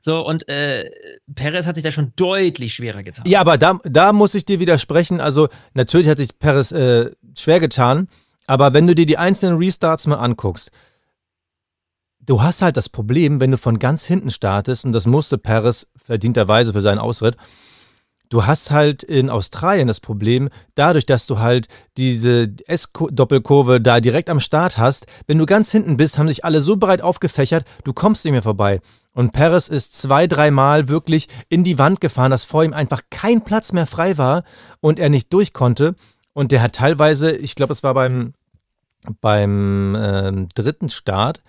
So, 0.00 0.20
und 0.20 0.48
äh, 0.50 0.90
Perez 1.34 1.66
hat 1.66 1.76
sich 1.76 1.84
da 1.84 1.90
schon 1.90 2.12
deutlich 2.16 2.74
schwerer 2.74 3.02
getan. 3.02 3.24
Ja, 3.26 3.40
aber 3.40 3.56
da, 3.56 3.78
da 3.84 4.12
muss 4.12 4.34
ich 4.34 4.44
dir 4.44 4.60
widersprechen. 4.60 5.18
Also, 5.18 5.48
natürlich 5.72 6.08
hat 6.08 6.18
sich 6.18 6.38
Perez 6.38 6.72
äh, 6.72 7.10
schwer 7.38 7.58
getan, 7.58 8.08
aber 8.46 8.74
wenn 8.74 8.86
du 8.86 8.94
dir 8.94 9.06
die 9.06 9.16
einzelnen 9.16 9.56
Restarts 9.56 10.06
mal 10.06 10.16
anguckst, 10.16 10.70
du 12.20 12.42
hast 12.42 12.60
halt 12.60 12.76
das 12.76 12.90
Problem, 12.90 13.40
wenn 13.40 13.50
du 13.50 13.56
von 13.56 13.78
ganz 13.78 14.04
hinten 14.04 14.30
startest, 14.30 14.84
und 14.84 14.92
das 14.92 15.06
musste 15.06 15.38
Perez 15.38 15.86
verdienterweise 15.96 16.74
für 16.74 16.82
seinen 16.82 16.98
Ausritt, 16.98 17.36
du 18.34 18.46
hast 18.46 18.72
halt 18.72 19.04
in 19.04 19.30
Australien 19.30 19.86
das 19.86 20.00
Problem, 20.00 20.48
dadurch, 20.74 21.06
dass 21.06 21.28
du 21.28 21.38
halt 21.38 21.68
diese 21.96 22.52
S-Doppelkurve 22.66 23.80
da 23.80 24.00
direkt 24.00 24.28
am 24.28 24.40
Start 24.40 24.76
hast, 24.76 25.06
wenn 25.28 25.38
du 25.38 25.46
ganz 25.46 25.70
hinten 25.70 25.96
bist, 25.96 26.18
haben 26.18 26.26
sich 26.26 26.44
alle 26.44 26.60
so 26.60 26.76
breit 26.76 27.00
aufgefächert, 27.00 27.64
du 27.84 27.92
kommst 27.92 28.24
nicht 28.24 28.32
mehr 28.32 28.42
vorbei. 28.42 28.80
Und 29.12 29.30
Perez 29.30 29.68
ist 29.68 29.96
zwei, 29.96 30.26
dreimal 30.26 30.88
wirklich 30.88 31.28
in 31.48 31.62
die 31.62 31.78
Wand 31.78 32.00
gefahren, 32.00 32.32
dass 32.32 32.44
vor 32.44 32.64
ihm 32.64 32.72
einfach 32.72 33.02
kein 33.08 33.44
Platz 33.44 33.72
mehr 33.72 33.86
frei 33.86 34.18
war 34.18 34.42
und 34.80 34.98
er 34.98 35.10
nicht 35.10 35.32
durch 35.32 35.52
konnte. 35.52 35.94
Und 36.32 36.50
der 36.50 36.60
hat 36.60 36.74
teilweise, 36.74 37.30
ich 37.30 37.54
glaube, 37.54 37.72
es 37.72 37.84
war 37.84 37.94
beim, 37.94 38.34
beim 39.20 39.96
ähm, 39.96 40.48
dritten 40.56 40.88
Start, 40.88 41.44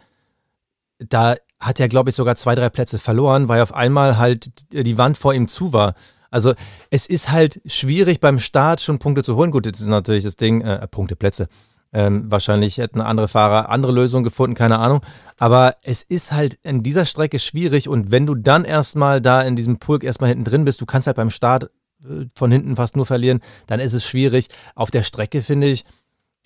da 0.99 1.35
hat 1.59 1.79
er, 1.79 1.89
glaube 1.89 2.11
ich, 2.11 2.15
sogar 2.15 2.35
zwei, 2.35 2.53
drei 2.53 2.69
Plätze 2.69 2.99
verloren, 2.99 3.47
weil 3.47 3.61
auf 3.61 3.73
einmal 3.73 4.19
halt 4.19 4.51
die 4.71 4.99
Wand 4.99 5.17
vor 5.17 5.33
ihm 5.33 5.47
zu 5.47 5.73
war. 5.73 5.95
Also 6.35 6.53
es 6.89 7.05
ist 7.05 7.31
halt 7.31 7.61
schwierig 7.65 8.19
beim 8.19 8.39
Start 8.39 8.81
schon 8.81 8.99
Punkte 8.99 9.23
zu 9.23 9.37
holen. 9.37 9.51
Gut, 9.51 9.65
jetzt 9.65 9.79
ist 9.79 9.87
natürlich 9.87 10.25
das 10.25 10.35
Ding, 10.35 10.59
äh, 10.59 10.85
Punkte, 10.85 11.15
Plätze. 11.15 11.47
Ähm, 11.93 12.29
wahrscheinlich 12.29 12.77
hätten 12.77 12.99
andere 12.99 13.29
Fahrer 13.29 13.69
andere 13.69 13.93
Lösungen 13.93 14.25
gefunden, 14.25 14.53
keine 14.53 14.79
Ahnung. 14.79 14.99
Aber 15.37 15.77
es 15.81 16.03
ist 16.03 16.33
halt 16.33 16.55
in 16.61 16.83
dieser 16.83 17.05
Strecke 17.05 17.39
schwierig 17.39 17.87
und 17.87 18.11
wenn 18.11 18.25
du 18.25 18.35
dann 18.35 18.65
erstmal 18.65 19.21
da 19.21 19.43
in 19.43 19.55
diesem 19.55 19.79
Pulk 19.79 20.03
erstmal 20.03 20.27
hinten 20.27 20.43
drin 20.43 20.65
bist, 20.65 20.81
du 20.81 20.85
kannst 20.85 21.07
halt 21.07 21.15
beim 21.15 21.29
Start 21.29 21.69
äh, 22.03 22.25
von 22.35 22.51
hinten 22.51 22.75
fast 22.75 22.97
nur 22.97 23.05
verlieren, 23.05 23.39
dann 23.67 23.79
ist 23.79 23.93
es 23.93 24.03
schwierig. 24.03 24.49
Auf 24.75 24.91
der 24.91 25.03
Strecke, 25.03 25.41
finde 25.41 25.67
ich, 25.67 25.85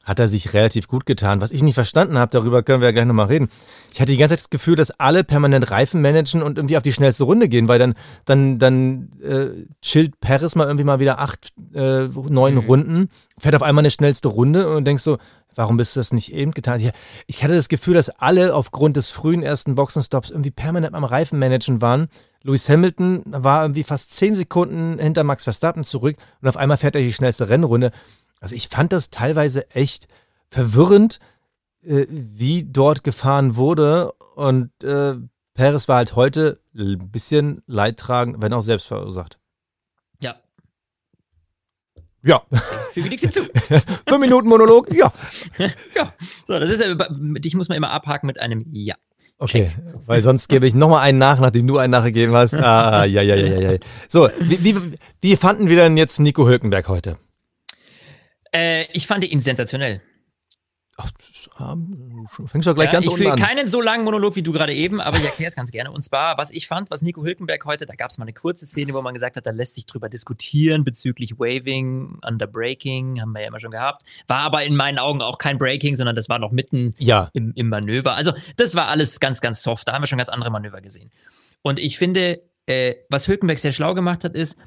hat 0.09 0.19
er 0.19 0.27
sich 0.27 0.53
relativ 0.53 0.87
gut 0.87 1.05
getan. 1.05 1.39
Was 1.39 1.51
ich 1.51 1.61
nicht 1.61 1.75
verstanden 1.75 2.17
habe, 2.17 2.31
darüber 2.31 2.63
können 2.63 2.81
wir 2.81 2.87
ja 2.87 2.91
gleich 2.91 3.05
nochmal 3.05 3.27
reden. 3.27 3.47
Ich 3.93 4.01
hatte 4.01 4.11
die 4.11 4.17
ganze 4.17 4.33
Zeit 4.33 4.39
das 4.39 4.49
Gefühl, 4.49 4.75
dass 4.75 4.91
alle 4.91 5.23
permanent 5.23 5.69
Reifen 5.69 6.01
managen 6.01 6.41
und 6.41 6.57
irgendwie 6.57 6.77
auf 6.77 6.83
die 6.83 6.91
schnellste 6.91 7.23
Runde 7.23 7.47
gehen, 7.47 7.67
weil 7.67 7.79
dann, 7.79 7.93
dann, 8.25 8.57
dann 8.59 9.11
äh, 9.21 9.67
chillt 9.81 10.19
Paris 10.19 10.55
mal 10.55 10.65
irgendwie 10.65 10.83
mal 10.83 10.99
wieder 10.99 11.19
acht, 11.19 11.53
äh, 11.73 12.07
neun 12.07 12.55
Mhm. 12.55 12.59
Runden, 12.59 13.09
fährt 13.37 13.55
auf 13.55 13.61
einmal 13.61 13.83
eine 13.83 13.91
schnellste 13.91 14.27
Runde 14.29 14.75
und 14.75 14.85
denkst 14.85 15.03
so, 15.03 15.19
warum 15.55 15.77
bist 15.77 15.95
du 15.95 15.99
das 15.99 16.11
nicht 16.11 16.33
eben 16.33 16.51
getan? 16.51 16.79
Ich, 16.79 16.89
ich 17.27 17.43
hatte 17.43 17.53
das 17.53 17.69
Gefühl, 17.69 17.93
dass 17.93 18.09
alle 18.09 18.55
aufgrund 18.55 18.97
des 18.97 19.09
frühen 19.11 19.43
ersten 19.43 19.75
Boxenstops 19.75 20.31
irgendwie 20.31 20.51
permanent 20.51 20.95
am 20.95 21.03
Reifen 21.03 21.37
managen 21.37 21.81
waren. 21.81 22.07
Lewis 22.41 22.67
Hamilton 22.67 23.23
war 23.27 23.63
irgendwie 23.63 23.83
fast 23.83 24.13
zehn 24.13 24.33
Sekunden 24.33 24.97
hinter 24.97 25.23
Max 25.23 25.43
Verstappen 25.43 25.83
zurück 25.83 26.15
und 26.41 26.47
auf 26.47 26.57
einmal 26.57 26.77
fährt 26.77 26.95
er 26.95 27.01
die 27.01 27.13
schnellste 27.13 27.49
Rennrunde. 27.49 27.91
Also 28.39 28.55
ich 28.55 28.67
fand 28.69 28.93
das 28.93 29.09
teilweise 29.09 29.69
echt 29.71 30.07
verwirrend, 30.49 31.19
äh, 31.83 32.05
wie 32.09 32.63
dort 32.63 33.03
gefahren 33.03 33.55
wurde. 33.55 34.13
Und 34.35 34.71
äh, 34.83 35.15
Perez 35.53 35.87
war 35.87 35.97
halt 35.97 36.15
heute 36.15 36.59
ein 36.75 37.11
bisschen 37.11 37.61
leidtragend, 37.67 38.41
wenn 38.41 38.53
auch 38.53 38.61
selbst 38.61 38.87
verursacht. 38.87 39.39
Ja, 40.21 40.35
Ja, 42.21 42.41
füge 42.93 43.09
nichts 43.09 43.23
hinzu. 43.23 43.41
fünf 44.07 44.19
Minuten 44.19 44.47
Monolog, 44.47 44.93
ja. 44.93 45.11
ja, 45.95 46.13
so, 46.47 46.59
das 46.59 46.69
ist 46.69 46.81
ja, 46.81 46.93
dich 46.95 47.55
muss 47.55 47.69
man 47.69 47.77
immer 47.77 47.91
abhaken 47.91 48.27
mit 48.27 48.39
einem 48.39 48.65
Ja. 48.71 48.95
Okay, 49.41 49.71
weil 50.05 50.21
sonst 50.21 50.49
gebe 50.49 50.67
ich 50.67 50.73
nochmal 50.75 51.01
einen 51.01 51.17
nach, 51.17 51.39
nachdem 51.39 51.65
du 51.65 51.77
einen 51.77 51.91
nachgegeben 51.91 52.35
hast. 52.35 52.55
Ah, 52.55 53.05
ja, 53.05 53.21
ja, 53.21 53.35
ja, 53.35 53.57
ja, 53.57 53.71
ja. 53.71 53.79
So, 54.09 54.29
wie, 54.39 54.63
wie, 54.65 54.75
wie 55.21 55.35
fanden 55.37 55.69
wir 55.69 55.77
denn 55.77 55.95
jetzt 55.95 56.19
Nico 56.19 56.45
Hülkenberg 56.45 56.89
heute? 56.89 57.17
Äh, 58.53 58.85
ich 58.93 59.07
fand 59.07 59.23
ihn 59.23 59.41
sensationell. 59.41 60.01
Ach, 61.01 61.09
fängst 62.47 62.67
du 62.67 62.73
gleich 62.73 62.87
Ja, 62.87 62.91
ganz 62.91 63.05
ich 63.05 63.11
unten 63.13 63.23
will 63.23 63.31
an. 63.31 63.39
keinen 63.39 63.69
so 63.69 63.79
langen 63.81 64.03
Monolog 64.03 64.35
wie 64.35 64.41
du 64.41 64.51
gerade 64.51 64.73
eben, 64.73 64.99
aber 64.99 65.15
ich 65.17 65.23
erkläre 65.23 65.47
es 65.47 65.55
ganz 65.55 65.71
gerne. 65.71 65.91
Und 65.91 66.03
zwar, 66.03 66.37
was 66.37 66.51
ich 66.51 66.67
fand, 66.67 66.91
was 66.91 67.01
Nico 67.01 67.23
Hülkenberg 67.23 67.63
heute, 67.63 67.85
da 67.85 67.95
gab 67.95 68.11
es 68.11 68.17
mal 68.17 68.25
eine 68.25 68.33
kurze 68.33 68.65
Szene, 68.65 68.93
wo 68.93 69.01
man 69.01 69.13
gesagt 69.13 69.37
hat, 69.37 69.45
da 69.45 69.51
lässt 69.51 69.75
sich 69.75 69.85
drüber 69.85 70.09
diskutieren 70.09 70.83
bezüglich 70.83 71.39
Waving, 71.39 72.19
Underbreaking, 72.27 73.21
haben 73.21 73.31
wir 73.33 73.41
ja 73.43 73.47
immer 73.47 73.61
schon 73.61 73.71
gehabt. 73.71 74.01
War 74.27 74.39
aber 74.41 74.63
in 74.65 74.75
meinen 74.75 74.99
Augen 74.99 75.21
auch 75.21 75.37
kein 75.37 75.57
Breaking, 75.57 75.95
sondern 75.95 76.17
das 76.17 76.27
war 76.27 76.37
noch 76.37 76.51
mitten 76.51 76.93
Ja, 76.97 77.29
im, 77.31 77.53
im 77.55 77.69
Manöver. 77.69 78.15
Also, 78.15 78.33
das 78.57 78.75
war 78.75 78.89
alles 78.89 79.21
ganz, 79.21 79.39
ganz 79.39 79.63
soft. 79.63 79.87
Da 79.87 79.93
haben 79.93 80.03
wir 80.03 80.07
schon 80.07 80.17
ganz 80.17 80.29
andere 80.29 80.51
Manöver 80.51 80.81
gesehen. 80.81 81.11
Und 81.61 81.79
ich 81.79 81.97
finde, 81.97 82.41
äh, 82.65 82.95
was 83.09 83.27
Hülkenberg 83.29 83.59
sehr 83.59 83.71
schlau 83.71 83.93
gemacht 83.93 84.25
hat, 84.25 84.35
ist, 84.35 84.57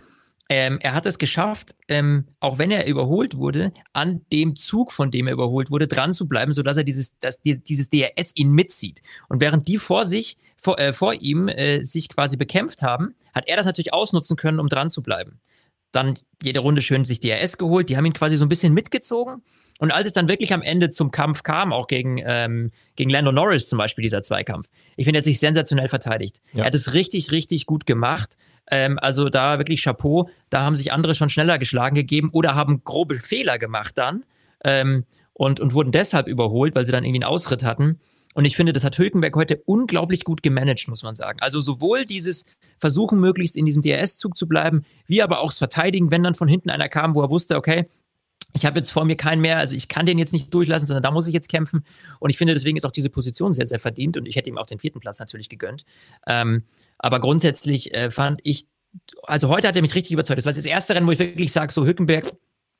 ähm, 0.48 0.78
er 0.82 0.94
hat 0.94 1.06
es 1.06 1.18
geschafft, 1.18 1.74
ähm, 1.88 2.26
auch 2.40 2.58
wenn 2.58 2.70
er 2.70 2.86
überholt 2.86 3.36
wurde, 3.36 3.72
an 3.92 4.20
dem 4.32 4.56
Zug, 4.56 4.92
von 4.92 5.10
dem 5.10 5.26
er 5.26 5.32
überholt 5.32 5.70
wurde, 5.70 5.86
dran 5.86 6.12
zu 6.12 6.28
bleiben, 6.28 6.52
sodass 6.52 6.76
er 6.76 6.84
dieses, 6.84 7.18
dass 7.20 7.40
die, 7.40 7.62
dieses 7.62 7.88
DRS 7.88 8.36
ihn 8.36 8.50
mitzieht. 8.50 9.00
Und 9.28 9.40
während 9.40 9.66
die 9.68 9.78
vor 9.78 10.04
sich, 10.04 10.36
vor, 10.56 10.78
äh, 10.78 10.92
vor 10.92 11.14
ihm 11.14 11.48
äh, 11.48 11.82
sich 11.82 12.08
quasi 12.08 12.36
bekämpft 12.36 12.82
haben, 12.82 13.14
hat 13.34 13.48
er 13.48 13.56
das 13.56 13.66
natürlich 13.66 13.94
ausnutzen 13.94 14.36
können, 14.36 14.60
um 14.60 14.68
dran 14.68 14.90
zu 14.90 15.02
bleiben. 15.02 15.40
Dann 15.90 16.14
jede 16.42 16.60
Runde 16.60 16.82
schön 16.82 17.04
sich 17.04 17.20
DRS 17.20 17.58
geholt, 17.58 17.88
die 17.88 17.96
haben 17.96 18.06
ihn 18.06 18.12
quasi 18.12 18.36
so 18.36 18.44
ein 18.44 18.48
bisschen 18.48 18.74
mitgezogen. 18.74 19.42
Und 19.78 19.90
als 19.90 20.06
es 20.06 20.12
dann 20.12 20.28
wirklich 20.28 20.52
am 20.52 20.62
Ende 20.62 20.90
zum 20.90 21.10
Kampf 21.10 21.42
kam, 21.42 21.72
auch 21.72 21.86
gegen, 21.86 22.22
ähm, 22.24 22.70
gegen 22.94 23.10
Lando 23.10 23.32
Norris 23.32 23.68
zum 23.68 23.78
Beispiel, 23.78 24.02
dieser 24.02 24.22
Zweikampf, 24.22 24.68
ich 24.96 25.06
finde, 25.06 25.18
er 25.18 25.20
hat 25.20 25.24
sich 25.24 25.40
sensationell 25.40 25.88
verteidigt. 25.88 26.40
Ja. 26.52 26.60
Er 26.60 26.66
hat 26.66 26.74
es 26.74 26.94
richtig, 26.94 27.32
richtig 27.32 27.66
gut 27.66 27.86
gemacht. 27.86 28.36
Ähm, 28.70 28.98
also 28.98 29.28
da 29.28 29.58
wirklich 29.58 29.82
Chapeau. 29.82 30.28
Da 30.50 30.62
haben 30.62 30.74
sich 30.74 30.92
andere 30.92 31.14
schon 31.14 31.30
schneller 31.30 31.58
geschlagen 31.58 31.94
gegeben 31.94 32.30
oder 32.32 32.54
haben 32.54 32.84
grobe 32.84 33.16
Fehler 33.16 33.58
gemacht 33.58 33.98
dann 33.98 34.24
ähm, 34.64 35.04
und, 35.32 35.60
und 35.60 35.74
wurden 35.74 35.92
deshalb 35.92 36.26
überholt, 36.26 36.74
weil 36.74 36.84
sie 36.84 36.92
dann 36.92 37.04
irgendwie 37.04 37.24
einen 37.24 37.32
Ausritt 37.32 37.64
hatten. 37.64 37.98
Und 38.34 38.46
ich 38.46 38.56
finde, 38.56 38.72
das 38.72 38.84
hat 38.84 38.96
Hülkenberg 38.96 39.36
heute 39.36 39.62
unglaublich 39.66 40.24
gut 40.24 40.42
gemanagt, 40.42 40.88
muss 40.88 41.02
man 41.02 41.14
sagen. 41.14 41.38
Also 41.40 41.60
sowohl 41.60 42.06
dieses 42.06 42.46
Versuchen, 42.78 43.20
möglichst 43.20 43.56
in 43.56 43.66
diesem 43.66 43.82
DRS-Zug 43.82 44.36
zu 44.36 44.48
bleiben, 44.48 44.84
wie 45.06 45.22
aber 45.22 45.40
auch 45.40 45.48
das 45.48 45.58
Verteidigen, 45.58 46.10
wenn 46.10 46.22
dann 46.22 46.34
von 46.34 46.48
hinten 46.48 46.70
einer 46.70 46.88
kam, 46.88 47.14
wo 47.14 47.22
er 47.22 47.30
wusste, 47.30 47.56
okay, 47.56 47.88
ich 48.54 48.66
habe 48.66 48.78
jetzt 48.78 48.90
vor 48.90 49.04
mir 49.04 49.16
keinen 49.16 49.40
mehr, 49.40 49.58
also 49.58 49.74
ich 49.74 49.88
kann 49.88 50.06
den 50.06 50.18
jetzt 50.18 50.32
nicht 50.32 50.52
durchlassen, 50.52 50.86
sondern 50.86 51.02
da 51.02 51.10
muss 51.10 51.26
ich 51.26 51.34
jetzt 51.34 51.48
kämpfen. 51.48 51.84
Und 52.20 52.30
ich 52.30 52.38
finde, 52.38 52.54
deswegen 52.54 52.76
ist 52.76 52.84
auch 52.84 52.92
diese 52.92 53.10
Position 53.10 53.52
sehr, 53.52 53.66
sehr 53.66 53.80
verdient 53.80 54.16
und 54.16 54.26
ich 54.26 54.36
hätte 54.36 54.50
ihm 54.50 54.58
auch 54.58 54.66
den 54.66 54.78
vierten 54.78 55.00
Platz 55.00 55.18
natürlich 55.18 55.48
gegönnt. 55.48 55.84
Ähm, 56.26 56.64
aber 56.98 57.20
grundsätzlich 57.20 57.94
äh, 57.94 58.10
fand 58.10 58.40
ich, 58.44 58.66
also 59.22 59.48
heute 59.48 59.68
hat 59.68 59.76
er 59.76 59.82
mich 59.82 59.94
richtig 59.94 60.12
überzeugt. 60.12 60.38
Das 60.38 60.46
war 60.46 60.52
das 60.52 60.66
erste 60.66 60.94
Rennen, 60.94 61.06
wo 61.06 61.12
ich 61.12 61.18
wirklich 61.18 61.52
sage, 61.52 61.72
so 61.72 61.86
Hückenberg, 61.86 62.30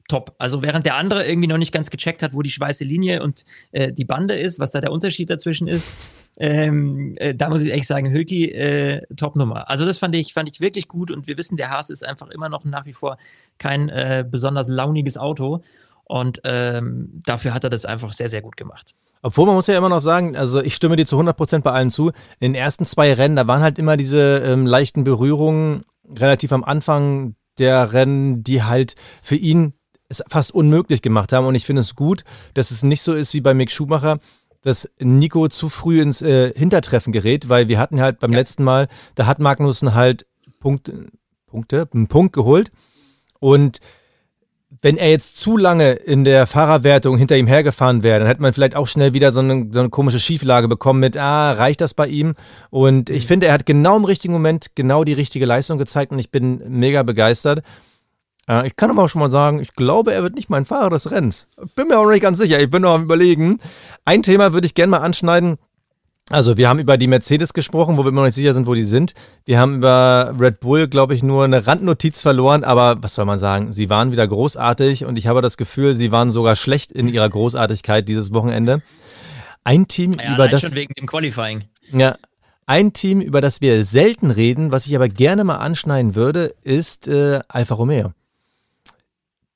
top. 0.09 0.35
Also 0.39 0.63
während 0.63 0.85
der 0.85 0.97
andere 0.97 1.27
irgendwie 1.27 1.49
noch 1.49 1.59
nicht 1.59 1.73
ganz 1.73 1.89
gecheckt 1.89 2.23
hat, 2.23 2.35
wo 2.35 2.43
die 2.43 2.53
weiße 2.57 2.85
Linie 2.85 3.23
und 3.23 3.45
äh, 3.71 3.93
die 3.93 4.05
Bande 4.05 4.35
ist, 4.35 4.59
was 4.59 4.71
da 4.71 4.81
der 4.81 4.93
Unterschied 4.93 5.31
dazwischen 5.31 5.69
ist, 5.69 6.22
ähm, 6.38 7.14
äh, 7.16 7.35
da 7.35 7.49
muss 7.51 7.62
ich 7.62 7.73
echt 7.73 7.87
sagen, 7.87 8.11
Hülki, 8.11 8.51
äh, 8.51 9.03
Top-Nummer. 9.16 9.68
Also 9.68 9.85
das 9.85 9.99
fand 9.99 10.14
ich, 10.14 10.33
fand 10.33 10.49
ich 10.49 10.61
wirklich 10.61 10.88
gut 10.88 11.11
und 11.11 11.27
wir 11.27 11.37
wissen, 11.37 11.57
der 11.57 11.71
Haas 11.71 11.90
ist 11.90 12.05
einfach 12.05 12.29
immer 12.29 12.49
noch 12.49 12.64
nach 12.64 12.87
wie 12.87 12.92
vor 12.92 13.18
kein 13.59 13.88
äh, 13.88 14.25
besonders 14.29 14.68
launiges 14.68 15.18
Auto 15.18 15.62
und 16.05 16.40
ähm, 16.45 17.21
dafür 17.25 17.55
hat 17.55 17.64
er 17.64 17.71
das 17.71 17.85
einfach 17.85 18.12
sehr, 18.12 18.29
sehr 18.29 18.42
gut 18.42 18.57
gemacht. 18.57 18.95
Obwohl 19.23 19.47
man 19.47 19.55
muss 19.55 19.68
ja 19.68 19.79
immer 19.79 19.88
noch 19.88 20.01
sagen, 20.01 20.37
also 20.37 20.61
ich 20.61 20.75
stimme 20.75 20.97
dir 20.97 21.07
zu 21.07 21.18
100% 21.18 21.61
bei 21.61 21.71
allen 21.71 21.90
zu. 21.90 22.09
In 22.40 22.53
den 22.53 22.55
ersten 22.55 22.85
zwei 22.85 23.12
Rennen, 23.12 23.37
da 23.37 23.47
waren 23.47 23.62
halt 23.62 23.79
immer 23.79 23.97
diese 23.97 24.38
ähm, 24.38 24.66
leichten 24.66 25.05
Berührungen 25.05 25.85
relativ 26.18 26.53
am 26.53 26.64
Anfang 26.64 27.37
der 27.59 27.92
Rennen, 27.92 28.42
die 28.42 28.64
halt 28.64 28.97
für 29.23 29.37
ihn 29.37 29.75
es 30.09 30.25
fast 30.29 30.53
unmöglich 30.53 31.03
gemacht 31.03 31.33
haben. 31.33 31.47
Und 31.47 31.55
ich 31.55 31.64
finde 31.64 31.81
es 31.81 31.95
gut, 31.95 32.25
dass 32.55 32.71
es 32.71 32.83
nicht 32.83 33.03
so 33.03 33.14
ist 33.14 33.33
wie 33.35 33.40
bei 33.40 33.55
Mick 33.55 33.71
Schumacher, 33.71 34.18
dass 34.62 34.90
Nico 34.98 35.48
zu 35.48 35.68
früh 35.68 36.01
ins 36.01 36.22
äh, 36.22 36.53
Hintertreffen 36.55 37.12
gerät, 37.12 37.48
weil 37.48 37.68
wir 37.68 37.79
hatten 37.79 38.01
halt 38.01 38.18
beim 38.20 38.33
ja. 38.33 38.38
letzten 38.38 38.64
Mal, 38.64 38.88
da 39.14 39.27
hat 39.27 39.38
Magnussen 39.38 39.94
halt 39.94 40.27
Punkt, 40.61 40.90
Punkte, 41.46 41.88
einen 41.92 42.07
Punkt 42.09 42.33
geholt. 42.33 42.70
Und 43.38 43.81
wenn 44.81 44.96
er 44.96 45.11
jetzt 45.11 45.37
zu 45.37 45.57
lange 45.57 45.92
in 45.92 46.25
der 46.25 46.46
Fahrerwertung 46.46 47.18
hinter 47.18 47.37
ihm 47.37 47.46
hergefahren 47.46 48.03
wäre, 48.03 48.20
dann 48.20 48.29
hätte 48.29 48.40
man 48.40 48.53
vielleicht 48.53 48.75
auch 48.75 48.87
schnell 48.87 49.12
wieder 49.12 49.31
so 49.31 49.40
eine, 49.40 49.68
so 49.70 49.81
eine 49.81 49.90
komische 49.90 50.18
Schieflage 50.18 50.66
bekommen 50.66 51.01
mit, 51.01 51.16
ah, 51.16 51.53
reicht 51.53 51.81
das 51.81 51.92
bei 51.92 52.07
ihm? 52.07 52.35
Und 52.70 53.11
ich 53.11 53.25
mhm. 53.25 53.29
finde, 53.29 53.46
er 53.48 53.53
hat 53.53 53.66
genau 53.66 53.96
im 53.96 54.05
richtigen 54.05 54.33
Moment 54.33 54.75
genau 54.75 55.05
die 55.05 55.12
richtige 55.12 55.44
Leistung 55.44 55.79
gezeigt 55.79 56.12
und 56.12 56.18
ich 56.18 56.31
bin 56.31 56.62
mega 56.68 57.03
begeistert. 57.03 57.62
Äh, 58.48 58.66
ich 58.66 58.76
kann 58.76 58.90
aber 58.90 59.05
auch 59.05 59.09
schon 59.09 59.20
mal 59.20 59.31
sagen, 59.31 59.61
ich 59.61 59.74
glaube, 59.74 60.12
er 60.12 60.22
wird 60.22 60.35
nicht 60.35 60.50
mein 60.50 60.64
Fahrer 60.64 60.90
des 60.90 61.11
Rennens. 61.11 61.48
Bin 61.74 61.88
mir 61.88 61.98
auch 61.98 62.05
noch 62.05 62.12
nicht 62.12 62.22
ganz 62.22 62.38
sicher, 62.38 62.61
ich 62.61 62.70
bin 62.70 62.83
noch 62.83 62.94
am 62.94 63.05
Überlegen. 63.05 63.61
Ein 64.05 64.22
Thema 64.22 64.52
würde 64.52 64.66
ich 64.66 64.74
gerne 64.74 64.90
mal 64.90 64.98
anschneiden. 64.98 65.59
Also, 66.31 66.57
wir 66.57 66.68
haben 66.68 66.78
über 66.78 66.96
die 66.96 67.09
Mercedes 67.09 67.52
gesprochen, 67.52 67.96
wo 67.96 68.05
wir 68.05 68.09
immer 68.09 68.20
noch 68.20 68.26
nicht 68.26 68.37
sicher 68.37 68.55
sind, 68.55 68.66
wo 68.66 68.74
die 68.74 68.85
sind. 68.85 69.12
Wir 69.44 69.59
haben 69.59 69.76
über 69.76 70.35
Red 70.38 70.61
Bull, 70.61 70.87
glaube 70.87 71.14
ich, 71.14 71.22
nur 71.22 71.44
eine 71.44 71.66
Randnotiz 71.66 72.20
verloren, 72.20 72.62
aber 72.62 73.02
was 73.02 73.16
soll 73.16 73.24
man 73.24 73.40
sagen? 73.40 73.72
Sie 73.72 73.90
waren 73.90 74.12
wieder 74.12 74.26
großartig 74.26 75.05
und 75.05 75.18
ich 75.18 75.26
habe 75.26 75.42
das 75.42 75.57
Gefühl, 75.57 75.94
sie 75.94 76.12
waren 76.12 76.31
sogar 76.31 76.55
schlecht 76.55 76.92
in 76.92 77.09
ihrer 77.09 77.28
Großartigkeit 77.28 78.09
dieses 78.09 78.33
Wochenende. 78.33 78.83
Ein 79.64 79.88
Team, 79.88 80.14
ja, 80.14 80.35
über 80.35 80.48
das. 80.48 80.62
schon 80.62 80.74
wegen 80.74 80.94
dem 80.94 81.07
Qualifying. 81.07 81.64
Ja, 81.92 82.14
ein 82.66 82.92
Team, 82.92 83.20
über 83.20 83.40
das 83.40 83.61
wir 83.61 83.85
selten 83.85 84.31
reden, 84.31 84.70
was 84.70 84.87
ich 84.87 84.94
aber 84.94 85.09
gerne 85.09 85.42
mal 85.42 85.57
anschneiden 85.57 86.14
würde, 86.14 86.55
ist 86.62 87.09
äh, 87.09 87.40
Alfa 87.48 87.74
Romeo 87.74 88.12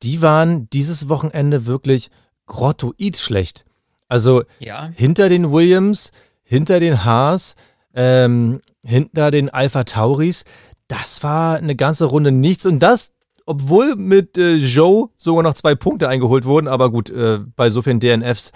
die 0.02 0.22
waren 0.22 0.68
dieses 0.70 1.08
Wochenende 1.08 1.66
wirklich 1.66 2.10
grottoid 2.46 3.16
schlecht. 3.16 3.64
Also 4.08 4.44
ja. 4.58 4.90
hinter 4.94 5.28
den 5.28 5.52
Williams, 5.52 6.12
hinter 6.42 6.80
den 6.80 7.04
Haas, 7.04 7.56
ähm, 7.94 8.60
hinter 8.84 9.30
den 9.30 9.50
Alpha 9.50 9.84
Tauris, 9.84 10.44
das 10.88 11.22
war 11.22 11.56
eine 11.56 11.74
ganze 11.74 12.04
Runde 12.04 12.30
nichts. 12.30 12.66
Und 12.66 12.78
das, 12.78 13.12
obwohl 13.46 13.96
mit 13.96 14.38
äh, 14.38 14.54
Joe 14.54 15.08
sogar 15.16 15.42
noch 15.42 15.54
zwei 15.54 15.74
Punkte 15.74 16.08
eingeholt 16.08 16.44
wurden, 16.44 16.68
aber 16.68 16.90
gut, 16.90 17.10
äh, 17.10 17.40
bei 17.56 17.70
so 17.70 17.82
vielen 17.82 18.00
DNFs 18.00 18.52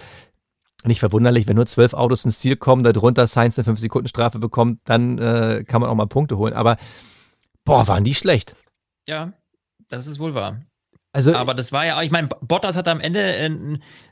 nicht 0.85 1.01
verwunderlich, 1.01 1.47
wenn 1.47 1.57
nur 1.57 1.67
zwölf 1.67 1.93
Autos 1.93 2.25
ins 2.25 2.39
Ziel 2.39 2.57
kommen, 2.57 2.83
darunter 2.83 3.27
Sainz 3.27 3.59
eine 3.59 3.69
5-Sekunden-Strafe 3.69 4.39
bekommt, 4.39 4.81
dann 4.85 5.19
äh, 5.19 5.65
kann 5.67 5.81
man 5.81 5.91
auch 5.91 5.95
mal 5.95 6.07
Punkte 6.07 6.39
holen. 6.39 6.55
Aber 6.55 6.77
boah, 7.65 7.87
waren 7.87 8.05
die 8.05 8.15
schlecht. 8.15 8.55
Ja, 9.07 9.33
das 9.89 10.07
ist 10.07 10.19
wohl 10.21 10.35
wahr. 10.35 10.61
Also, 11.13 11.35
aber 11.35 11.55
das 11.55 11.73
war 11.73 11.85
ja 11.85 11.99
auch, 11.99 12.03
ich 12.03 12.13
meine, 12.13 12.29
Bottas 12.29 12.77
hat 12.77 12.87
am 12.87 13.01
Ende, 13.01 13.21
äh, 13.21 13.51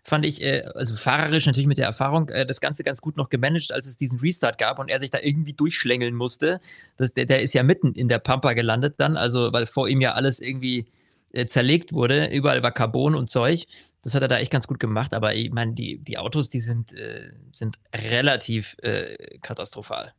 fand 0.02 0.26
ich, 0.26 0.42
äh, 0.42 0.64
also 0.74 0.96
fahrerisch 0.96 1.46
natürlich 1.46 1.68
mit 1.68 1.78
der 1.78 1.86
Erfahrung, 1.86 2.28
äh, 2.30 2.44
das 2.44 2.60
Ganze 2.60 2.82
ganz 2.82 3.00
gut 3.00 3.16
noch 3.16 3.28
gemanagt, 3.28 3.70
als 3.72 3.86
es 3.86 3.96
diesen 3.96 4.18
Restart 4.18 4.58
gab 4.58 4.80
und 4.80 4.88
er 4.88 4.98
sich 4.98 5.10
da 5.10 5.18
irgendwie 5.20 5.52
durchschlängeln 5.52 6.14
musste. 6.14 6.60
Das, 6.96 7.12
der, 7.12 7.26
der 7.26 7.40
ist 7.40 7.54
ja 7.54 7.62
mitten 7.62 7.92
in 7.92 8.08
der 8.08 8.18
Pampa 8.18 8.52
gelandet 8.54 8.94
dann, 8.98 9.16
also 9.16 9.52
weil 9.52 9.66
vor 9.66 9.88
ihm 9.88 10.00
ja 10.00 10.14
alles 10.14 10.40
irgendwie 10.40 10.86
äh, 11.32 11.46
zerlegt 11.46 11.92
wurde, 11.92 12.26
überall 12.26 12.64
war 12.64 12.72
Carbon 12.72 13.14
und 13.14 13.28
Zeug. 13.28 13.66
Das 14.02 14.14
hat 14.14 14.22
er 14.22 14.28
da 14.28 14.38
echt 14.38 14.50
ganz 14.50 14.66
gut 14.66 14.80
gemacht, 14.80 15.14
aber 15.14 15.34
ich 15.34 15.52
meine, 15.52 15.74
die, 15.74 15.98
die 15.98 16.18
Autos, 16.18 16.48
die 16.48 16.60
sind, 16.60 16.94
äh, 16.94 17.30
sind 17.52 17.78
relativ 17.94 18.76
äh, 18.82 19.38
katastrophal. 19.40 20.14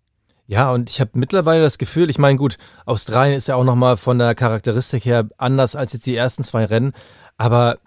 Ja, 0.49 0.71
und 0.71 0.89
ich 0.89 0.99
habe 0.99 1.11
mittlerweile 1.13 1.61
das 1.61 1.77
Gefühl, 1.77 2.09
ich 2.09 2.17
meine, 2.17 2.35
gut, 2.35 2.57
Australien 2.87 3.37
ist 3.37 3.47
ja 3.47 3.55
auch 3.55 3.63
nochmal 3.63 3.97
von 3.97 4.17
der 4.17 4.33
Charakteristik 4.33 5.05
her 5.05 5.29
anders 5.37 5.75
als 5.75 5.93
jetzt 5.93 6.07
die 6.07 6.15
ersten 6.15 6.43
zwei 6.43 6.65
Rennen, 6.65 6.93
aber 7.37 7.77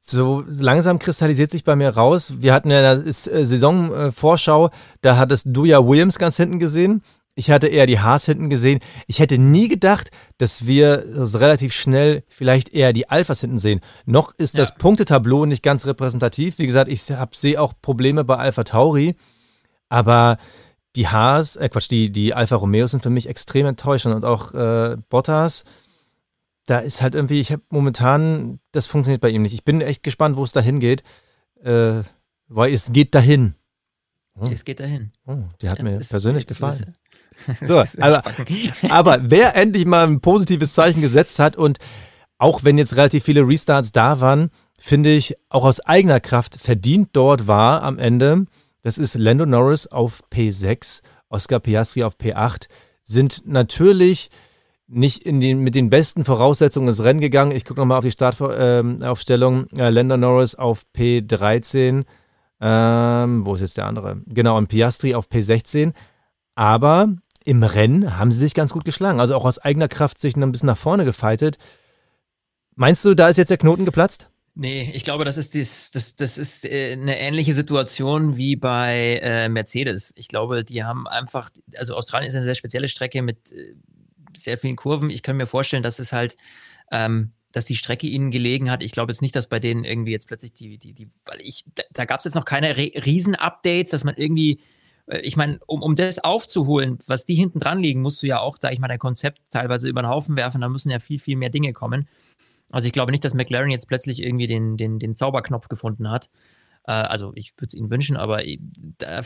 so 0.00 0.42
langsam 0.46 0.98
kristallisiert 0.98 1.50
sich 1.50 1.64
bei 1.64 1.76
mir 1.76 1.90
raus. 1.90 2.36
Wir 2.38 2.54
hatten 2.54 2.70
ja 2.70 2.94
in 2.94 3.04
der 3.04 3.06
äh, 3.06 3.44
Saisonvorschau, 3.44 4.70
da 5.02 5.18
hattest 5.18 5.48
du 5.50 5.66
ja 5.66 5.86
Williams 5.86 6.18
ganz 6.18 6.38
hinten 6.38 6.58
gesehen. 6.58 7.02
Ich 7.34 7.50
hatte 7.50 7.66
eher 7.66 7.84
die 7.84 8.00
Haas 8.00 8.24
hinten 8.24 8.48
gesehen. 8.48 8.80
Ich 9.06 9.18
hätte 9.18 9.36
nie 9.36 9.68
gedacht, 9.68 10.10
dass 10.38 10.66
wir 10.66 11.04
relativ 11.14 11.74
schnell 11.74 12.24
vielleicht 12.26 12.70
eher 12.70 12.94
die 12.94 13.10
Alphas 13.10 13.42
hinten 13.42 13.58
sehen. 13.58 13.80
Noch 14.06 14.32
ist 14.38 14.56
das 14.56 14.76
Punktetableau 14.76 15.44
nicht 15.44 15.62
ganz 15.62 15.84
repräsentativ. 15.84 16.58
Wie 16.58 16.66
gesagt, 16.66 16.88
ich 16.90 17.02
sehe 17.02 17.60
auch 17.60 17.74
Probleme 17.82 18.24
bei 18.24 18.36
Alpha 18.36 18.64
Tauri. 18.64 19.14
Aber 19.90 20.38
die 20.96 21.08
Haas, 21.08 21.56
äh 21.56 21.68
Quatsch, 21.68 21.90
die, 21.90 22.10
die 22.10 22.34
Alfa 22.34 22.56
Romeo 22.56 22.86
sind 22.86 23.02
für 23.02 23.10
mich 23.10 23.28
extrem 23.28 23.66
enttäuschend 23.66 24.14
und 24.14 24.24
auch 24.24 24.54
äh, 24.54 24.96
Bottas, 25.08 25.64
da 26.66 26.78
ist 26.78 27.02
halt 27.02 27.14
irgendwie, 27.14 27.40
ich 27.40 27.50
habe 27.50 27.62
momentan, 27.70 28.60
das 28.72 28.86
funktioniert 28.86 29.20
bei 29.20 29.30
ihm 29.30 29.42
nicht. 29.42 29.54
Ich 29.54 29.64
bin 29.64 29.80
echt 29.80 30.02
gespannt, 30.02 30.36
wo 30.36 30.44
es 30.44 30.52
dahin 30.52 30.80
geht, 30.80 31.02
äh, 31.62 32.02
weil 32.48 32.72
es 32.72 32.92
geht 32.92 33.14
dahin. 33.14 33.54
Oh. 34.38 34.46
Es 34.46 34.64
geht 34.64 34.80
dahin. 34.80 35.12
Oh, 35.26 35.38
die 35.60 35.68
hat 35.68 35.78
ja, 35.78 35.84
mir 35.84 35.98
persönlich 35.98 36.46
gefallen. 36.46 36.96
So, 37.60 37.82
aber, 37.98 38.22
aber 38.88 39.18
wer 39.22 39.56
endlich 39.56 39.84
mal 39.84 40.06
ein 40.06 40.20
positives 40.20 40.74
Zeichen 40.74 41.00
gesetzt 41.00 41.38
hat 41.40 41.56
und 41.56 41.78
auch 42.38 42.62
wenn 42.62 42.78
jetzt 42.78 42.96
relativ 42.96 43.24
viele 43.24 43.46
Restarts 43.46 43.90
da 43.90 44.20
waren, 44.20 44.50
finde 44.78 45.12
ich 45.12 45.36
auch 45.48 45.64
aus 45.64 45.80
eigener 45.80 46.20
Kraft 46.20 46.56
verdient 46.56 47.10
dort 47.14 47.46
war 47.46 47.82
am 47.82 47.98
Ende 47.98 48.46
das 48.82 48.98
ist 48.98 49.14
Lando 49.14 49.46
Norris 49.46 49.86
auf 49.86 50.22
P6, 50.32 51.02
Oscar 51.28 51.60
Piastri 51.60 52.04
auf 52.04 52.16
P8. 52.16 52.68
Sind 53.04 53.42
natürlich 53.46 54.30
nicht 54.86 55.24
den, 55.24 55.60
mit 55.60 55.74
den 55.74 55.88
besten 55.88 56.24
Voraussetzungen 56.24 56.88
ins 56.88 57.02
Rennen 57.02 57.20
gegangen. 57.20 57.52
Ich 57.52 57.64
gucke 57.64 57.80
nochmal 57.80 57.98
auf 57.98 58.04
die 58.04 58.10
Startaufstellung. 58.10 59.66
Ähm, 59.76 59.78
äh, 59.78 59.90
Lando 59.90 60.16
Norris 60.16 60.54
auf 60.54 60.84
P13. 60.94 62.04
Ähm, 62.60 63.46
wo 63.46 63.54
ist 63.54 63.60
jetzt 63.60 63.76
der 63.76 63.86
andere? 63.86 64.20
Genau, 64.26 64.58
und 64.58 64.68
Piastri 64.68 65.14
auf 65.14 65.28
P16. 65.28 65.92
Aber 66.54 67.08
im 67.44 67.62
Rennen 67.62 68.18
haben 68.18 68.32
sie 68.32 68.38
sich 68.38 68.54
ganz 68.54 68.72
gut 68.72 68.84
geschlagen. 68.84 69.20
Also 69.20 69.34
auch 69.34 69.44
aus 69.44 69.58
eigener 69.58 69.88
Kraft 69.88 70.20
sich 70.20 70.36
ein 70.36 70.52
bisschen 70.52 70.66
nach 70.66 70.76
vorne 70.76 71.04
gefeitet. 71.04 71.56
Meinst 72.74 73.04
du, 73.04 73.14
da 73.14 73.28
ist 73.28 73.36
jetzt 73.36 73.50
der 73.50 73.58
Knoten 73.58 73.84
geplatzt? 73.84 74.28
Nee, 74.54 74.90
ich 74.92 75.02
glaube, 75.02 75.24
das 75.24 75.38
ist, 75.38 75.54
dies, 75.54 75.90
das, 75.92 76.14
das 76.14 76.36
ist 76.36 76.66
äh, 76.66 76.92
eine 76.92 77.18
ähnliche 77.18 77.54
Situation 77.54 78.36
wie 78.36 78.54
bei 78.54 79.18
äh, 79.22 79.48
Mercedes. 79.48 80.12
Ich 80.14 80.28
glaube, 80.28 80.62
die 80.62 80.84
haben 80.84 81.06
einfach, 81.06 81.48
also 81.76 81.94
Australien 81.96 82.28
ist 82.28 82.34
eine 82.34 82.44
sehr 82.44 82.54
spezielle 82.54 82.88
Strecke 82.88 83.22
mit 83.22 83.50
äh, 83.52 83.74
sehr 84.36 84.58
vielen 84.58 84.76
Kurven. 84.76 85.08
Ich 85.08 85.22
kann 85.22 85.38
mir 85.38 85.46
vorstellen, 85.46 85.82
dass 85.82 85.98
es 85.98 86.12
halt, 86.12 86.36
ähm, 86.90 87.32
dass 87.52 87.64
die 87.64 87.76
Strecke 87.76 88.06
ihnen 88.06 88.30
gelegen 88.30 88.70
hat. 88.70 88.82
Ich 88.82 88.92
glaube 88.92 89.10
jetzt 89.10 89.22
nicht, 89.22 89.34
dass 89.36 89.48
bei 89.48 89.58
denen 89.58 89.84
irgendwie 89.84 90.12
jetzt 90.12 90.28
plötzlich 90.28 90.52
die, 90.52 90.76
die, 90.76 90.92
die, 90.92 91.08
weil 91.24 91.40
ich, 91.40 91.64
da, 91.74 91.82
da 91.90 92.04
gab 92.04 92.18
es 92.18 92.24
jetzt 92.24 92.34
noch 92.34 92.44
keine 92.44 92.76
Riesen-Updates, 92.76 93.90
dass 93.90 94.04
man 94.04 94.16
irgendwie 94.16 94.60
äh, 95.06 95.20
ich 95.20 95.36
meine, 95.36 95.58
um, 95.66 95.82
um 95.82 95.94
das 95.94 96.18
aufzuholen, 96.18 96.98
was 97.06 97.24
die 97.24 97.34
hinten 97.34 97.58
dran 97.58 97.80
liegen, 97.80 98.02
musst 98.02 98.22
du 98.22 98.26
ja 98.26 98.40
auch, 98.40 98.58
da 98.58 98.70
ich 98.70 98.78
mal, 98.78 98.88
dein 98.88 98.98
Konzept 98.98 99.40
teilweise 99.50 99.88
über 99.88 100.02
den 100.02 100.08
Haufen 100.08 100.36
werfen, 100.36 100.60
da 100.60 100.68
müssen 100.68 100.90
ja 100.90 100.98
viel, 100.98 101.18
viel 101.18 101.36
mehr 101.36 101.50
Dinge 101.50 101.72
kommen. 101.72 102.08
Also 102.72 102.86
ich 102.86 102.92
glaube 102.92 103.12
nicht, 103.12 103.24
dass 103.24 103.34
McLaren 103.34 103.70
jetzt 103.70 103.86
plötzlich 103.86 104.22
irgendwie 104.22 104.48
den, 104.48 104.76
den, 104.76 104.98
den 104.98 105.14
Zauberknopf 105.14 105.68
gefunden 105.68 106.10
hat. 106.10 106.28
Äh, 106.84 106.92
also 106.92 107.32
ich 107.36 107.52
würde 107.56 107.68
es 107.68 107.74
ihnen 107.74 107.90
wünschen, 107.90 108.16
aber 108.16 108.42
da, 108.98 109.22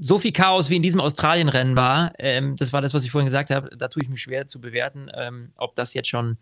so 0.00 0.18
viel 0.18 0.32
Chaos 0.32 0.70
wie 0.70 0.76
in 0.76 0.82
diesem 0.82 1.00
Australien-Rennen 1.00 1.76
war, 1.76 2.12
ähm, 2.18 2.56
das 2.56 2.72
war 2.72 2.82
das, 2.82 2.94
was 2.94 3.04
ich 3.04 3.10
vorhin 3.10 3.26
gesagt 3.26 3.50
habe, 3.50 3.70
da 3.76 3.88
tue 3.88 4.02
ich 4.02 4.08
mich 4.08 4.20
schwer 4.20 4.46
zu 4.46 4.60
bewerten, 4.60 5.08
ähm, 5.14 5.52
ob 5.56 5.74
das 5.74 5.94
jetzt 5.94 6.08
schon 6.08 6.38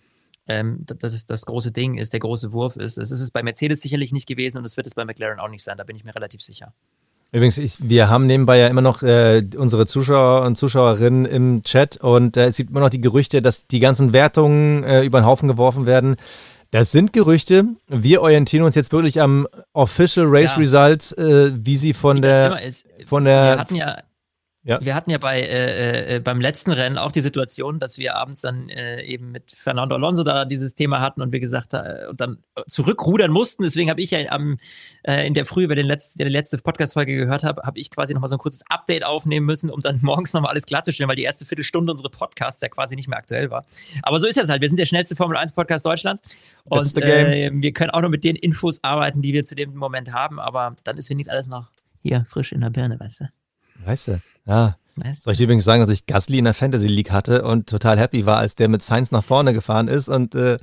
ähm, 0.46 0.84
das, 0.86 1.26
das 1.26 1.46
große 1.46 1.72
Ding 1.72 1.96
ist, 1.96 2.12
der 2.12 2.20
große 2.20 2.52
Wurf 2.52 2.76
ist. 2.76 2.98
Das 2.98 3.10
ist 3.10 3.20
es 3.20 3.30
bei 3.30 3.42
Mercedes 3.42 3.80
sicherlich 3.80 4.12
nicht 4.12 4.26
gewesen 4.26 4.58
und 4.58 4.64
es 4.64 4.76
wird 4.76 4.86
es 4.86 4.94
bei 4.94 5.04
McLaren 5.04 5.40
auch 5.40 5.48
nicht 5.48 5.62
sein, 5.62 5.78
da 5.78 5.84
bin 5.84 5.96
ich 5.96 6.04
mir 6.04 6.14
relativ 6.14 6.42
sicher. 6.42 6.74
Übrigens, 7.34 7.58
ich, 7.58 7.88
wir 7.88 8.08
haben 8.08 8.28
nebenbei 8.28 8.58
ja 8.58 8.68
immer 8.68 8.80
noch 8.80 9.02
äh, 9.02 9.44
unsere 9.56 9.86
Zuschauer 9.86 10.46
und 10.46 10.56
Zuschauerinnen 10.56 11.24
im 11.24 11.64
Chat 11.64 11.96
und 11.96 12.36
äh, 12.36 12.46
es 12.46 12.58
gibt 12.58 12.70
immer 12.70 12.78
noch 12.78 12.90
die 12.90 13.00
Gerüchte, 13.00 13.42
dass 13.42 13.66
die 13.66 13.80
ganzen 13.80 14.12
Wertungen 14.12 14.84
äh, 14.84 15.02
über 15.02 15.20
den 15.20 15.26
Haufen 15.26 15.48
geworfen 15.48 15.84
werden. 15.84 16.14
Das 16.70 16.92
sind 16.92 17.12
Gerüchte. 17.12 17.64
Wir 17.88 18.22
orientieren 18.22 18.62
uns 18.64 18.76
jetzt 18.76 18.92
wirklich 18.92 19.20
am 19.20 19.48
Official 19.72 20.26
Race 20.28 20.52
ja. 20.52 20.58
Results, 20.58 21.10
äh, 21.10 21.50
wie 21.56 21.76
sie 21.76 21.92
von 21.92 22.18
wie 22.18 22.20
der, 22.20 22.60
von 23.04 23.24
der. 23.24 23.44
Wir 23.44 23.58
hatten 23.58 23.74
ja 23.74 23.98
ja. 24.66 24.80
Wir 24.82 24.94
hatten 24.94 25.10
ja 25.10 25.18
bei, 25.18 25.42
äh, 25.42 26.16
äh, 26.16 26.20
beim 26.20 26.40
letzten 26.40 26.72
Rennen 26.72 26.96
auch 26.96 27.12
die 27.12 27.20
Situation, 27.20 27.78
dass 27.78 27.98
wir 27.98 28.16
abends 28.16 28.40
dann 28.40 28.70
äh, 28.70 29.02
eben 29.02 29.30
mit 29.30 29.50
Fernando 29.50 29.94
Alonso 29.94 30.24
da 30.24 30.46
dieses 30.46 30.74
Thema 30.74 31.00
hatten 31.02 31.20
und 31.20 31.32
wir 31.32 31.40
gesagt 31.40 31.74
äh, 31.74 32.06
und 32.08 32.18
dann 32.18 32.38
zurückrudern 32.66 33.30
mussten. 33.30 33.64
Deswegen 33.64 33.90
habe 33.90 34.00
ich 34.00 34.10
ja 34.10 34.20
am, 34.30 34.56
äh, 35.02 35.26
in 35.26 35.34
der 35.34 35.44
Früh, 35.44 35.64
über 35.64 35.74
den 35.74 35.84
letzten, 35.84 36.18
die 36.18 36.24
letzte 36.24 36.56
Podcast-Folge 36.56 37.14
gehört 37.14 37.44
habe, 37.44 37.60
habe 37.62 37.78
ich 37.78 37.90
quasi 37.90 38.14
nochmal 38.14 38.28
so 38.28 38.36
ein 38.36 38.38
kurzes 38.38 38.62
Update 38.70 39.04
aufnehmen 39.04 39.44
müssen, 39.44 39.68
um 39.68 39.80
dann 39.80 39.98
morgens 40.02 40.32
nochmal 40.32 40.52
alles 40.52 40.64
klarzustellen, 40.64 41.10
weil 41.10 41.16
die 41.16 41.24
erste 41.24 41.44
Viertelstunde 41.44 41.92
unsere 41.92 42.08
Podcasts 42.08 42.62
ja 42.62 42.70
quasi 42.70 42.96
nicht 42.96 43.08
mehr 43.08 43.18
aktuell 43.18 43.50
war. 43.50 43.66
Aber 44.02 44.18
so 44.18 44.26
ist 44.26 44.38
das 44.38 44.48
halt. 44.48 44.62
Wir 44.62 44.68
sind 44.70 44.78
der 44.78 44.86
schnellste 44.86 45.14
Formel 45.14 45.36
1-Podcast 45.36 45.84
Deutschlands 45.84 46.22
und 46.64 46.96
äh, 47.02 47.50
wir 47.52 47.72
können 47.72 47.90
auch 47.90 48.00
nur 48.00 48.10
mit 48.10 48.24
den 48.24 48.34
Infos 48.34 48.82
arbeiten, 48.82 49.20
die 49.20 49.34
wir 49.34 49.44
zu 49.44 49.54
dem 49.54 49.74
Moment 49.74 50.14
haben, 50.14 50.40
aber 50.40 50.74
dann 50.84 50.96
ist 50.96 51.10
wenigstens 51.10 51.32
alles 51.32 51.48
noch 51.48 51.70
hier 52.02 52.24
frisch 52.26 52.52
in 52.52 52.60
der 52.60 52.70
Birne, 52.70 52.98
weißt 52.98 53.20
du? 53.20 53.43
Weißt 53.84 54.08
du, 54.08 54.20
ja. 54.46 54.76
Weißt 54.96 55.24
Soll 55.24 55.32
ich 55.32 55.38
dir 55.38 55.44
übrigens 55.44 55.64
sagen, 55.64 55.80
dass 55.80 55.90
ich 55.90 56.06
Gasly 56.06 56.38
in 56.38 56.44
der 56.44 56.54
Fantasy 56.54 56.86
League 56.86 57.10
hatte 57.10 57.42
und 57.42 57.68
total 57.68 57.98
happy 57.98 58.26
war, 58.26 58.38
als 58.38 58.54
der 58.54 58.68
mit 58.68 58.82
Science 58.82 59.10
nach 59.10 59.24
vorne 59.24 59.52
gefahren 59.52 59.88
ist 59.88 60.08
und 60.08 60.34
äh, 60.34 60.58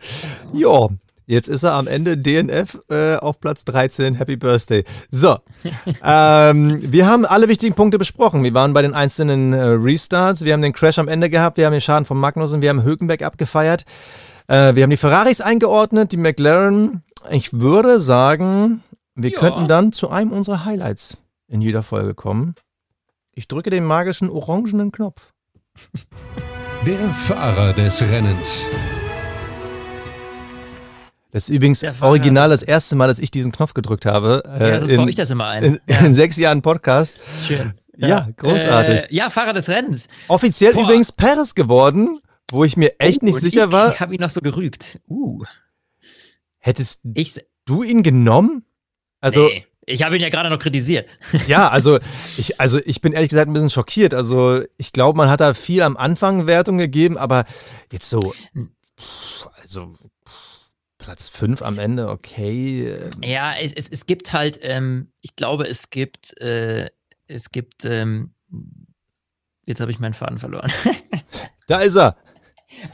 ja, 0.53 0.87
Jetzt 1.31 1.47
ist 1.47 1.63
er 1.63 1.75
am 1.75 1.87
Ende 1.87 2.17
DNF 2.17 2.77
äh, 2.89 3.15
auf 3.15 3.39
Platz 3.39 3.63
13. 3.63 4.15
Happy 4.15 4.35
Birthday. 4.35 4.83
So, 5.09 5.37
ähm, 6.03 6.91
wir 6.91 7.07
haben 7.07 7.25
alle 7.25 7.47
wichtigen 7.47 7.73
Punkte 7.73 7.97
besprochen. 7.97 8.43
Wir 8.43 8.53
waren 8.53 8.73
bei 8.73 8.81
den 8.81 8.93
einzelnen 8.93 9.53
äh, 9.53 9.61
Restarts. 9.61 10.43
Wir 10.43 10.51
haben 10.51 10.61
den 10.61 10.73
Crash 10.73 10.99
am 10.99 11.07
Ende 11.07 11.29
gehabt. 11.29 11.55
Wir 11.55 11.67
haben 11.67 11.71
den 11.71 11.79
Schaden 11.79 12.03
von 12.03 12.17
Magnussen. 12.17 12.61
Wir 12.61 12.69
haben 12.69 12.83
Hülkenberg 12.83 13.21
abgefeiert. 13.21 13.85
Äh, 14.47 14.75
wir 14.75 14.83
haben 14.83 14.89
die 14.89 14.97
Ferraris 14.97 15.39
eingeordnet, 15.39 16.11
die 16.11 16.17
McLaren. 16.17 17.01
Ich 17.29 17.53
würde 17.53 18.01
sagen, 18.01 18.83
wir 19.15 19.29
ja. 19.29 19.39
könnten 19.39 19.69
dann 19.69 19.93
zu 19.93 20.09
einem 20.09 20.31
unserer 20.31 20.65
Highlights 20.65 21.17
in 21.47 21.61
jeder 21.61 21.81
Folge 21.81 22.13
kommen. 22.13 22.55
Ich 23.33 23.47
drücke 23.47 23.69
den 23.69 23.85
magischen 23.85 24.29
orangenen 24.29 24.91
Knopf. 24.91 25.33
Der 26.85 27.09
Fahrer 27.13 27.71
des 27.73 28.01
Rennens. 28.01 28.61
Das 31.31 31.47
ist 31.47 31.55
übrigens 31.55 31.81
original 32.01 32.49
das 32.49 32.61
erste 32.61 32.97
Mal, 32.97 33.07
dass 33.07 33.19
ich 33.19 33.31
diesen 33.31 33.53
Knopf 33.53 33.73
gedrückt 33.73 34.05
habe. 34.05 34.43
Äh, 34.59 34.71
ja, 34.71 34.79
sonst 34.81 34.97
baue 34.97 35.09
ich 35.09 35.15
das 35.15 35.29
immer 35.29 35.47
ein. 35.47 35.63
In, 35.63 35.79
ja. 35.87 35.99
in, 35.99 36.13
sechs 36.13 36.35
Jahren 36.35 36.61
Podcast. 36.61 37.19
Schön. 37.47 37.73
Ja, 37.95 38.07
ja 38.07 38.27
großartig. 38.35 39.03
Äh, 39.03 39.15
ja, 39.15 39.29
Fahrer 39.29 39.53
des 39.53 39.69
Rennens. 39.69 40.09
Offiziell 40.27 40.73
Boah. 40.73 40.83
übrigens 40.83 41.13
Paris 41.13 41.55
geworden, 41.55 42.19
wo 42.51 42.65
ich 42.65 42.75
mir 42.75 42.99
echt 42.99 43.21
oh, 43.21 43.25
nicht 43.25 43.39
sicher 43.39 43.67
ich 43.67 43.71
war. 43.71 43.93
Ich 43.93 44.01
habe 44.01 44.13
ihn 44.13 44.19
noch 44.19 44.29
so 44.29 44.41
gerügt. 44.41 44.99
Uh. 45.07 45.45
Hättest 46.57 47.01
ich, 47.13 47.39
du 47.63 47.83
ihn 47.83 48.03
genommen? 48.03 48.65
Also. 49.21 49.45
Nee. 49.45 49.67
Ich 49.85 50.03
habe 50.03 50.15
ihn 50.15 50.21
ja 50.21 50.29
gerade 50.29 50.49
noch 50.49 50.59
kritisiert. 50.59 51.09
Ja, 51.47 51.69
also 51.69 51.99
ich, 52.37 52.59
also 52.59 52.79
ich 52.85 53.01
bin 53.01 53.13
ehrlich 53.13 53.29
gesagt 53.29 53.49
ein 53.49 53.53
bisschen 53.53 53.69
schockiert. 53.69 54.13
Also 54.13 54.61
ich 54.77 54.93
glaube, 54.93 55.17
man 55.17 55.29
hat 55.29 55.41
da 55.41 55.53
viel 55.53 55.81
am 55.81 55.97
Anfang 55.97 56.47
Wertung 56.47 56.77
gegeben, 56.77 57.17
aber 57.17 57.45
jetzt 57.91 58.09
so, 58.09 58.33
also 59.61 59.93
Platz 60.97 61.29
5 61.29 61.63
am 61.63 61.79
Ende, 61.79 62.09
okay. 62.09 62.95
Ja, 63.23 63.53
es, 63.59 63.73
es, 63.73 63.89
es 63.89 64.05
gibt 64.05 64.33
halt, 64.33 64.59
ähm, 64.61 65.11
ich 65.21 65.35
glaube, 65.35 65.67
es 65.67 65.89
gibt, 65.89 66.39
äh, 66.39 66.89
es 67.25 67.49
gibt, 67.51 67.85
ähm, 67.85 68.33
jetzt 69.65 69.81
habe 69.81 69.91
ich 69.91 69.99
meinen 69.99 70.13
Faden 70.13 70.37
verloren. 70.37 70.71
da 71.67 71.79
ist 71.79 71.95
er. 71.95 72.17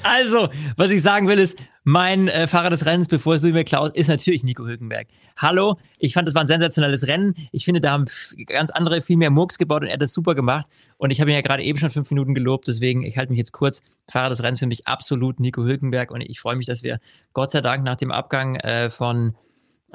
Also, 0.04 0.50
was 0.76 0.90
ich 0.90 1.02
sagen 1.02 1.28
will, 1.28 1.40
ist, 1.40 1.60
mein 1.84 2.28
äh, 2.28 2.48
Fahrer 2.48 2.70
des 2.70 2.86
Rennens, 2.86 3.08
bevor 3.08 3.36
es 3.36 3.44
mir 3.44 3.64
klaut, 3.64 3.96
ist 3.96 4.08
natürlich 4.08 4.44
Nico 4.44 4.66
Hülkenberg. 4.66 5.08
Hallo, 5.38 5.78
ich 6.00 6.14
fand, 6.14 6.28
das 6.28 6.36
war 6.36 6.42
ein 6.42 6.48
sensationelles 6.48 7.08
Rennen. 7.08 7.34
Ich 7.52 7.66
finde, 7.66 7.80
da 7.80 7.92
haben 7.92 8.06
ganz 8.46 8.72
andere 8.72 9.02
viel 9.02 9.16
mehr 9.16 9.30
Murks 9.30 9.58
gebaut 9.58 9.84
und 9.84 9.88
er 9.88 9.94
hat 9.94 10.02
das 10.02 10.14
super 10.14 10.36
gemacht. 10.36 10.68
Und 10.98 11.12
ich 11.12 11.22
habe 11.22 11.32
ihn 11.32 11.36
ja 11.36 11.42
gerade 11.42 11.64
eben 11.64 11.78
schon 11.78 11.90
fünf 11.90 12.10
Minuten 12.12 12.34
gelobt, 12.34 12.68
deswegen, 12.68 13.04
ich 13.04 13.18
halte 13.18 13.32
mich 13.32 13.38
jetzt 13.38 13.54
kurz. 13.54 13.82
Fahrer 14.10 14.30
des 14.30 14.44
Rennens 14.44 14.60
für 14.60 14.68
mich 14.68 14.88
absolut 14.88 15.40
Nico 15.40 15.64
Hülkenberg 15.64 16.12
und 16.12 16.22
ich 16.22 16.40
freue 16.40 16.56
mich, 16.56 16.66
dass 16.66 16.84
wir 16.84 17.00
Gott 17.34 17.52
sei 17.52 17.62
Dank 17.62 17.84
nach 17.84 17.96
dem 17.96 18.12
Abgang 18.12 18.58
äh, 18.58 18.90
von 18.90 19.36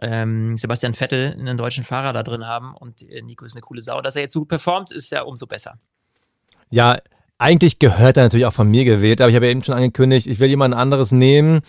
ähm, 0.01 0.57
Sebastian 0.57 0.95
Vettel 0.95 1.37
einen 1.39 1.59
deutschen 1.59 1.85
Fahrer 1.85 2.13
da 2.13 2.23
drin 2.23 2.47
haben 2.47 2.75
und 2.75 3.03
äh, 3.03 3.21
Nico 3.23 3.45
ist 3.45 3.55
eine 3.55 3.61
coole 3.61 3.83
Sau. 3.83 4.01
Dass 4.01 4.17
er 4.17 4.23
jetzt 4.23 4.33
so 4.33 4.45
performt, 4.45 4.93
ist 4.93 5.11
ja 5.13 5.23
umso 5.23 5.47
besser. 5.47 5.79
Ja, 6.71 6.97
eigentlich 7.43 7.81
gehört 7.81 8.17
er 8.17 8.23
natürlich 8.23 8.47
auch 8.47 8.53
von 8.53 8.71
mir 8.71 8.85
gewählt, 8.85 9.21
aber 9.21 9.29
ich 9.29 9.35
habe 9.35 9.47
ja 9.47 9.51
eben 9.51 9.65
schon 9.65 9.75
angekündigt, 9.75 10.29
ich 10.29 10.39
will 10.39 10.49
jemand 10.49 10.75
anderes 10.75 11.11
nehmen. 11.11 11.61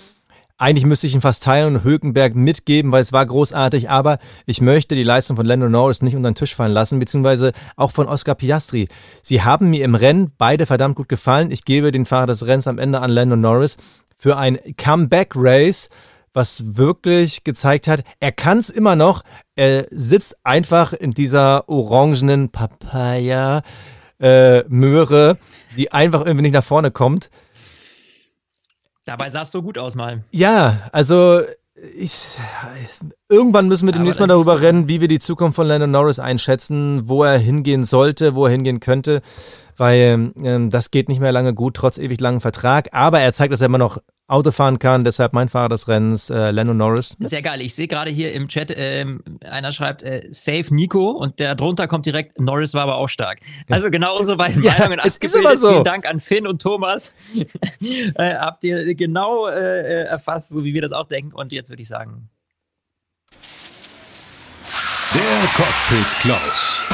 Eigentlich 0.59 0.85
müsste 0.85 1.07
ich 1.07 1.15
ihn 1.15 1.21
fast 1.21 1.41
teilen 1.41 1.75
und 1.75 1.83
Hülkenberg 1.83 2.35
mitgeben, 2.35 2.91
weil 2.91 3.01
es 3.01 3.11
war 3.11 3.25
großartig, 3.25 3.89
aber 3.89 4.19
ich 4.45 4.61
möchte 4.61 4.93
die 4.93 5.03
Leistung 5.03 5.35
von 5.35 5.47
Lando 5.47 5.67
Norris 5.67 6.03
nicht 6.03 6.15
unter 6.15 6.29
den 6.29 6.35
Tisch 6.35 6.55
fallen 6.55 6.71
lassen, 6.71 6.99
beziehungsweise 6.99 7.53
auch 7.75 7.89
von 7.89 8.07
Oscar 8.07 8.35
Piastri. 8.35 8.87
Sie 9.23 9.41
haben 9.41 9.71
mir 9.71 9.83
im 9.83 9.95
Rennen 9.95 10.31
beide 10.37 10.67
verdammt 10.67 10.95
gut 10.95 11.09
gefallen. 11.09 11.49
Ich 11.49 11.65
gebe 11.65 11.91
den 11.91 12.05
Fahrer 12.05 12.27
des 12.27 12.45
Rennens 12.45 12.67
am 12.67 12.77
Ende 12.77 12.99
an 12.99 13.09
Lando 13.09 13.35
Norris 13.35 13.77
für 14.15 14.37
ein 14.37 14.59
Comeback-Race, 14.77 15.89
was 16.33 16.77
wirklich 16.77 17.43
gezeigt 17.43 17.87
hat, 17.87 18.03
er 18.19 18.31
kann 18.31 18.59
es 18.59 18.69
immer 18.69 18.95
noch. 18.95 19.23
Er 19.55 19.87
sitzt 19.89 20.37
einfach 20.43 20.93
in 20.93 21.11
dieser 21.11 21.67
orangenen 21.67 22.49
Papaya 22.49 23.63
äh, 24.23 24.63
Möhre, 24.69 25.37
die 25.77 25.91
einfach 25.91 26.25
irgendwie 26.25 26.43
nicht 26.43 26.53
nach 26.53 26.63
vorne 26.63 26.89
kommt. 26.91 27.29
Dabei 29.05 29.29
sah 29.29 29.41
es 29.41 29.51
so 29.51 29.61
gut 29.61 29.77
aus 29.77 29.95
mal. 29.95 30.23
Ja, 30.31 30.89
also 30.91 31.41
ich, 31.97 32.37
irgendwann 33.27 33.67
müssen 33.67 33.85
wir 33.85 33.91
demnächst 33.91 34.19
mal 34.19 34.27
darüber 34.27 34.61
rennen, 34.61 34.87
wie 34.87 35.01
wir 35.01 35.09
die 35.09 35.19
Zukunft 35.19 35.57
von 35.57 35.67
Landon 35.67 35.91
Norris 35.91 36.19
einschätzen, 36.19 37.09
wo 37.09 37.23
er 37.23 37.37
hingehen 37.37 37.83
sollte, 37.83 38.33
wo 38.33 38.45
er 38.45 38.51
hingehen 38.51 38.79
könnte 38.79 39.21
weil 39.77 40.31
ähm, 40.43 40.69
das 40.69 40.91
geht 40.91 41.09
nicht 41.09 41.19
mehr 41.19 41.31
lange 41.31 41.53
gut, 41.53 41.75
trotz 41.75 41.97
ewig 41.97 42.19
langen 42.19 42.41
Vertrag. 42.41 42.89
Aber 42.91 43.19
er 43.19 43.33
zeigt, 43.33 43.53
dass 43.53 43.61
er 43.61 43.67
immer 43.67 43.77
noch 43.77 43.97
Auto 44.33 44.51
fahren 44.51 44.79
kann, 44.79 45.03
deshalb 45.03 45.33
mein 45.33 45.47
Fahrer 45.47 45.69
des 45.69 45.87
Rennens, 45.87 46.31
äh, 46.31 46.49
Lando 46.49 46.73
Norris. 46.73 47.15
Sehr 47.19 47.43
geil. 47.43 47.61
Ich 47.61 47.75
sehe 47.75 47.87
gerade 47.87 48.09
hier 48.09 48.33
im 48.33 48.47
Chat, 48.47 48.71
äh, 48.71 49.05
einer 49.47 49.71
schreibt 49.71 50.01
äh, 50.01 50.27
Save 50.31 50.73
Nico 50.73 51.11
und 51.11 51.39
der 51.39 51.53
drunter 51.53 51.87
kommt 51.87 52.07
direkt, 52.07 52.39
Norris 52.39 52.73
war 52.73 52.81
aber 52.81 52.95
auch 52.95 53.09
stark. 53.09 53.39
Also 53.69 53.91
genau 53.91 54.17
unsere 54.17 54.35
beiden 54.37 54.63
ja, 54.63 54.73
Meinungen 54.79 54.99
es 55.03 55.17
ist 55.17 55.35
immer 55.35 55.55
so. 55.55 55.69
Vielen 55.69 55.83
Dank 55.83 56.09
an 56.09 56.19
Finn 56.19 56.47
und 56.47 56.61
Thomas. 56.61 57.13
äh, 58.15 58.35
habt 58.35 58.63
ihr 58.63 58.95
genau 58.95 59.47
äh, 59.47 60.05
erfasst, 60.05 60.49
so 60.49 60.63
wie 60.63 60.73
wir 60.73 60.81
das 60.81 60.93
auch 60.93 61.07
denken. 61.07 61.33
Und 61.33 61.51
jetzt 61.51 61.69
würde 61.69 61.83
ich 61.83 61.87
sagen. 61.87 62.29
Der 65.13 65.47
Cockpit 65.55 66.07
Klaus. 66.21 66.87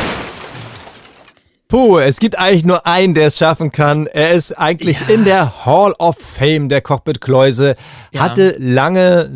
Puh, 1.70 2.00
es 2.00 2.20
gibt 2.20 2.36
eigentlich 2.40 2.66
nur 2.66 2.88
einen, 2.88 3.14
der 3.14 3.28
es 3.28 3.38
schaffen 3.38 3.72
kann. 3.72 4.08
Er 4.08 4.32
ist 4.32 4.54
eigentlich 4.54 5.02
ja. 5.02 5.14
in 5.14 5.24
der 5.24 5.68
Hall 5.68 5.94
of 6.00 6.18
Fame 6.18 6.68
der 6.68 6.82
Cockpit-Kläuse. 6.82 7.76
Ja. 8.12 8.22
Hatte 8.22 8.56
lange, 8.58 9.32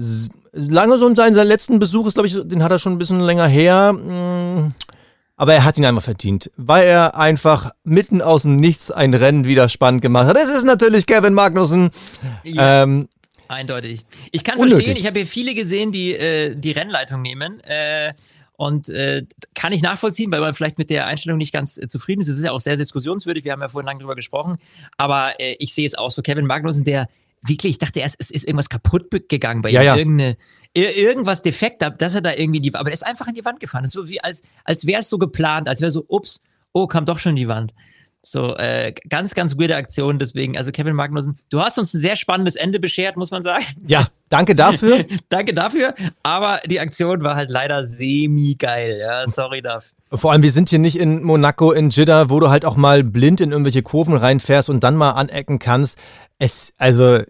lange 0.51 0.97
so 0.97 1.07
in 1.07 1.15
seinen, 1.15 1.35
seinen 1.35 1.47
letzten 1.47 1.77
Besuch 1.77 2.07
ist, 2.07 2.15
glaube 2.15 2.25
ich, 2.25 2.35
den 2.43 2.63
hat 2.63 2.71
er 2.71 2.79
schon 2.79 2.93
ein 2.93 2.97
bisschen 2.97 3.19
länger 3.19 3.45
her. 3.45 3.93
Mm, 3.93 4.73
aber 5.37 5.53
er 5.53 5.63
hat 5.63 5.77
ihn 5.77 5.85
einmal 5.85 6.01
verdient, 6.01 6.49
weil 6.57 6.87
er 6.87 7.15
einfach 7.17 7.69
mitten 7.83 8.19
aus 8.23 8.41
dem 8.41 8.55
Nichts 8.55 8.89
ein 8.89 9.13
Rennen 9.13 9.45
wieder 9.45 9.69
spannend 9.69 10.01
gemacht 10.01 10.25
hat. 10.25 10.35
Das 10.35 10.49
ist 10.49 10.63
natürlich 10.63 11.05
Kevin 11.05 11.35
Magnussen. 11.35 11.91
Ja. 12.43 12.81
Ähm, 12.81 13.09
Eindeutig. 13.47 14.05
Ich 14.31 14.43
kann 14.43 14.57
unnötig. 14.57 14.85
verstehen, 14.85 14.97
ich 14.97 15.05
habe 15.05 15.19
hier 15.19 15.27
viele 15.27 15.53
gesehen, 15.53 15.91
die 15.91 16.13
äh, 16.13 16.55
die 16.55 16.71
Rennleitung 16.71 17.21
nehmen. 17.21 17.59
Äh, 17.59 18.13
und 18.55 18.89
äh, 18.89 19.25
kann 19.55 19.73
ich 19.73 19.81
nachvollziehen, 19.81 20.31
weil 20.31 20.41
man 20.41 20.53
vielleicht 20.53 20.77
mit 20.77 20.89
der 20.89 21.07
Einstellung 21.07 21.37
nicht 21.37 21.53
ganz 21.53 21.77
äh, 21.77 21.87
zufrieden 21.87 22.21
ist. 22.21 22.27
Es 22.27 22.37
ist 22.37 22.43
ja 22.43 22.51
auch 22.51 22.59
sehr 22.59 22.77
diskussionswürdig, 22.77 23.43
wir 23.43 23.51
haben 23.51 23.61
ja 23.61 23.67
vorhin 23.67 23.87
lange 23.87 23.99
drüber 23.99 24.15
gesprochen. 24.15 24.57
Aber 24.97 25.39
äh, 25.39 25.55
ich 25.59 25.73
sehe 25.73 25.85
es 25.85 25.95
auch 25.95 26.11
so. 26.11 26.21
Kevin 26.21 26.45
Magnussen, 26.45 26.83
der 26.83 27.09
wirklich, 27.41 27.73
ich 27.73 27.77
dachte 27.79 27.99
erst, 27.99 28.15
es 28.19 28.31
ist 28.31 28.45
irgendwas 28.45 28.69
kaputt 28.69 29.09
gegangen 29.27 29.61
bei 29.61 29.69
ihm. 29.69 29.75
Ja, 29.75 29.95
Irgendeine, 29.95 30.37
irgendwas 30.73 31.41
defekt, 31.41 31.81
dass 31.81 32.15
er 32.15 32.21
da 32.21 32.33
irgendwie 32.33 32.61
die, 32.61 32.73
aber 32.73 32.89
er 32.89 32.93
ist 32.93 33.05
einfach 33.05 33.27
an 33.27 33.33
die 33.33 33.43
Wand 33.43 33.59
gefahren. 33.59 33.83
Das 33.83 33.89
ist 33.89 34.01
so 34.01 34.07
wie 34.07 34.21
als, 34.21 34.43
als 34.63 34.85
wäre 34.85 35.01
es 35.01 35.09
so 35.09 35.17
geplant, 35.17 35.67
als 35.67 35.81
wäre 35.81 35.91
so, 35.91 36.05
ups, 36.07 36.41
oh, 36.71 36.87
kam 36.87 37.05
doch 37.05 37.19
schon 37.19 37.35
die 37.35 37.47
Wand. 37.47 37.73
So, 38.25 38.55
äh, 38.55 38.93
ganz, 39.09 39.33
ganz 39.33 39.57
weirde 39.57 39.75
Aktion. 39.75 40.17
Deswegen, 40.17 40.57
also 40.57 40.71
Kevin 40.71 40.95
Magnussen, 40.95 41.35
du 41.49 41.59
hast 41.59 41.77
uns 41.77 41.93
ein 41.93 41.99
sehr 41.99 42.15
spannendes 42.15 42.55
Ende 42.55 42.79
beschert, 42.79 43.17
muss 43.17 43.31
man 43.31 43.43
sagen. 43.43 43.65
Ja, 43.85 44.07
danke 44.29 44.55
dafür. 44.55 45.03
danke 45.29 45.53
dafür. 45.53 45.93
Aber 46.23 46.61
die 46.65 46.79
Aktion 46.79 47.21
war 47.23 47.35
halt 47.35 47.49
leider 47.49 47.83
semi-geil. 47.83 48.97
Ja, 49.01 49.27
sorry 49.27 49.61
dafür. 49.61 49.89
Vor 50.13 50.31
allem, 50.31 50.41
wir 50.41 50.51
sind 50.51 50.69
hier 50.69 50.79
nicht 50.79 50.97
in 50.97 51.23
Monaco, 51.23 51.71
in 51.73 51.89
Jeddah, 51.89 52.29
wo 52.29 52.39
du 52.39 52.49
halt 52.49 52.63
auch 52.63 52.77
mal 52.77 53.03
blind 53.03 53.41
in 53.41 53.51
irgendwelche 53.51 53.81
Kurven 53.81 54.15
reinfährst 54.15 54.69
und 54.69 54.83
dann 54.83 54.95
mal 54.95 55.11
anecken 55.11 55.59
kannst. 55.59 55.97
Es, 56.39 56.71
also 56.77 57.23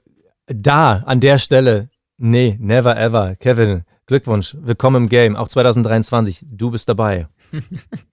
da, 0.46 1.02
an 1.06 1.22
der 1.22 1.39
Stelle, 1.39 1.89
nee, 2.18 2.58
never 2.60 2.98
ever. 2.98 3.36
Kevin, 3.38 3.84
Glückwunsch, 4.06 4.56
willkommen 4.60 5.04
im 5.04 5.10
Game, 5.10 5.36
auch 5.38 5.48
2023, 5.48 6.46
du 6.46 6.70
bist 6.72 6.88
dabei. 6.88 7.28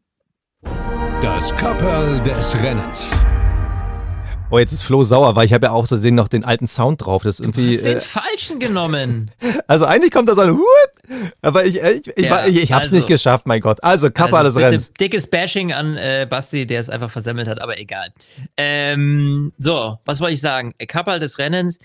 Das 1.23 1.55
Kapperl 1.57 2.21
des 2.21 2.55
Rennens. 2.63 3.15
Oh, 4.51 4.59
jetzt 4.59 4.73
ist 4.73 4.83
Flo 4.83 5.05
sauer, 5.05 5.37
weil 5.37 5.47
ich 5.47 5.53
habe 5.53 5.67
ja 5.67 5.73
auch 5.73 5.87
so 5.87 5.97
sehen 5.97 6.15
noch 6.17 6.27
den 6.29 6.45
alten 6.45 6.67
Sound 6.67 7.05
drauf. 7.05 7.23
Das 7.23 7.39
ist 7.39 7.41
irgendwie. 7.47 7.73
Du 7.73 7.77
hast 7.77 7.85
den 7.87 7.97
Äh, 7.99 8.01
falschen 8.01 8.59
genommen. 8.59 9.31
also 9.69 9.85
eigentlich 9.85 10.11
kommt 10.11 10.29
da 10.29 10.35
so 10.35 10.41
ein 10.41 10.57
Whoop, 10.57 11.21
aber 11.43 11.65
ich, 11.67 11.81
ich, 11.81 12.07
ich, 12.17 12.25
Ja, 12.25 12.47
ich, 12.47 12.63
ich 12.63 12.73
hab's 12.73 12.87
also- 12.87 12.97
nicht 12.97 13.07
geschafft, 13.09 13.47
mein 13.47 13.61
Gott. 13.61 13.83
Also, 13.85 14.11
Kappa 14.11 14.43
des 14.43 14.55
bitte 14.55 14.67
Rennens. 14.67 14.93
Dickes 14.95 15.27
Bashing 15.29 15.73
an 15.73 15.97
äh, 15.97 16.27
Basti, 16.29 16.67
der 16.67 16.81
es 16.81 16.89
einfach 16.89 17.11
versemmelt 17.11 17.49
hat, 17.49 17.61
aber 17.63 17.79
egal. 17.79 18.09
Ähm, 18.57 19.53
so, 19.59 19.99
was 20.05 20.21
wollte 20.21 20.35
ich 20.35 20.41
sagen? 20.41 20.75
Kappal 20.89 21.21
des 21.21 21.39
Rennens. 21.39 21.79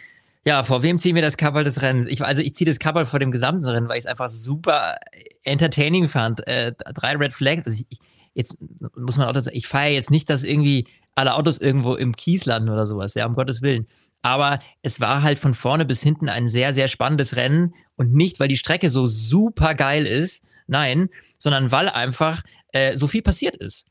Ja, 0.45 0.63
vor 0.63 0.81
wem 0.83 0.97
ziehen 0.99 1.15
wir 1.15 1.21
das 1.23 1.37
Kappal 1.37 1.63
des 1.63 1.81
Rennens? 1.81 2.07
Ich, 2.07 2.23
also 2.23 2.41
ich 2.41 2.55
ziehe 2.55 2.67
das 2.69 2.79
Kappal 2.79 3.05
vor 3.05 3.19
dem 3.19 3.31
gesamten 3.31 3.65
Rennen, 3.67 3.89
weil 3.89 3.97
ich 3.97 4.03
es 4.05 4.09
einfach 4.09 4.29
super 4.29 4.95
entertaining 5.43 6.07
fand. 6.07 6.47
Äh, 6.47 6.73
drei 6.93 7.15
Red 7.15 7.33
Flags. 7.33 7.63
Also 7.65 7.83
ich, 7.89 7.99
jetzt 8.35 8.57
muss 8.95 9.17
man 9.17 9.27
auch 9.27 9.33
dazu 9.33 9.45
sagen, 9.45 9.57
ich 9.57 9.67
feiere 9.67 9.93
jetzt 9.93 10.11
nicht, 10.11 10.29
dass 10.29 10.43
irgendwie 10.43 10.87
alle 11.15 11.33
Autos 11.33 11.57
irgendwo 11.57 11.95
im 11.95 12.15
Kies 12.15 12.45
landen 12.45 12.69
oder 12.69 12.85
sowas, 12.85 13.15
ja, 13.15 13.25
um 13.25 13.33
Gottes 13.33 13.61
Willen. 13.61 13.87
Aber 14.21 14.59
es 14.81 14.99
war 14.99 15.23
halt 15.23 15.39
von 15.39 15.53
vorne 15.53 15.85
bis 15.85 16.01
hinten 16.01 16.29
ein 16.29 16.47
sehr, 16.47 16.73
sehr 16.73 16.87
spannendes 16.87 17.35
Rennen 17.35 17.73
und 17.95 18.13
nicht, 18.13 18.39
weil 18.39 18.47
die 18.47 18.57
Strecke 18.57 18.89
so 18.89 19.07
super 19.07 19.73
geil 19.75 20.05
ist, 20.05 20.43
nein, 20.67 21.09
sondern 21.39 21.71
weil 21.71 21.89
einfach 21.89 22.43
äh, 22.71 22.97
so 22.97 23.07
viel 23.07 23.21
passiert 23.21 23.55
ist. 23.55 23.85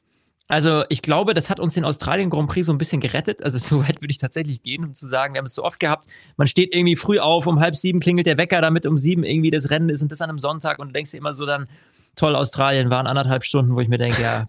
Also 0.47 0.85
ich 0.91 1.01
glaube, 1.01 1.33
das 1.33 1.49
hat 1.49 1.59
uns 1.59 1.73
den 1.75 1.85
Australien 1.85 2.29
Grand 2.29 2.51
Prix 2.51 2.67
so 2.67 2.73
ein 2.73 2.79
bisschen 2.79 3.01
gerettet. 3.01 3.43
Also 3.43 3.59
so 3.59 3.83
weit 3.83 4.01
würde 4.01 4.11
ich 4.11 4.19
tatsächlich 4.19 4.63
gehen, 4.63 4.85
um 4.85 4.95
zu 4.95 5.07
sagen, 5.07 5.35
wir 5.35 5.39
haben 5.39 5.47
es 5.47 5.55
so 5.55 5.65
oft 5.65 5.81
gehabt, 5.81 6.07
man 6.37 6.47
steht 6.47 6.75
irgendwie 6.75 6.97
früh 6.97 7.19
auf, 7.19 7.47
um 7.47 7.61
halb 7.61 7.77
sieben 7.77 8.01
klingelt 8.01 8.27
der 8.27 8.37
Wecker, 8.37 8.61
damit 8.61 8.87
um 8.87 8.99
sieben 8.99 9.25
irgendwie 9.25 9.51
das 9.51 9.71
Rennen 9.71 9.89
ist 9.89 10.03
und 10.03 10.13
das 10.13 10.21
an 10.21 10.31
einem 10.31 10.39
Sonntag 10.39 10.79
und 10.79 10.89
du 10.89 10.93
denkst 10.93 11.13
dir 11.13 11.19
immer 11.19 11.33
so 11.33 11.47
dann, 11.47 11.69
toll, 12.17 12.37
Australien 12.37 12.91
waren 12.91 13.07
anderthalb 13.07 13.45
Stunden, 13.45 13.75
wo 13.75 13.81
ich 13.81 13.89
mir 13.89 13.99
denke, 13.99 14.23
ja, 14.23 14.49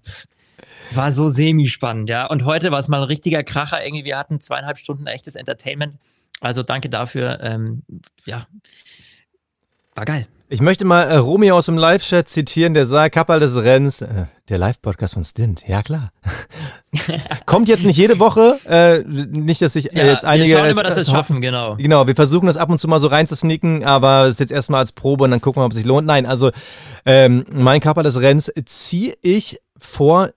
war 0.91 1.11
so 1.11 1.27
semi-spannend, 1.27 2.09
ja. 2.09 2.27
Und 2.27 2.45
heute 2.45 2.71
war 2.71 2.79
es 2.79 2.87
mal 2.87 3.01
ein 3.01 3.07
richtiger 3.07 3.43
Kracher 3.43 3.83
irgendwie. 3.83 4.05
Wir 4.05 4.17
hatten 4.17 4.39
zweieinhalb 4.39 4.77
Stunden 4.77 5.07
echtes 5.07 5.35
Entertainment. 5.35 5.97
Also 6.41 6.63
danke 6.63 6.89
dafür. 6.89 7.39
Ähm, 7.41 7.81
ja, 8.25 8.45
war 9.95 10.05
geil. 10.05 10.27
Ich 10.47 10.61
möchte 10.61 10.85
mal 10.85 11.01
äh, 11.05 11.15
Romy 11.15 11.49
aus 11.49 11.65
dem 11.65 11.75
Live-Chat 11.75 12.27
zitieren, 12.27 12.75
der 12.75 12.85
sagt, 12.85 13.15
Kappa 13.15 13.39
des 13.39 13.55
Rennens, 13.55 14.01
äh, 14.01 14.25
der 14.47 14.59
Live-Podcast 14.59 15.15
von 15.15 15.23
Stint, 15.23 15.67
ja 15.67 15.81
klar. 15.81 16.11
Kommt 17.47 17.67
jetzt 17.67 17.83
nicht 17.83 17.97
jede 17.97 18.19
Woche, 18.19 18.59
äh, 18.65 18.99
nicht, 18.99 19.63
dass 19.63 19.75
ich 19.75 19.93
äh, 19.93 19.97
Ja, 19.97 20.05
jetzt 20.05 20.23
einige... 20.23 20.51
wir 20.51 20.57
schauen 20.59 20.69
immer, 20.69 20.83
dass 20.83 20.95
wir 20.95 21.01
es 21.01 21.07
äh, 21.07 21.11
schaffen, 21.11 21.41
genau. 21.41 21.77
Genau, 21.77 22.05
wir 22.05 22.15
versuchen 22.15 22.45
das 22.45 22.57
ab 22.57 22.69
und 22.69 22.77
zu 22.77 22.87
mal 22.87 22.99
so 22.99 23.07
reinzusneaken, 23.07 23.83
aber 23.85 24.25
es 24.25 24.33
ist 24.33 24.39
jetzt 24.39 24.51
erstmal 24.51 24.81
als 24.81 24.91
Probe 24.91 25.23
und 25.23 25.31
dann 25.31 25.41
gucken 25.41 25.63
wir, 25.63 25.65
ob 25.65 25.71
es 25.71 25.77
sich 25.77 25.85
lohnt. 25.85 26.05
Nein, 26.05 26.27
also 26.27 26.51
ähm, 27.07 27.45
mein 27.51 27.79
Kappa 27.79 28.03
des 28.03 28.21
Rennens 28.21 28.51
ziehe 28.65 29.15
ich 29.23 29.57
vor 29.77 30.29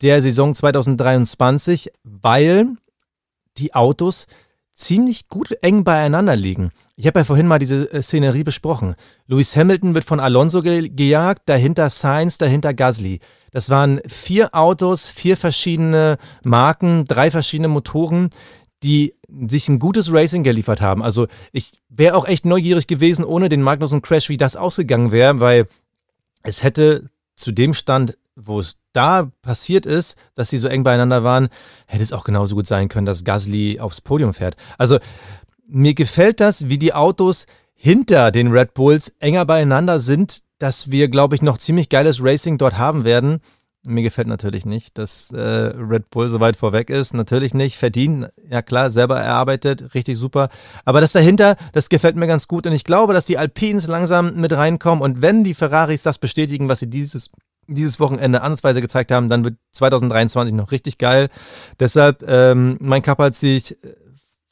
der 0.00 0.22
Saison 0.22 0.54
2023, 0.54 1.90
weil 2.04 2.68
die 3.58 3.74
Autos 3.74 4.28
ziemlich 4.76 5.28
gut 5.28 5.56
eng 5.62 5.84
beieinander 5.84 6.36
liegen. 6.36 6.70
Ich 6.96 7.06
habe 7.06 7.20
ja 7.20 7.24
vorhin 7.24 7.46
mal 7.46 7.58
diese 7.58 7.90
äh, 7.92 8.02
Szenerie 8.02 8.44
besprochen. 8.44 8.94
Lewis 9.26 9.56
Hamilton 9.56 9.94
wird 9.94 10.04
von 10.04 10.20
Alonso 10.20 10.62
ge 10.62 10.88
gejagt, 10.88 11.42
dahinter 11.46 11.88
Sainz, 11.90 12.38
dahinter 12.38 12.74
Gasly. 12.74 13.20
Das 13.50 13.70
waren 13.70 14.00
vier 14.06 14.54
Autos, 14.54 15.06
vier 15.06 15.36
verschiedene 15.38 16.18
Marken, 16.44 17.06
drei 17.06 17.30
verschiedene 17.30 17.68
Motoren, 17.68 18.28
die 18.82 19.14
sich 19.48 19.68
ein 19.68 19.78
gutes 19.78 20.12
Racing 20.12 20.44
geliefert 20.44 20.82
haben. 20.82 21.02
Also 21.02 21.26
ich 21.52 21.80
wäre 21.88 22.14
auch 22.14 22.26
echt 22.26 22.44
neugierig 22.44 22.86
gewesen, 22.86 23.24
ohne 23.24 23.48
den 23.48 23.62
Magnussen-Crash, 23.62 24.28
wie 24.28 24.36
das 24.36 24.56
ausgegangen 24.56 25.10
wäre, 25.10 25.40
weil 25.40 25.68
es 26.42 26.62
hätte 26.62 27.06
zu 27.34 27.50
dem 27.50 27.72
Stand, 27.72 28.16
wo 28.36 28.60
es 28.60 28.76
da 28.92 29.30
passiert 29.42 29.86
ist, 29.86 30.16
dass 30.34 30.50
sie 30.50 30.58
so 30.58 30.68
eng 30.68 30.84
beieinander 30.84 31.24
waren, 31.24 31.48
hätte 31.86 32.02
es 32.02 32.12
auch 32.12 32.24
genauso 32.24 32.54
gut 32.54 32.66
sein 32.66 32.88
können, 32.88 33.06
dass 33.06 33.24
Gasly 33.24 33.80
aufs 33.80 34.00
Podium 34.00 34.34
fährt. 34.34 34.56
Also 34.78 34.98
mir 35.66 35.94
gefällt 35.94 36.40
das, 36.40 36.68
wie 36.68 36.78
die 36.78 36.94
Autos 36.94 37.46
hinter 37.74 38.30
den 38.30 38.52
Red 38.52 38.74
Bulls 38.74 39.12
enger 39.18 39.44
beieinander 39.44 40.00
sind, 40.00 40.42
dass 40.58 40.90
wir, 40.90 41.08
glaube 41.08 41.34
ich, 41.34 41.42
noch 41.42 41.58
ziemlich 41.58 41.88
geiles 41.88 42.22
Racing 42.22 42.58
dort 42.58 42.78
haben 42.78 43.04
werden. 43.04 43.40
Mir 43.84 44.02
gefällt 44.02 44.26
natürlich 44.26 44.66
nicht, 44.66 44.98
dass 44.98 45.30
äh, 45.30 45.38
Red 45.38 46.10
Bull 46.10 46.28
so 46.28 46.40
weit 46.40 46.56
vorweg 46.56 46.90
ist. 46.90 47.14
Natürlich 47.14 47.54
nicht. 47.54 47.76
Verdient, 47.76 48.30
ja 48.50 48.60
klar, 48.60 48.90
selber 48.90 49.20
erarbeitet, 49.20 49.94
richtig 49.94 50.18
super. 50.18 50.48
Aber 50.84 51.00
das 51.00 51.12
dahinter, 51.12 51.56
das 51.72 51.88
gefällt 51.88 52.16
mir 52.16 52.26
ganz 52.26 52.48
gut. 52.48 52.66
Und 52.66 52.72
ich 52.72 52.82
glaube, 52.82 53.12
dass 53.12 53.26
die 53.26 53.38
Alpines 53.38 53.86
langsam 53.86 54.34
mit 54.40 54.52
reinkommen. 54.52 55.04
Und 55.04 55.22
wenn 55.22 55.44
die 55.44 55.54
Ferraris 55.54 56.02
das 56.02 56.18
bestätigen, 56.18 56.68
was 56.68 56.80
sie 56.80 56.90
dieses, 56.90 57.30
dieses 57.66 58.00
Wochenende 58.00 58.42
ansatzweise 58.42 58.80
gezeigt 58.80 59.10
haben, 59.12 59.28
dann 59.28 59.44
wird 59.44 59.56
2023 59.72 60.54
noch 60.54 60.72
richtig 60.72 60.98
geil. 60.98 61.28
Deshalb, 61.80 62.24
ähm, 62.28 62.76
mein 62.80 63.02
Kappa 63.02 63.32
ziehe 63.32 63.56
ich 63.56 63.72
äh, 63.72 63.94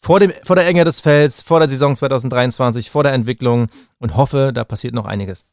vor, 0.01 0.21
dem, 0.21 0.33
vor 0.45 0.57
der 0.57 0.67
Enge 0.67 0.85
des 0.85 1.01
Felds, 1.01 1.43
vor 1.43 1.61
der 1.61 1.69
Saison 1.69 1.97
2023, 1.97 2.91
vor 2.91 3.03
der 3.03 3.13
Entwicklung 3.13 3.69
und 3.99 4.17
hoffe, 4.17 4.53
da 4.55 4.65
passiert 4.65 4.95
noch 4.95 5.07
einiges. 5.07 5.47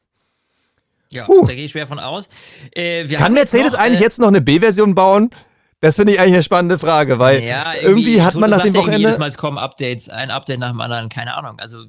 Ja, 1.09 1.27
Huh. 1.27 1.45
da 1.45 1.53
gehe 1.53 1.65
ich 1.65 1.71
schwer 1.71 1.87
von 1.87 1.99
aus. 1.99 2.29
Äh, 2.73 3.09
wir 3.09 3.17
Kann 3.17 3.33
Mercedes 3.33 3.73
noch, 3.73 3.79
eigentlich 3.79 3.99
äh, 3.99 4.03
jetzt 4.03 4.19
noch 4.19 4.29
eine 4.29 4.41
B-Version 4.41 4.95
bauen? 4.95 5.29
Das 5.81 5.95
finde 5.95 6.13
ich 6.13 6.19
eigentlich 6.19 6.35
eine 6.35 6.43
spannende 6.43 6.77
Frage, 6.77 7.17
weil 7.17 7.43
ja, 7.43 7.73
irgendwie 7.73 8.21
hat 8.21 8.33
Toto 8.33 8.41
man 8.41 8.49
nach 8.51 8.59
dem 8.59 8.67
irgendwie 8.67 8.77
Wochenende. 8.79 9.07
Jedes 9.07 9.17
Mal 9.17 9.27
es 9.27 9.37
kommen 9.37 9.57
Updates, 9.57 10.09
ein 10.09 10.29
Update 10.29 10.59
nach 10.59 10.69
dem 10.71 10.79
anderen, 10.79 11.09
keine 11.09 11.35
Ahnung. 11.35 11.59
Also 11.59 11.85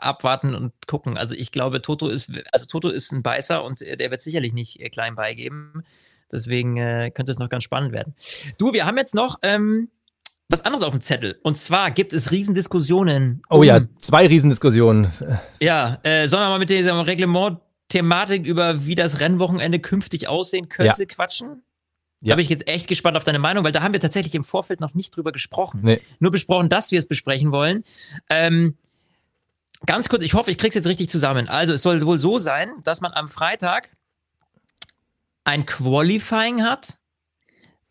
abwarten 0.00 0.54
und 0.54 0.72
gucken. 0.86 1.16
Also 1.16 1.34
ich 1.34 1.52
glaube, 1.52 1.82
Toto 1.82 2.08
ist, 2.08 2.30
also 2.52 2.66
Toto 2.66 2.88
ist 2.88 3.12
ein 3.12 3.22
Beißer 3.22 3.64
und 3.64 3.82
äh, 3.82 3.96
der 3.96 4.10
wird 4.10 4.22
sicherlich 4.22 4.52
nicht 4.52 4.80
äh, 4.80 4.88
klein 4.90 5.14
beigeben. 5.14 5.84
Deswegen 6.30 6.76
äh, 6.78 7.10
könnte 7.14 7.32
es 7.32 7.38
noch 7.38 7.48
ganz 7.48 7.64
spannend 7.64 7.92
werden. 7.92 8.14
Du, 8.58 8.72
wir 8.72 8.86
haben 8.86 8.96
jetzt 8.96 9.14
noch 9.14 9.38
ähm, 9.42 9.90
was 10.48 10.64
anderes 10.64 10.84
auf 10.84 10.92
dem 10.92 11.02
Zettel. 11.02 11.38
Und 11.42 11.58
zwar 11.58 11.90
gibt 11.90 12.12
es 12.12 12.30
Riesendiskussionen. 12.30 13.42
Oh 13.50 13.62
ja, 13.62 13.78
um- 13.78 13.88
zwei 13.98 14.26
Riesendiskussionen. 14.26 15.12
Ja, 15.60 15.98
äh, 16.02 16.26
sollen 16.28 16.42
wir 16.42 16.48
mal 16.48 16.58
mit 16.58 16.70
dieser 16.70 17.06
Reglement-Thematik 17.06 18.46
über 18.46 18.86
wie 18.86 18.94
das 18.94 19.20
Rennwochenende 19.20 19.78
künftig 19.78 20.28
aussehen 20.28 20.68
könnte 20.68 21.06
quatschen? 21.06 21.62
Ja. 22.20 22.30
Da 22.30 22.36
bin 22.36 22.44
ich 22.44 22.50
jetzt 22.50 22.68
echt 22.68 22.86
gespannt 22.86 23.16
auf 23.16 23.24
deine 23.24 23.40
Meinung, 23.40 23.64
weil 23.64 23.72
da 23.72 23.82
haben 23.82 23.92
wir 23.92 24.00
tatsächlich 24.00 24.34
im 24.36 24.44
Vorfeld 24.44 24.78
noch 24.80 24.94
nicht 24.94 25.16
drüber 25.16 25.32
gesprochen. 25.32 25.80
Nee. 25.82 26.00
Nur 26.20 26.30
besprochen, 26.30 26.68
dass 26.68 26.92
wir 26.92 26.98
es 26.98 27.08
besprechen 27.08 27.50
wollen. 27.50 27.82
Ähm, 28.30 28.76
ganz 29.86 30.08
kurz, 30.08 30.24
ich 30.24 30.34
hoffe, 30.34 30.50
ich 30.50 30.58
krieg's 30.58 30.74
jetzt 30.74 30.86
richtig 30.86 31.08
zusammen. 31.08 31.48
Also, 31.48 31.72
es 31.72 31.82
soll 31.82 32.00
wohl 32.02 32.18
so 32.18 32.38
sein, 32.38 32.72
dass 32.84 33.00
man 33.00 33.12
am 33.12 33.28
Freitag 33.28 33.90
ein 35.44 35.66
Qualifying 35.66 36.62
hat, 36.62 36.98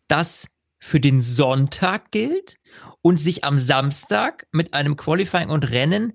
das 0.08 0.48
für 0.78 1.00
den 1.00 1.22
Sonntag 1.22 2.10
gilt 2.10 2.56
und 3.02 3.18
sich 3.18 3.44
am 3.44 3.58
Samstag 3.58 4.46
mit 4.50 4.74
einem 4.74 4.96
Qualifying 4.96 5.50
und 5.50 5.70
Rennen 5.70 6.12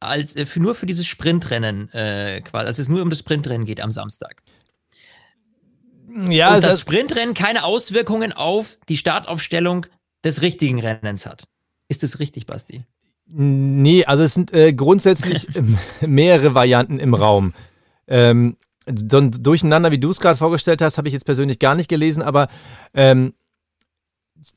als 0.00 0.36
äh, 0.36 0.46
für, 0.46 0.60
nur 0.60 0.74
für 0.74 0.86
dieses 0.86 1.06
Sprintrennen 1.06 1.90
äh, 1.92 2.40
quasi, 2.42 2.66
dass 2.66 2.78
es 2.78 2.88
nur 2.88 3.02
um 3.02 3.10
das 3.10 3.18
Sprintrennen 3.18 3.66
geht 3.66 3.80
am 3.80 3.90
Samstag. 3.90 4.42
Ja, 6.28 6.50
und 6.50 6.58
es 6.58 6.64
das 6.64 6.80
Sprintrennen 6.80 7.34
keine 7.34 7.64
Auswirkungen 7.64 8.32
auf 8.32 8.78
die 8.88 8.96
Startaufstellung 8.96 9.86
des 10.22 10.42
richtigen 10.42 10.80
Rennens 10.80 11.26
hat. 11.26 11.44
Ist 11.88 12.02
das 12.02 12.18
richtig, 12.18 12.46
Basti? 12.46 12.84
Nee, 13.26 14.04
also 14.04 14.22
es 14.22 14.34
sind 14.34 14.52
äh, 14.52 14.72
grundsätzlich 14.72 15.46
mehrere 16.00 16.54
Varianten 16.54 16.98
im 16.98 17.14
Raum. 17.14 17.52
Ähm, 18.06 18.56
so 18.86 19.16
ein 19.18 19.30
Durcheinander, 19.30 19.90
wie 19.92 19.98
du 19.98 20.10
es 20.10 20.20
gerade 20.20 20.36
vorgestellt 20.36 20.82
hast, 20.82 20.98
habe 20.98 21.08
ich 21.08 21.14
jetzt 21.14 21.24
persönlich 21.24 21.58
gar 21.58 21.74
nicht 21.74 21.88
gelesen, 21.88 22.22
aber 22.22 22.48
ähm, 22.92 23.32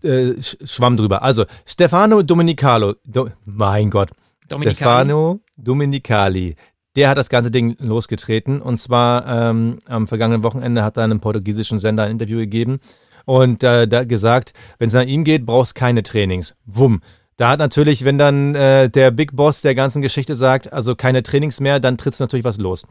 äh, 0.04 0.32
sch- 0.40 0.68
schwamm 0.68 0.98
drüber. 0.98 1.22
Also, 1.24 1.46
Stefano 1.66 2.22
Domenicalo, 2.24 2.96
Do, 3.06 3.30
mein 3.46 3.90
Gott, 3.90 4.10
Dominikali? 4.50 4.76
Stefano 4.76 5.40
Domenicali. 5.56 6.56
Der 6.96 7.10
hat 7.10 7.18
das 7.18 7.30
ganze 7.30 7.52
Ding 7.52 7.76
losgetreten. 7.80 8.62
Und 8.62 8.80
zwar 8.80 9.26
ähm, 9.52 9.80
am 9.86 10.08
vergangenen 10.08 10.44
Wochenende 10.44 10.84
hat 10.84 10.98
er 10.98 11.04
einem 11.04 11.20
portugiesischen 11.20 11.80
Sender 11.80 12.04
ein 12.04 12.12
Interview 12.12 12.38
gegeben 12.40 12.80
und 13.26 13.64
äh, 13.64 13.88
da 13.88 14.04
gesagt, 14.04 14.54
wenn 14.80 14.88
es 14.88 14.94
nach 14.94 15.04
ihm 15.06 15.24
geht, 15.24 15.46
brauchst 15.46 15.76
keine 15.76 16.02
Trainings. 16.04 16.56
Wumm. 16.66 17.02
Da 17.38 17.50
hat 17.50 17.60
natürlich, 17.60 18.04
wenn 18.04 18.18
dann 18.18 18.56
äh, 18.56 18.90
der 18.90 19.12
Big 19.12 19.36
Boss 19.36 19.62
der 19.62 19.76
ganzen 19.76 20.02
Geschichte 20.02 20.36
sagt, 20.36 20.74
also 20.74 20.96
keine 20.96 21.22
Trainings 21.22 21.60
mehr, 21.60 21.80
dann 21.80 21.98
tritt 21.98 22.20
natürlich 22.20 22.44
was 22.44 22.58
los. 22.58 22.86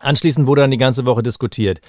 Anschließend 0.00 0.46
wurde 0.46 0.62
dann 0.62 0.72
die 0.72 0.78
ganze 0.78 1.06
Woche 1.06 1.22
diskutiert. 1.22 1.80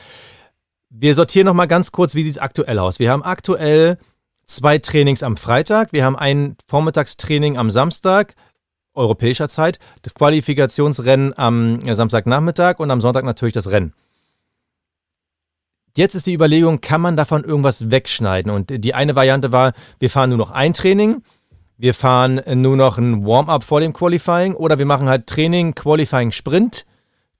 Wir 0.92 1.16
sortieren 1.16 1.46
nochmal 1.46 1.68
ganz 1.68 1.92
kurz, 1.92 2.14
wie 2.14 2.24
sieht 2.24 2.34
es 2.34 2.38
aktuell 2.38 2.78
aus. 2.80 3.00
Wir 3.00 3.12
haben 3.12 3.24
aktuell 3.24 3.98
zwei 4.46 4.78
Trainings 4.78 5.24
am 5.24 5.36
Freitag, 5.36 5.92
wir 5.92 6.06
haben 6.06 6.16
ein 6.16 6.56
Vormittagstraining 6.68 7.58
am 7.58 7.72
Samstag, 7.72 8.36
europäischer 8.94 9.50
Zeit, 9.50 9.80
das 10.04 10.14
Qualifikationsrennen 10.14 11.38
am 11.38 11.80
äh, 11.86 11.96
Samstagnachmittag 11.96 12.80
und 12.80 12.92
am 12.92 13.02
Sonntag 13.02 13.26
natürlich 13.26 13.54
das 13.54 13.72
Rennen. 13.72 13.94
Jetzt 15.96 16.14
ist 16.14 16.28
die 16.28 16.34
Überlegung, 16.34 16.82
kann 16.82 17.02
man 17.02 17.18
davon 17.18 17.44
irgendwas 17.44 17.90
wegschneiden? 17.90 18.52
Und 18.52 18.70
die 18.70 18.94
eine 18.94 19.16
Variante 19.16 19.52
war, 19.52 19.74
wir 19.98 20.12
fahren 20.12 20.30
nur 20.30 20.38
noch 20.38 20.52
ein 20.52 20.74
Training, 20.74 21.24
wir 21.80 21.94
fahren 21.94 22.42
nur 22.62 22.76
noch 22.76 22.98
ein 22.98 23.26
Warm-up 23.26 23.64
vor 23.64 23.80
dem 23.80 23.94
Qualifying 23.94 24.54
oder 24.54 24.78
wir 24.78 24.86
machen 24.86 25.08
halt 25.08 25.28
Training, 25.28 25.74
Qualifying 25.74 26.32
Sprint, 26.32 26.86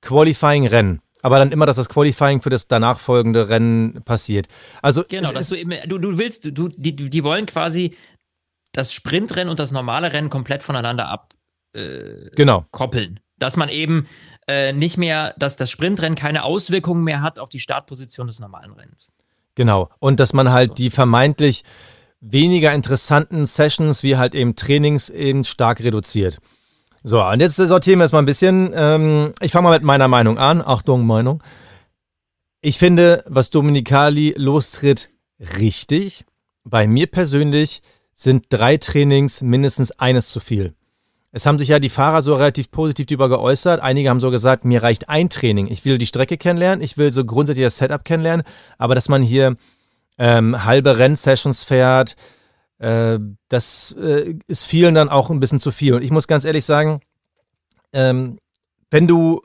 Qualifying 0.02 0.66
Rennen. 0.66 1.02
Aber 1.22 1.40
dann 1.40 1.52
immer, 1.52 1.66
dass 1.66 1.76
das 1.76 1.90
Qualifying 1.90 2.42
für 2.42 2.50
das 2.50 2.68
danach 2.68 2.98
folgende 2.98 3.50
Rennen 3.50 4.02
passiert. 4.06 4.48
Also 4.82 5.04
genau, 5.08 5.34
dass 5.34 5.50
du, 5.50 5.56
eben, 5.56 5.74
du, 5.88 5.98
du 5.98 6.18
willst, 6.18 6.46
du, 6.54 6.70
die, 6.70 6.96
die 6.96 7.24
wollen 7.26 7.46
quasi 7.46 7.98
das 8.72 8.94
Sprintrennen 8.94 9.50
und 9.50 9.60
das 9.60 9.74
normale 9.74 10.14
Rennen 10.14 10.30
komplett 10.30 10.64
voneinander 10.64 11.10
ab 11.10 11.34
äh, 11.74 12.30
genau. 12.36 12.66
koppeln. 12.72 13.20
Dass 13.38 13.58
man 13.58 13.68
eben 13.68 14.08
äh, 14.48 14.72
nicht 14.72 14.98
mehr, 14.98 15.34
dass 15.38 15.58
das 15.58 15.70
Sprintrennen 15.70 16.16
keine 16.16 16.44
Auswirkungen 16.44 17.04
mehr 17.04 17.22
hat 17.22 17.40
auf 17.40 17.50
die 17.50 17.60
Startposition 17.60 18.28
des 18.28 18.40
normalen 18.40 18.72
Rennens. 18.72 19.12
Genau. 19.56 19.90
Und 20.00 20.22
dass 20.22 20.32
man 20.32 20.50
halt 20.50 20.78
die 20.78 20.90
vermeintlich 20.90 21.66
weniger 22.22 22.74
interessanten 22.74 23.46
Sessions 23.46 24.04
wie 24.04 24.18
halt 24.18 24.36
eben 24.36 24.56
Trainings 24.56 25.10
eben 25.10 25.44
stark 25.44 25.82
reduziert. 25.82 26.40
So, 27.04 27.24
und 27.24 27.40
jetzt 27.40 27.56
sortieren 27.56 28.00
wir 28.00 28.06
es 28.06 28.12
mal 28.12 28.20
ein 28.20 28.26
bisschen. 28.26 28.72
Ähm, 28.76 29.34
ich 29.42 29.52
fange 29.52 29.70
mal 29.70 29.76
mit 29.76 29.84
meiner 29.84 30.08
Meinung 30.08 30.38
an. 30.38 30.62
Achtung, 30.62 31.06
Meinung. 31.06 31.42
Ich 32.62 32.78
finde, 32.78 33.24
was 33.26 33.52
Dominikali 33.52 34.34
lostritt, 34.36 35.10
richtig. 35.58 36.26
Bei 36.66 36.88
mir 36.88 37.08
persönlich 37.08 37.82
sind 38.14 38.48
drei 38.50 38.76
Trainings 38.76 39.42
mindestens 39.42 39.92
eines 39.92 40.30
zu 40.30 40.42
viel. 40.42 40.74
Es 41.32 41.46
haben 41.46 41.58
sich 41.58 41.70
ja 41.70 41.80
die 41.80 41.90
Fahrer 41.90 42.22
so 42.22 42.36
relativ 42.36 42.70
positiv 42.70 43.06
darüber 43.06 43.30
geäußert. 43.30 43.82
Einige 43.82 44.10
haben 44.10 44.20
so 44.20 44.30
gesagt, 44.30 44.66
mir 44.66 44.84
reicht 44.84 45.08
ein 45.08 45.30
Training. 45.30 45.68
Ich 45.68 45.86
will 45.86 45.98
die 45.98 46.08
Strecke 46.08 46.38
kennenlernen, 46.38 46.84
ich 46.84 46.98
will 46.98 47.14
so 47.14 47.24
grundsätzlich 47.24 47.66
das 47.66 47.78
Setup 47.78 48.04
kennenlernen, 48.04 48.46
aber 48.78 48.96
dass 48.96 49.10
man 49.10 49.22
hier 49.22 49.56
ähm, 50.20 50.66
halbe 50.66 51.00
Rennsessions 51.00 51.64
fährt, 51.64 52.16
äh, 52.78 53.18
das 53.48 53.96
äh, 54.00 54.36
ist 54.48 54.66
vielen 54.66 54.94
dann 54.94 55.10
auch 55.10 55.30
ein 55.30 55.40
bisschen 55.40 55.60
zu 55.60 55.72
viel. 55.72 55.96
Und 55.96 56.04
ich 56.04 56.12
muss 56.12 56.28
ganz 56.28 56.44
ehrlich 56.44 56.66
sagen, 56.66 57.02
ähm, 57.94 58.38
wenn 58.92 59.08
du 59.08 59.42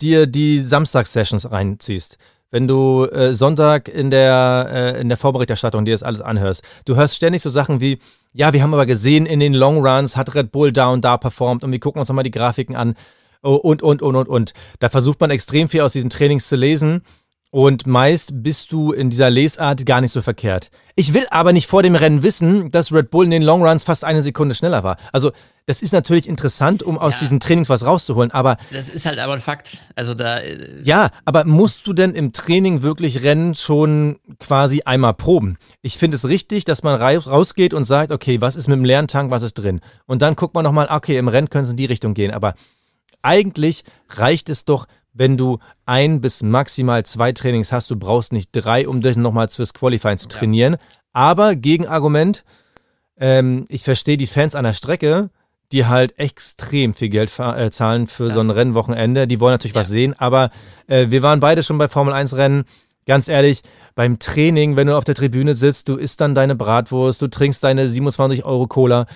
dir 0.00 0.26
die 0.26 0.60
Samstagssessions 0.60 1.50
reinziehst, 1.50 2.16
wenn 2.50 2.66
du 2.66 3.04
äh, 3.04 3.32
Sonntag 3.32 3.88
in 3.88 4.10
der, 4.10 4.68
äh, 4.72 5.00
in 5.00 5.08
der 5.08 5.18
Vorberichterstattung 5.18 5.84
dir 5.84 5.94
das 5.94 6.02
alles 6.02 6.20
anhörst. 6.20 6.64
Du 6.84 6.96
hörst 6.96 7.14
ständig 7.14 7.42
so 7.42 7.50
Sachen 7.50 7.80
wie, 7.80 8.00
ja, 8.32 8.52
wir 8.52 8.62
haben 8.62 8.74
aber 8.74 8.86
gesehen, 8.86 9.26
in 9.26 9.38
den 9.38 9.54
Long 9.54 9.86
Runs 9.86 10.16
hat 10.16 10.34
Red 10.34 10.50
Bull 10.50 10.72
da 10.72 10.88
und 10.88 11.04
da 11.04 11.16
performt 11.16 11.62
und 11.62 11.70
wir 11.70 11.78
gucken 11.78 12.00
uns 12.00 12.08
nochmal 12.08 12.24
die 12.24 12.32
Grafiken 12.32 12.74
an 12.74 12.96
und, 13.42 13.82
und, 13.82 14.02
und, 14.02 14.16
und, 14.16 14.28
und. 14.28 14.52
Da 14.80 14.88
versucht 14.88 15.20
man 15.20 15.30
extrem 15.30 15.68
viel 15.68 15.82
aus 15.82 15.92
diesen 15.92 16.10
Trainings 16.10 16.48
zu 16.48 16.56
lesen 16.56 17.02
und 17.50 17.86
meist 17.86 18.42
bist 18.42 18.70
du 18.72 18.92
in 18.92 19.10
dieser 19.10 19.28
Lesart 19.28 19.84
gar 19.84 20.00
nicht 20.00 20.12
so 20.12 20.22
verkehrt. 20.22 20.70
Ich 20.94 21.14
will 21.14 21.26
aber 21.30 21.52
nicht 21.52 21.66
vor 21.66 21.82
dem 21.82 21.96
Rennen 21.96 22.22
wissen, 22.22 22.68
dass 22.70 22.92
Red 22.92 23.10
Bull 23.10 23.24
in 23.24 23.30
den 23.30 23.42
Long 23.42 23.66
Runs 23.66 23.84
fast 23.84 24.04
eine 24.04 24.22
Sekunde 24.22 24.54
schneller 24.54 24.84
war. 24.84 24.96
Also, 25.12 25.32
das 25.66 25.82
ist 25.82 25.92
natürlich 25.92 26.28
interessant, 26.28 26.82
um 26.82 26.98
aus 26.98 27.14
ja, 27.14 27.20
diesen 27.20 27.38
Trainings 27.38 27.68
was 27.68 27.84
rauszuholen, 27.84 28.30
aber. 28.30 28.56
Das 28.72 28.88
ist 28.88 29.06
halt 29.06 29.18
aber 29.18 29.34
ein 29.34 29.40
Fakt. 29.40 29.78
Also 29.94 30.14
da. 30.14 30.38
Äh 30.38 30.82
ja, 30.82 31.10
aber 31.24 31.44
musst 31.44 31.86
du 31.86 31.92
denn 31.92 32.14
im 32.14 32.32
Training 32.32 32.82
wirklich 32.82 33.22
Rennen 33.22 33.54
schon 33.54 34.18
quasi 34.38 34.82
einmal 34.84 35.14
proben? 35.14 35.56
Ich 35.82 35.96
finde 35.96 36.16
es 36.16 36.28
richtig, 36.28 36.64
dass 36.64 36.82
man 36.82 37.00
rausgeht 37.00 37.74
und 37.74 37.84
sagt, 37.84 38.10
okay, 38.10 38.40
was 38.40 38.56
ist 38.56 38.68
mit 38.68 38.78
dem 38.78 38.84
leeren 38.84 39.08
Tank, 39.08 39.30
was 39.30 39.42
ist 39.42 39.54
drin? 39.54 39.80
Und 40.06 40.22
dann 40.22 40.36
guckt 40.36 40.54
man 40.54 40.64
nochmal, 40.64 40.88
okay, 40.90 41.18
im 41.18 41.28
Rennen 41.28 41.50
können 41.50 41.64
es 41.64 41.70
in 41.70 41.76
die 41.76 41.86
Richtung 41.86 42.14
gehen. 42.14 42.32
Aber 42.32 42.54
eigentlich 43.22 43.84
reicht 44.08 44.48
es 44.48 44.64
doch, 44.64 44.86
wenn 45.12 45.36
du 45.36 45.58
ein 45.86 46.20
bis 46.20 46.42
maximal 46.42 47.04
zwei 47.04 47.32
Trainings 47.32 47.72
hast. 47.72 47.90
Du 47.90 47.96
brauchst 47.96 48.32
nicht 48.32 48.50
drei, 48.52 48.88
um 48.88 49.00
dich 49.00 49.16
nochmal 49.16 49.48
fürs 49.48 49.74
Qualifying 49.74 50.18
zu 50.18 50.28
trainieren. 50.28 50.74
Ja. 50.74 50.78
Aber 51.12 51.56
Gegenargument, 51.56 52.44
ähm, 53.18 53.64
ich 53.68 53.84
verstehe 53.84 54.16
die 54.16 54.26
Fans 54.26 54.54
an 54.54 54.64
der 54.64 54.74
Strecke, 54.74 55.30
die 55.72 55.86
halt 55.86 56.18
extrem 56.18 56.94
viel 56.94 57.08
Geld 57.08 57.32
äh, 57.38 57.70
zahlen 57.70 58.06
für 58.06 58.26
das. 58.26 58.34
so 58.34 58.40
ein 58.40 58.50
Rennwochenende. 58.50 59.26
Die 59.26 59.40
wollen 59.40 59.54
natürlich 59.54 59.74
ja. 59.74 59.80
was 59.80 59.88
sehen, 59.88 60.14
aber 60.18 60.50
äh, 60.86 61.06
wir 61.10 61.22
waren 61.22 61.40
beide 61.40 61.62
schon 61.62 61.78
bei 61.78 61.88
Formel 61.88 62.14
1 62.14 62.36
Rennen. 62.36 62.64
Ganz 63.06 63.28
ehrlich, 63.28 63.62
beim 63.94 64.18
Training, 64.18 64.76
wenn 64.76 64.86
du 64.86 64.96
auf 64.96 65.04
der 65.04 65.14
Tribüne 65.14 65.54
sitzt, 65.54 65.88
du 65.88 65.96
isst 65.96 66.20
dann 66.20 66.34
deine 66.34 66.54
Bratwurst, 66.54 67.20
du 67.22 67.28
trinkst 67.28 67.64
deine 67.64 67.88
27 67.88 68.44
Euro 68.44 68.66
Cola. 68.66 69.06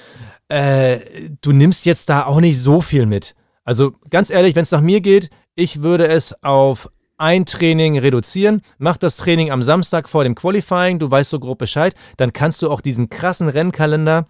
Äh, 0.48 1.28
du 1.40 1.52
nimmst 1.52 1.86
jetzt 1.86 2.08
da 2.08 2.26
auch 2.26 2.40
nicht 2.40 2.58
so 2.58 2.80
viel 2.80 3.06
mit. 3.06 3.34
Also 3.64 3.92
ganz 4.10 4.30
ehrlich, 4.30 4.54
wenn 4.56 4.62
es 4.62 4.70
nach 4.70 4.80
mir 4.80 5.00
geht, 5.00 5.30
ich 5.54 5.82
würde 5.82 6.08
es 6.08 6.34
auf 6.42 6.88
ein 7.16 7.46
Training 7.46 7.98
reduzieren. 7.98 8.62
Mach 8.78 8.96
das 8.96 9.16
Training 9.16 9.50
am 9.50 9.62
Samstag 9.62 10.08
vor 10.08 10.24
dem 10.24 10.34
Qualifying, 10.34 10.98
du 10.98 11.10
weißt 11.10 11.30
so 11.30 11.38
grob 11.38 11.58
Bescheid. 11.58 11.94
Dann 12.16 12.32
kannst 12.32 12.62
du 12.62 12.70
auch 12.70 12.80
diesen 12.80 13.08
krassen 13.08 13.48
Rennkalender 13.48 14.26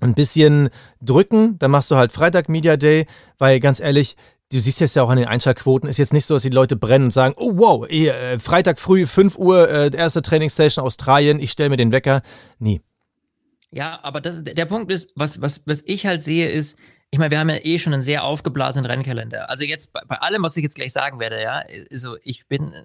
ein 0.00 0.14
bisschen 0.14 0.70
drücken. 1.00 1.58
Dann 1.58 1.70
machst 1.70 1.90
du 1.90 1.96
halt 1.96 2.12
Freitag 2.12 2.48
Media 2.48 2.76
Day, 2.76 3.06
weil 3.38 3.60
ganz 3.60 3.80
ehrlich, 3.80 4.16
du 4.52 4.60
siehst 4.60 4.80
jetzt 4.80 4.96
ja 4.96 5.02
auch 5.02 5.10
an 5.10 5.18
den 5.18 5.28
Einschaltquoten, 5.28 5.88
ist 5.88 5.98
jetzt 5.98 6.12
nicht 6.12 6.26
so, 6.26 6.34
dass 6.34 6.42
die 6.42 6.50
Leute 6.50 6.76
brennen 6.76 7.06
und 7.06 7.10
sagen, 7.10 7.34
oh 7.36 7.52
wow, 7.54 7.88
äh, 7.88 8.38
Freitag 8.38 8.78
früh 8.78 9.06
5 9.06 9.36
Uhr, 9.36 9.68
äh, 9.68 9.94
erste 9.94 10.22
Trainingsstation 10.22 10.84
Australien, 10.84 11.40
ich 11.40 11.50
stelle 11.50 11.70
mir 11.70 11.76
den 11.76 11.92
Wecker. 11.92 12.22
Nie. 12.58 12.80
Ja, 13.70 13.98
aber 14.02 14.20
das, 14.20 14.44
der 14.44 14.66
Punkt 14.66 14.92
ist, 14.92 15.10
was, 15.16 15.40
was, 15.40 15.62
was 15.66 15.82
ich 15.84 16.06
halt 16.06 16.22
sehe, 16.22 16.48
ist, 16.48 16.78
ich 17.14 17.18
meine, 17.18 17.30
wir 17.30 17.38
haben 17.38 17.48
ja 17.48 17.58
eh 17.62 17.78
schon 17.78 17.92
einen 17.92 18.02
sehr 18.02 18.24
aufgeblasenen 18.24 18.86
Rennkalender. 18.86 19.48
Also 19.48 19.62
jetzt 19.62 19.92
bei, 19.92 20.00
bei 20.08 20.16
allem, 20.16 20.42
was 20.42 20.56
ich 20.56 20.64
jetzt 20.64 20.74
gleich 20.74 20.92
sagen 20.92 21.20
werde, 21.20 21.40
ja, 21.40 21.62
also 21.88 22.16
ich 22.24 22.48
bin 22.48 22.74
ein 22.74 22.84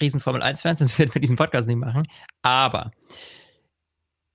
riesen 0.00 0.20
Formel 0.20 0.44
1-Fan, 0.44 0.76
sonst 0.76 0.96
würden 1.00 1.12
wir 1.12 1.20
diesen 1.20 1.36
Podcast 1.36 1.66
nicht 1.66 1.76
machen. 1.76 2.04
Aber 2.42 2.92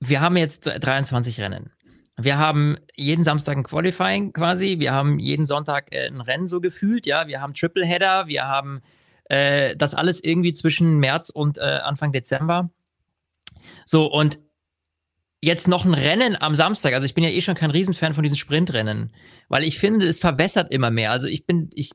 wir 0.02 0.20
haben 0.20 0.36
jetzt 0.36 0.66
23 0.66 1.40
Rennen. 1.40 1.72
Wir 2.18 2.38
haben 2.38 2.76
jeden 2.96 3.24
Samstag 3.24 3.56
ein 3.56 3.64
Qualifying 3.64 4.34
quasi. 4.34 4.80
Wir 4.80 4.92
haben 4.92 5.20
jeden 5.20 5.46
Sonntag 5.46 5.96
äh, 5.96 6.08
ein 6.08 6.20
Rennen 6.20 6.48
so 6.48 6.60
gefühlt. 6.60 7.06
Ja, 7.06 7.26
wir 7.26 7.40
haben 7.40 7.54
Tripleheader. 7.54 8.28
Wir 8.28 8.50
haben 8.50 8.82
äh, 9.30 9.74
das 9.78 9.96
alles 9.96 10.22
irgendwie 10.22 10.52
zwischen 10.52 11.00
März 11.00 11.30
und 11.30 11.60
äh, 11.60 11.62
Anfang 11.62 12.12
Dezember. 12.12 12.72
So, 13.86 14.06
und 14.08 14.38
jetzt 15.44 15.68
noch 15.68 15.86
ein 15.86 15.94
Rennen 15.94 16.42
am 16.42 16.56
Samstag. 16.56 16.94
Also 16.94 17.06
ich 17.06 17.14
bin 17.14 17.24
ja 17.24 17.30
eh 17.30 17.42
schon 17.42 17.56
kein 17.56 17.70
Riesenfan 17.70 18.14
von 18.14 18.24
diesen 18.24 18.38
Sprintrennen, 18.38 19.12
weil 19.50 19.66
ich 19.66 19.78
finde, 19.78 20.08
es 20.08 20.20
verwässert 20.20 20.72
immer 20.72 20.90
mehr. 20.90 21.12
Also 21.12 21.28
ich 21.28 21.46
bin, 21.46 21.70
ich 21.74 21.92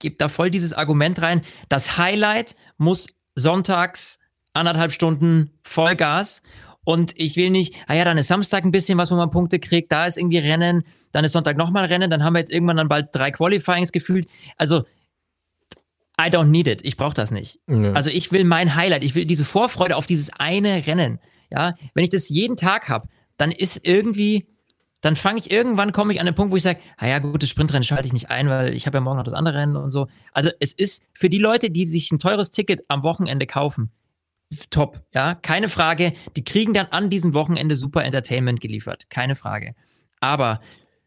gebe 0.00 0.16
da 0.16 0.28
voll 0.28 0.50
dieses 0.50 0.72
Argument 0.72 1.22
rein. 1.22 1.42
Das 1.68 1.98
Highlight 1.98 2.56
muss 2.78 3.06
sonntags 3.36 4.18
anderthalb 4.54 4.90
Stunden 4.92 5.52
Vollgas. 5.62 6.42
Und 6.82 7.12
ich 7.16 7.36
will 7.36 7.50
nicht, 7.50 7.76
ah 7.86 7.94
ja, 7.94 8.04
dann 8.04 8.18
ist 8.18 8.26
Samstag 8.26 8.64
ein 8.64 8.72
bisschen 8.72 8.98
was, 8.98 9.12
wo 9.12 9.14
man 9.14 9.30
Punkte 9.30 9.60
kriegt, 9.60 9.92
da 9.92 10.06
ist 10.06 10.16
irgendwie 10.16 10.38
Rennen, 10.38 10.82
dann 11.12 11.24
ist 11.24 11.32
Sonntag 11.32 11.56
nochmal 11.56 11.84
Rennen, 11.84 12.10
dann 12.10 12.24
haben 12.24 12.32
wir 12.32 12.40
jetzt 12.40 12.52
irgendwann 12.52 12.78
dann 12.78 12.88
bald 12.88 13.10
drei 13.12 13.30
Qualifyings 13.30 13.92
gefühlt. 13.92 14.26
Also, 14.56 14.84
I 16.20 16.24
don't 16.24 16.46
need 16.46 16.66
it. 16.66 16.80
Ich 16.82 16.96
brauche 16.96 17.14
das 17.14 17.30
nicht. 17.30 17.60
Ja. 17.68 17.92
Also, 17.92 18.10
ich 18.10 18.32
will 18.32 18.44
mein 18.44 18.74
Highlight, 18.74 19.04
ich 19.04 19.14
will 19.14 19.26
diese 19.26 19.44
Vorfreude 19.44 19.94
auf 19.94 20.06
dieses 20.06 20.30
eine 20.30 20.86
Rennen. 20.86 21.20
Ja, 21.50 21.74
wenn 21.94 22.04
ich 22.04 22.10
das 22.10 22.28
jeden 22.28 22.56
Tag 22.56 22.88
habe, 22.88 23.08
dann 23.36 23.50
ist 23.50 23.86
irgendwie, 23.86 24.46
dann 25.00 25.16
fange 25.16 25.38
ich 25.38 25.50
irgendwann, 25.50 25.92
komme 25.92 26.12
ich 26.12 26.20
an 26.20 26.26
den 26.26 26.34
Punkt, 26.34 26.52
wo 26.52 26.56
ich 26.56 26.62
sage, 26.62 26.80
ah 26.96 27.06
ja, 27.06 27.18
gut, 27.18 27.42
das 27.42 27.48
Sprintrennen 27.48 27.84
schalte 27.84 28.06
ich 28.06 28.12
nicht 28.12 28.30
ein, 28.30 28.48
weil 28.48 28.74
ich 28.74 28.86
habe 28.86 28.98
ja 28.98 29.00
morgen 29.00 29.16
noch 29.16 29.24
das 29.24 29.34
andere 29.34 29.56
Rennen 29.56 29.76
und 29.76 29.90
so. 29.90 30.08
Also 30.32 30.50
es 30.60 30.72
ist 30.72 31.02
für 31.12 31.28
die 31.28 31.38
Leute, 31.38 31.70
die 31.70 31.84
sich 31.86 32.10
ein 32.12 32.18
teures 32.18 32.50
Ticket 32.50 32.82
am 32.88 33.02
Wochenende 33.02 33.46
kaufen, 33.46 33.90
top, 34.70 35.02
ja, 35.14 35.34
keine 35.34 35.68
Frage. 35.68 36.12
Die 36.36 36.44
kriegen 36.44 36.74
dann 36.74 36.86
an 36.86 37.10
diesem 37.10 37.34
Wochenende 37.34 37.76
super 37.76 38.04
Entertainment 38.04 38.60
geliefert, 38.60 39.08
keine 39.10 39.36
Frage. 39.36 39.74
Aber 40.20 40.60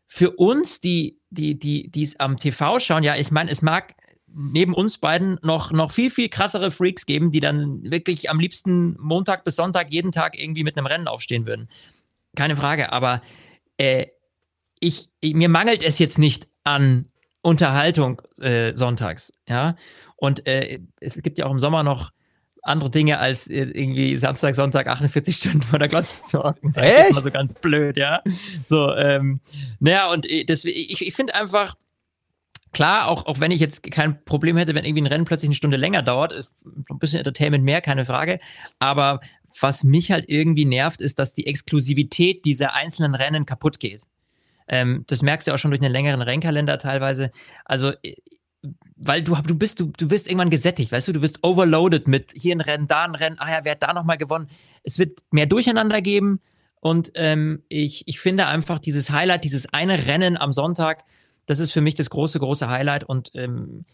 für 0.08 0.32
uns, 0.32 0.80
die, 0.80 1.20
die, 1.30 1.58
die, 1.58 1.90
die 1.90 2.04
es 2.04 2.20
am 2.20 2.38
TV 2.38 2.80
schauen, 2.80 3.04
ja, 3.04 3.16
ich 3.16 3.32
meine, 3.32 3.52
es 3.52 3.62
mag 3.62 3.96
neben 4.36 4.74
uns 4.74 4.98
beiden 4.98 5.40
noch, 5.42 5.72
noch 5.72 5.92
viel, 5.92 6.10
viel 6.10 6.30
krassere 6.30 6.72
Freaks 6.72 7.06
geben, 7.06 7.32
die 7.32 7.40
dann 7.40 7.90
wirklich 7.90 8.30
am 8.30 8.40
liebsten 8.40 8.96
Montag 9.00 9.44
bis 9.44 9.56
Sonntag 9.56 9.92
jeden 9.92 10.12
Tag 10.12 10.40
irgendwie 10.40 10.64
mit 10.64 10.78
einem 10.78 10.88
Rennen 10.88 11.08
aufstehen 11.08 11.46
würden. 11.46 11.70
Keine 12.36 12.56
Frage, 12.56 12.92
aber 12.92 13.22
äh, 13.78 14.08
ich, 14.80 15.10
mir 15.22 15.50
mangelt 15.50 15.84
es 15.84 16.00
jetzt 16.00 16.18
nicht 16.18 16.48
an 16.64 17.08
Unterhaltung 17.42 18.22
äh, 18.40 18.76
sonntags, 18.76 19.34
ja. 19.48 19.76
Und 20.16 20.48
äh, 20.48 20.80
es 21.00 21.22
gibt 21.22 21.38
ja 21.38 21.46
auch 21.46 21.52
im 21.52 21.60
Sommer 21.60 21.84
noch 21.84 22.12
andere 22.64 22.90
Dinge 22.90 23.20
als 23.20 23.48
äh, 23.48 23.64
irgendwie 23.64 24.18
Samstag, 24.18 24.56
Sonntag 24.56 24.88
48 24.88 25.36
Stunden 25.36 25.62
vor 25.62 25.80
der 25.80 25.90
Glotze 25.90 26.22
zu 26.22 26.42
hocken. 26.44 26.72
Das 26.74 26.86
ist 26.86 27.12
immer 27.12 27.22
so 27.22 27.32
ganz 27.32 27.54
blöd, 27.56 27.98
ja. 27.98 28.22
So, 28.64 28.94
ähm, 28.96 29.42
naja, 29.80 30.10
und 30.12 30.30
äh, 30.30 30.46
deswegen, 30.46 30.78
ich, 30.78 31.06
ich 31.06 31.14
finde 31.14 31.36
einfach, 31.36 31.76
Klar, 32.74 33.08
auch, 33.08 33.26
auch 33.28 33.40
wenn 33.40 33.52
ich 33.52 33.60
jetzt 33.60 33.84
kein 33.92 34.24
Problem 34.26 34.58
hätte, 34.58 34.76
wenn 34.76 34.84
irgendwie 34.84 35.04
ein 35.04 35.08
Rennen 35.08 35.26
plötzlich 35.26 35.50
eine 35.50 35.56
Stunde 35.56 35.78
länger 35.78 36.02
dauert, 36.02 36.34
ist 36.34 36.52
ein 36.66 37.00
bisschen 37.00 37.20
Entertainment 37.20 37.64
mehr, 37.64 37.82
keine 37.82 38.06
Frage. 38.06 38.40
Aber 38.80 39.22
was 39.60 39.84
mich 39.84 40.12
halt 40.12 40.26
irgendwie 40.28 40.66
nervt, 40.66 41.00
ist, 41.00 41.20
dass 41.20 41.34
die 41.34 41.46
Exklusivität 41.46 42.44
dieser 42.46 42.74
einzelnen 42.74 43.16
Rennen 43.16 43.46
kaputt 43.46 43.80
geht. 43.80 44.04
Ähm, 44.68 45.04
das 45.08 45.22
merkst 45.22 45.48
du 45.48 45.54
auch 45.54 45.58
schon 45.58 45.72
durch 45.72 45.82
einen 45.82 45.92
längeren 45.92 46.22
Rennkalender 46.22 46.80
teilweise. 46.80 47.32
Also 47.64 47.94
weil 48.96 49.24
du, 49.24 49.36
du 49.36 49.56
bist, 49.56 49.80
du, 49.80 49.92
du 49.98 50.10
wirst 50.10 50.28
irgendwann 50.28 50.50
gesättigt, 50.50 50.92
weißt 50.92 51.10
du, 51.10 51.14
du 51.14 51.22
wirst 51.22 51.44
overloaded 51.44 52.08
mit 52.08 52.34
hier 52.36 52.56
ein 52.56 52.62
Rennen, 52.62 52.88
da 52.88 53.04
ein 53.04 53.16
Rennen, 53.16 53.36
ah 53.40 53.52
ja, 53.52 53.60
wer 53.64 53.74
hat 53.74 53.84
da 53.84 53.94
nochmal 53.94 54.18
gewonnen? 54.18 54.48
Es 54.84 55.00
wird 55.00 55.20
mehr 55.32 55.46
Durcheinander 55.46 56.02
geben 56.02 56.40
und 56.80 57.12
ähm, 57.16 57.64
ich, 57.68 58.08
ich 58.08 58.20
finde 58.20 58.48
einfach 58.48 58.80
dieses 58.80 59.10
Highlight, 59.10 59.44
dieses 59.44 59.74
eine 59.74 60.06
Rennen 60.08 60.38
am 60.38 60.54
Sonntag, 60.54 61.04
das 61.46 61.60
ist 61.60 61.72
für 61.72 61.82
mich 61.82 61.96
das 61.96 62.10
große, 62.10 62.40
große 62.40 62.70
Highlight 62.70 63.04
und 63.04 63.32
ähm, 63.34 63.86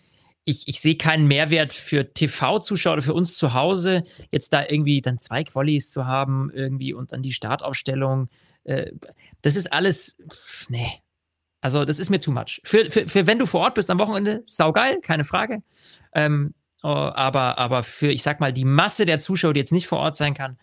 ich, 0.45 0.67
ich 0.67 0.79
sehe 0.79 0.95
keinen 0.95 1.27
Mehrwert 1.27 1.73
für 1.73 2.13
TV-Zuschauer 2.13 2.93
oder 2.93 3.01
für 3.01 3.13
uns 3.13 3.37
zu 3.37 3.53
Hause, 3.53 4.03
jetzt 4.31 4.53
da 4.53 4.65
irgendwie 4.67 5.01
dann 5.01 5.19
zwei 5.19 5.43
Qualis 5.43 5.91
zu 5.91 6.07
haben 6.07 6.49
irgendwie 6.53 6.93
und 6.93 7.11
dann 7.11 7.21
die 7.21 7.33
Startaufstellung. 7.33 8.29
Äh, 8.63 8.91
das 9.41 9.55
ist 9.55 9.71
alles, 9.71 10.17
nee, 10.69 11.01
also, 11.61 11.83
das 11.83 11.99
ist 11.99 12.09
mir 12.09 12.19
too 12.19 12.31
much. 12.31 12.61
Für, 12.63 12.89
für, 12.89 13.07
für 13.07 13.27
wenn 13.27 13.39
du 13.39 13.45
vor 13.45 13.61
Ort 13.61 13.75
bist 13.75 13.89
am 13.89 13.99
Wochenende, 13.99 14.43
saugeil, 14.45 15.01
keine 15.01 15.25
Frage. 15.25 15.59
Ähm, 16.13 16.53
oh, 16.83 16.87
aber, 16.87 17.57
aber 17.57 17.83
für, 17.83 18.11
ich 18.11 18.23
sag 18.23 18.39
mal, 18.39 18.53
die 18.53 18.65
Masse 18.65 19.05
der 19.05 19.19
Zuschauer, 19.19 19.53
die 19.53 19.59
jetzt 19.59 19.73
nicht 19.73 19.87
vor 19.87 19.99
Ort 19.99 20.15
sein 20.15 20.33
kann, 20.33 20.57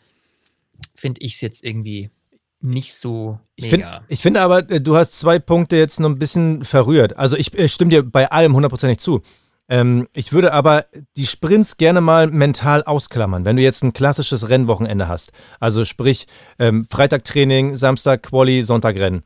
finde 0.94 1.20
ich 1.20 1.34
es 1.34 1.40
jetzt 1.42 1.64
irgendwie 1.64 2.08
nicht 2.60 2.94
so 2.94 3.38
ich 3.54 3.70
finde 3.70 4.02
ich 4.08 4.20
find 4.20 4.36
aber, 4.36 4.68
äh, 4.70 4.80
du 4.80 4.96
hast 4.96 5.18
zwei 5.18 5.38
Punkte 5.38 5.76
jetzt 5.76 5.98
noch 5.98 6.10
ein 6.10 6.18
bisschen 6.18 6.64
verrührt. 6.64 7.16
Also 7.16 7.36
ich, 7.36 7.54
ich 7.54 7.72
stimme 7.72 7.90
dir 7.90 8.02
bei 8.02 8.30
allem 8.30 8.54
hundertprozentig 8.54 8.98
zu. 8.98 9.22
Ähm, 9.68 10.06
ich 10.12 10.32
würde 10.32 10.52
aber 10.52 10.84
die 11.16 11.26
Sprints 11.26 11.76
gerne 11.76 12.00
mal 12.00 12.28
mental 12.28 12.82
ausklammern, 12.84 13.44
wenn 13.44 13.56
du 13.56 13.62
jetzt 13.62 13.82
ein 13.82 13.92
klassisches 13.92 14.48
Rennwochenende 14.48 15.08
hast. 15.08 15.32
Also 15.58 15.84
sprich 15.84 16.26
ähm, 16.58 16.86
Freitag 16.88 17.24
Training, 17.24 17.76
Samstag 17.76 18.22
Quali, 18.22 18.62
Sonntag 18.62 18.96
Rennen. 18.96 19.22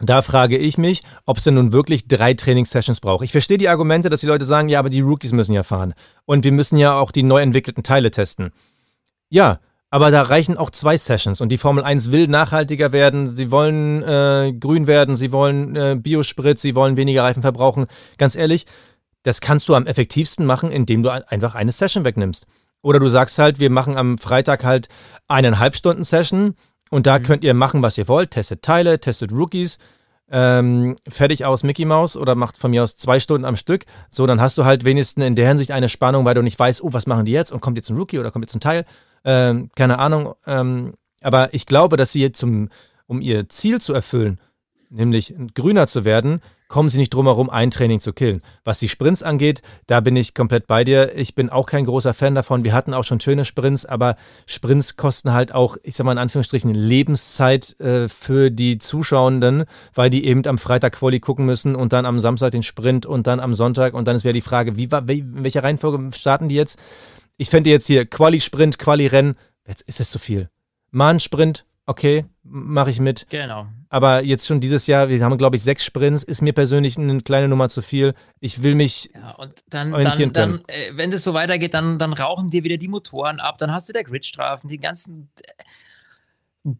Da 0.00 0.22
frage 0.22 0.56
ich 0.56 0.78
mich, 0.78 1.02
ob 1.26 1.38
es 1.38 1.44
denn 1.44 1.54
nun 1.54 1.72
wirklich 1.72 2.06
drei 2.06 2.32
Trainingssessions 2.32 3.00
braucht. 3.00 3.24
Ich 3.24 3.32
verstehe 3.32 3.58
die 3.58 3.68
Argumente, 3.68 4.08
dass 4.08 4.20
die 4.20 4.28
Leute 4.28 4.44
sagen, 4.44 4.68
ja, 4.68 4.78
aber 4.78 4.90
die 4.90 5.00
Rookies 5.00 5.32
müssen 5.32 5.54
ja 5.54 5.64
fahren. 5.64 5.94
Und 6.24 6.44
wir 6.44 6.52
müssen 6.52 6.78
ja 6.78 6.94
auch 6.94 7.10
die 7.10 7.24
neu 7.24 7.42
entwickelten 7.42 7.82
Teile 7.82 8.12
testen. 8.12 8.52
Ja, 9.28 9.58
aber 9.90 10.10
da 10.10 10.22
reichen 10.22 10.56
auch 10.56 10.70
zwei 10.70 10.98
Sessions. 10.98 11.40
Und 11.40 11.48
die 11.50 11.58
Formel 11.58 11.82
1 11.82 12.10
will 12.10 12.28
nachhaltiger 12.28 12.92
werden. 12.92 13.34
Sie 13.34 13.50
wollen 13.50 14.02
äh, 14.02 14.52
grün 14.58 14.86
werden, 14.86 15.16
sie 15.16 15.32
wollen 15.32 15.76
äh, 15.76 15.96
Biosprit, 15.98 16.58
sie 16.58 16.74
wollen 16.74 16.96
weniger 16.96 17.22
Reifen 17.22 17.42
verbrauchen. 17.42 17.86
Ganz 18.18 18.36
ehrlich, 18.36 18.66
das 19.22 19.40
kannst 19.40 19.68
du 19.68 19.74
am 19.74 19.86
effektivsten 19.86 20.46
machen, 20.46 20.70
indem 20.70 21.02
du 21.02 21.10
einfach 21.10 21.54
eine 21.54 21.72
Session 21.72 22.04
wegnimmst. 22.04 22.46
Oder 22.82 23.00
du 23.00 23.08
sagst 23.08 23.38
halt, 23.38 23.58
wir 23.60 23.70
machen 23.70 23.96
am 23.96 24.18
Freitag 24.18 24.64
halt 24.64 24.88
eineinhalb 25.26 25.74
Stunden 25.74 26.04
Session 26.04 26.54
und 26.90 27.06
da 27.06 27.18
mhm. 27.18 27.22
könnt 27.24 27.44
ihr 27.44 27.54
machen, 27.54 27.82
was 27.82 27.98
ihr 27.98 28.08
wollt. 28.08 28.32
Testet 28.32 28.62
Teile, 28.62 29.00
testet 29.00 29.32
Rookies. 29.32 29.78
Ähm, 30.30 30.96
fertig 31.08 31.46
aus 31.46 31.62
Mickey 31.62 31.86
Mouse 31.86 32.14
oder 32.14 32.34
macht 32.34 32.58
von 32.58 32.70
mir 32.70 32.84
aus 32.84 32.96
zwei 32.96 33.18
Stunden 33.18 33.46
am 33.46 33.56
Stück. 33.56 33.86
So, 34.10 34.26
dann 34.26 34.42
hast 34.42 34.58
du 34.58 34.66
halt 34.66 34.84
wenigstens 34.84 35.24
in 35.24 35.34
der 35.34 35.48
Hinsicht 35.48 35.70
eine 35.70 35.88
Spannung, 35.88 36.26
weil 36.26 36.34
du 36.34 36.42
nicht 36.42 36.58
weißt, 36.58 36.82
oh, 36.82 36.92
was 36.92 37.06
machen 37.06 37.24
die 37.24 37.32
jetzt 37.32 37.50
und 37.50 37.62
kommt 37.62 37.78
jetzt 37.78 37.88
ein 37.88 37.96
Rookie 37.96 38.18
oder 38.18 38.30
kommt 38.30 38.44
jetzt 38.44 38.54
ein 38.54 38.60
Teil. 38.60 38.84
Ähm, 39.24 39.70
keine 39.74 39.98
Ahnung. 39.98 40.34
Ähm, 40.46 40.94
aber 41.22 41.52
ich 41.54 41.66
glaube, 41.66 41.96
dass 41.96 42.12
sie 42.12 42.20
jetzt 42.20 42.38
zum, 42.38 42.68
um 43.06 43.20
ihr 43.20 43.48
Ziel 43.48 43.80
zu 43.80 43.92
erfüllen, 43.92 44.38
nämlich 44.90 45.34
grüner 45.54 45.86
zu 45.86 46.04
werden, 46.04 46.40
kommen 46.68 46.90
sie 46.90 46.98
nicht 46.98 47.14
drum 47.14 47.26
herum, 47.26 47.48
ein 47.48 47.70
Training 47.70 48.00
zu 48.00 48.12
killen. 48.12 48.42
Was 48.62 48.78
die 48.78 48.88
Sprints 48.88 49.22
angeht, 49.22 49.62
da 49.86 50.00
bin 50.00 50.14
ich 50.16 50.34
komplett 50.34 50.66
bei 50.66 50.84
dir. 50.84 51.16
Ich 51.16 51.34
bin 51.34 51.48
auch 51.48 51.66
kein 51.66 51.86
großer 51.86 52.12
Fan 52.12 52.34
davon. 52.34 52.62
Wir 52.62 52.74
hatten 52.74 52.92
auch 52.92 53.04
schon 53.04 53.20
schöne 53.20 53.46
Sprints, 53.46 53.86
aber 53.86 54.16
Sprints 54.46 54.96
kosten 54.96 55.32
halt 55.32 55.52
auch, 55.54 55.78
ich 55.82 55.96
sag 55.96 56.04
mal 56.04 56.12
in 56.12 56.18
Anführungsstrichen, 56.18 56.74
Lebenszeit 56.74 57.78
äh, 57.80 58.08
für 58.08 58.50
die 58.50 58.78
Zuschauenden, 58.78 59.64
weil 59.94 60.10
die 60.10 60.26
eben 60.26 60.46
am 60.46 60.58
Freitag 60.58 60.96
Quali 60.96 61.20
gucken 61.20 61.46
müssen 61.46 61.74
und 61.74 61.92
dann 61.94 62.04
am 62.04 62.20
Samstag 62.20 62.52
den 62.52 62.62
Sprint 62.62 63.06
und 63.06 63.26
dann 63.26 63.40
am 63.40 63.54
Sonntag 63.54 63.94
und 63.94 64.06
dann 64.06 64.16
ist 64.16 64.24
wieder 64.24 64.34
die 64.34 64.42
Frage, 64.42 64.76
wie 64.76 64.84
in 64.84 65.42
welcher 65.42 65.64
Reihenfolge 65.64 66.10
starten 66.14 66.48
die 66.48 66.54
jetzt? 66.54 66.78
Ich 67.38 67.50
fände 67.50 67.70
jetzt 67.70 67.86
hier 67.86 68.04
Quali-Sprint, 68.04 68.80
Quali-Rennen, 68.80 69.36
jetzt 69.66 69.82
ist 69.82 70.00
es 70.00 70.10
zu 70.10 70.18
viel. 70.18 70.50
Mahn-Sprint, 70.90 71.64
okay, 71.86 72.24
mache 72.42 72.90
ich 72.90 72.98
mit. 72.98 73.26
Genau. 73.30 73.68
Aber 73.90 74.24
jetzt 74.24 74.46
schon 74.46 74.60
dieses 74.60 74.88
Jahr, 74.88 75.08
wir 75.08 75.24
haben, 75.24 75.38
glaube 75.38 75.54
ich, 75.54 75.62
sechs 75.62 75.84
Sprints, 75.84 76.24
ist 76.24 76.42
mir 76.42 76.52
persönlich 76.52 76.98
eine 76.98 77.20
kleine 77.20 77.46
Nummer 77.46 77.68
zu 77.68 77.80
viel. 77.80 78.14
Ich 78.40 78.64
will 78.64 78.74
mich 78.74 79.10
ja, 79.14 79.30
und 79.36 79.52
dann, 79.70 79.94
orientieren 79.94 80.32
dann, 80.32 80.64
dann 80.66 80.76
äh, 80.76 80.96
wenn 80.96 81.12
das 81.12 81.22
so 81.22 81.32
weitergeht, 81.32 81.74
dann, 81.74 81.98
dann 82.00 82.12
rauchen 82.12 82.50
dir 82.50 82.64
wieder 82.64 82.76
die 82.76 82.88
Motoren 82.88 83.38
ab, 83.38 83.56
dann 83.58 83.70
hast 83.70 83.88
du 83.88 83.92
da 83.92 84.02
Gridstrafen, 84.02 84.68
die 84.68 84.78
ganzen. 84.78 85.30
Äh, 86.64 86.72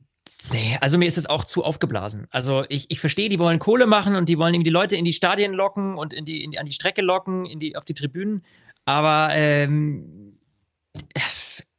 nee, 0.53 0.77
also 0.81 0.99
mir 0.99 1.07
ist 1.07 1.19
es 1.19 1.27
auch 1.27 1.45
zu 1.45 1.63
aufgeblasen. 1.63 2.27
Also 2.31 2.65
ich, 2.69 2.91
ich 2.91 2.99
verstehe, 2.99 3.29
die 3.29 3.39
wollen 3.39 3.61
Kohle 3.61 3.87
machen 3.87 4.17
und 4.17 4.29
die 4.29 4.39
wollen 4.39 4.55
eben 4.55 4.65
die 4.65 4.71
Leute 4.71 4.97
in 4.97 5.05
die 5.05 5.13
Stadien 5.13 5.53
locken 5.53 5.95
und 5.95 6.13
in 6.13 6.25
die, 6.25 6.43
in 6.43 6.51
die, 6.51 6.59
an 6.59 6.67
die 6.67 6.73
Strecke 6.73 7.01
locken, 7.01 7.47
in 7.47 7.61
die, 7.61 7.77
auf 7.77 7.85
die 7.85 7.95
Tribünen. 7.95 8.43
Aber 8.85 9.29
ähm, 9.33 10.18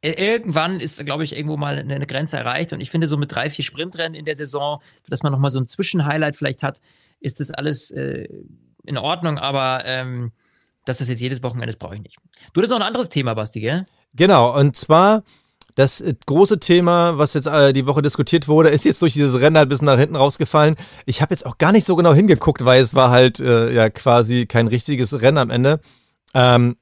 irgendwann 0.02 0.80
ist, 0.80 1.04
glaube 1.04 1.24
ich, 1.24 1.36
irgendwo 1.36 1.56
mal 1.56 1.78
eine 1.78 2.06
Grenze 2.06 2.36
erreicht. 2.36 2.72
Und 2.72 2.80
ich 2.80 2.90
finde, 2.90 3.06
so 3.06 3.16
mit 3.16 3.34
drei, 3.34 3.50
vier 3.50 3.64
Sprintrennen 3.64 4.14
in 4.14 4.24
der 4.24 4.36
Saison, 4.36 4.80
dass 5.08 5.22
man 5.22 5.32
nochmal 5.32 5.50
so 5.50 5.60
ein 5.60 5.68
Zwischenhighlight 5.68 6.36
vielleicht 6.36 6.62
hat, 6.62 6.80
ist 7.20 7.40
das 7.40 7.50
alles 7.50 7.90
äh, 7.90 8.28
in 8.84 8.96
Ordnung. 8.96 9.38
Aber 9.38 9.82
ähm, 9.84 10.32
dass 10.84 10.98
das 10.98 11.08
jetzt 11.08 11.20
jedes 11.20 11.42
Wochenende 11.42 11.68
ist, 11.68 11.78
brauche 11.78 11.94
ich 11.94 12.02
nicht. 12.02 12.16
Du 12.52 12.62
hast 12.62 12.70
noch 12.70 12.76
ein 12.76 12.82
anderes 12.82 13.08
Thema, 13.08 13.34
Basti, 13.34 13.60
gell? 13.60 13.86
Genau, 14.14 14.58
und 14.58 14.74
zwar 14.76 15.22
das 15.74 16.00
äh, 16.00 16.14
große 16.26 16.60
Thema, 16.60 17.18
was 17.18 17.34
jetzt 17.34 17.46
äh, 17.46 17.72
die 17.72 17.86
Woche 17.86 18.02
diskutiert 18.02 18.48
wurde, 18.48 18.70
ist 18.70 18.84
jetzt 18.84 19.02
durch 19.02 19.12
dieses 19.12 19.40
Rennen 19.40 19.56
halt 19.56 19.66
ein 19.66 19.68
bisschen 19.68 19.86
nach 19.86 19.98
hinten 19.98 20.16
rausgefallen. 20.16 20.76
Ich 21.06 21.22
habe 21.22 21.32
jetzt 21.32 21.46
auch 21.46 21.58
gar 21.58 21.72
nicht 21.72 21.86
so 21.86 21.96
genau 21.96 22.14
hingeguckt, 22.14 22.64
weil 22.64 22.82
es 22.82 22.94
war 22.94 23.10
halt 23.10 23.40
äh, 23.40 23.72
ja 23.72 23.90
quasi 23.90 24.46
kein 24.46 24.66
richtiges 24.66 25.20
Rennen 25.20 25.38
am 25.38 25.50
Ende. 25.50 25.80
Ähm, 26.34 26.76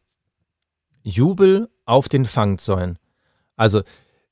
Jubel 1.02 1.68
auf 1.88 2.08
den 2.08 2.24
Fangzäunen. 2.24 2.98
Also 3.56 3.82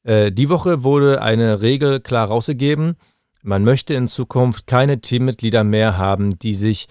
äh, 0.03 0.31
die 0.31 0.49
Woche 0.49 0.85
wurde 0.85 1.23
eine 1.23 1.63
Regel 1.63 2.01
klar 2.01 2.29
rausgegeben. 2.29 2.97
Man 3.43 3.65
möchte 3.65 3.95
in 3.95 4.09
Zukunft 4.09 4.67
keine 4.67 5.01
Teammitglieder 5.01 5.65
mehr 5.65 5.97
haben, 5.97 6.39
die 6.39 6.55
sich 6.55 6.87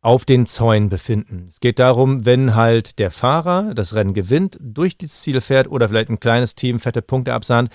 auf 0.00 0.24
den 0.24 0.46
Zäunen 0.46 0.88
befinden. 0.88 1.46
Es 1.48 1.60
geht 1.60 1.78
darum, 1.78 2.24
wenn 2.24 2.54
halt 2.54 2.98
der 2.98 3.10
Fahrer 3.10 3.74
das 3.74 3.94
Rennen 3.94 4.14
gewinnt, 4.14 4.56
durch 4.60 4.96
das 4.96 5.22
Ziel 5.22 5.40
fährt 5.40 5.68
oder 5.68 5.88
vielleicht 5.88 6.08
ein 6.08 6.20
kleines 6.20 6.54
Team 6.54 6.78
fette 6.78 7.02
Punkte 7.02 7.34
absahnt, 7.34 7.70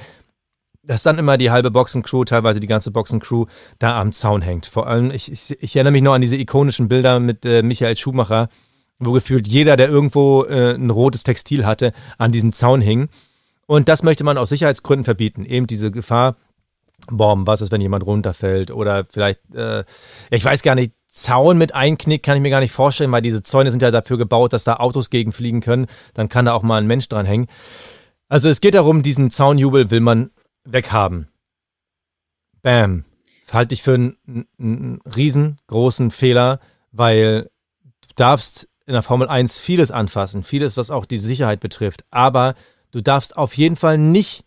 dass 0.84 1.03
dann 1.03 1.17
immer 1.17 1.38
die 1.38 1.51
halbe 1.51 1.71
Boxencrew, 1.71 2.24
teilweise 2.24 2.59
die 2.59 2.67
ganze 2.67 2.91
Boxencrew, 2.91 3.45
da 3.80 3.99
am 3.99 4.11
Zaun 4.11 4.41
hängt. 4.41 4.65
Vor 4.65 4.88
allem, 4.88 5.11
ich, 5.11 5.32
ich, 5.32 5.61
ich 5.61 5.76
erinnere 5.76 5.91
mich 5.91 6.01
noch 6.01 6.13
an 6.13 6.21
diese 6.21 6.38
ikonischen 6.38 6.88
Bilder 6.88 7.19
mit 7.19 7.45
äh, 7.45 7.61
Michael 7.61 7.97
Schumacher, 7.97 8.47
wo 9.06 9.12
gefühlt 9.12 9.47
jeder, 9.47 9.76
der 9.76 9.89
irgendwo 9.89 10.43
äh, 10.43 10.74
ein 10.76 10.89
rotes 10.89 11.24
Textil 11.24 11.66
hatte, 11.66 11.93
an 12.18 12.32
diesem 12.32 12.54
Zaun 12.54 12.82
hing. 12.82 13.10
Und 13.66 13.89
das 13.89 14.04
möchte 14.04 14.24
man 14.24 14.38
aus 14.38 14.49
Sicherheitsgründen 14.49 15.06
verbieten. 15.06 15.45
Eben 15.45 15.68
diese 15.68 15.91
Gefahr, 15.91 16.36
Bomben, 17.08 17.47
was 17.47 17.62
ist, 17.62 17.72
wenn 17.72 17.82
jemand 17.82 18.06
runterfällt 18.06 18.72
oder 18.72 19.06
vielleicht, 19.10 19.39
äh, 19.56 19.84
ich 20.30 20.43
weiß 20.43 20.62
gar 20.62 20.76
nicht, 20.76 20.93
Zaun 21.10 21.58
mit 21.58 21.76
Einknick 21.76 22.24
kann 22.24 22.36
ich 22.36 22.41
mir 22.41 22.49
gar 22.49 22.60
nicht 22.60 22.72
vorstellen, 22.72 23.12
weil 23.12 23.22
diese 23.22 23.43
Zäune 23.43 23.70
sind 23.70 23.84
ja 23.84 23.91
dafür 23.91 24.18
gebaut, 24.18 24.51
dass 24.51 24.64
da 24.64 24.78
Autos 24.78 25.12
gegenfliegen 25.12 25.62
können. 25.62 25.86
Dann 26.16 26.28
kann 26.28 26.45
da 26.45 26.54
auch 26.54 26.64
mal 26.64 26.78
ein 26.78 26.88
Mensch 26.88 27.08
dran 27.08 27.26
hängen. 27.26 27.47
Also 28.30 28.49
es 28.49 28.62
geht 28.62 28.74
darum, 28.74 29.04
diesen 29.04 29.30
Zaunjubel 29.30 29.91
will 29.91 29.99
man 29.99 30.32
weghaben. 30.64 31.28
Bam. 32.64 33.06
Halte 33.51 33.76
ich 33.76 33.84
für 33.84 33.93
einen, 33.93 34.47
einen 34.58 34.99
riesengroßen 35.01 36.10
Fehler, 36.10 36.60
weil 36.91 37.51
du 38.01 38.08
darfst 38.16 38.68
in 38.86 38.94
der 38.94 39.04
Formel 39.04 39.28
1 39.28 39.58
vieles 39.60 39.92
anfassen, 39.92 40.44
vieles, 40.44 40.78
was 40.78 40.92
auch 40.92 41.06
die 41.06 41.18
Sicherheit 41.18 41.60
betrifft. 41.60 42.04
Aber 42.12 42.56
Du 42.94 43.02
darfst 43.02 43.36
auf 43.36 43.58
jeden 43.58 43.76
Fall 43.76 43.98
nicht 43.98 44.46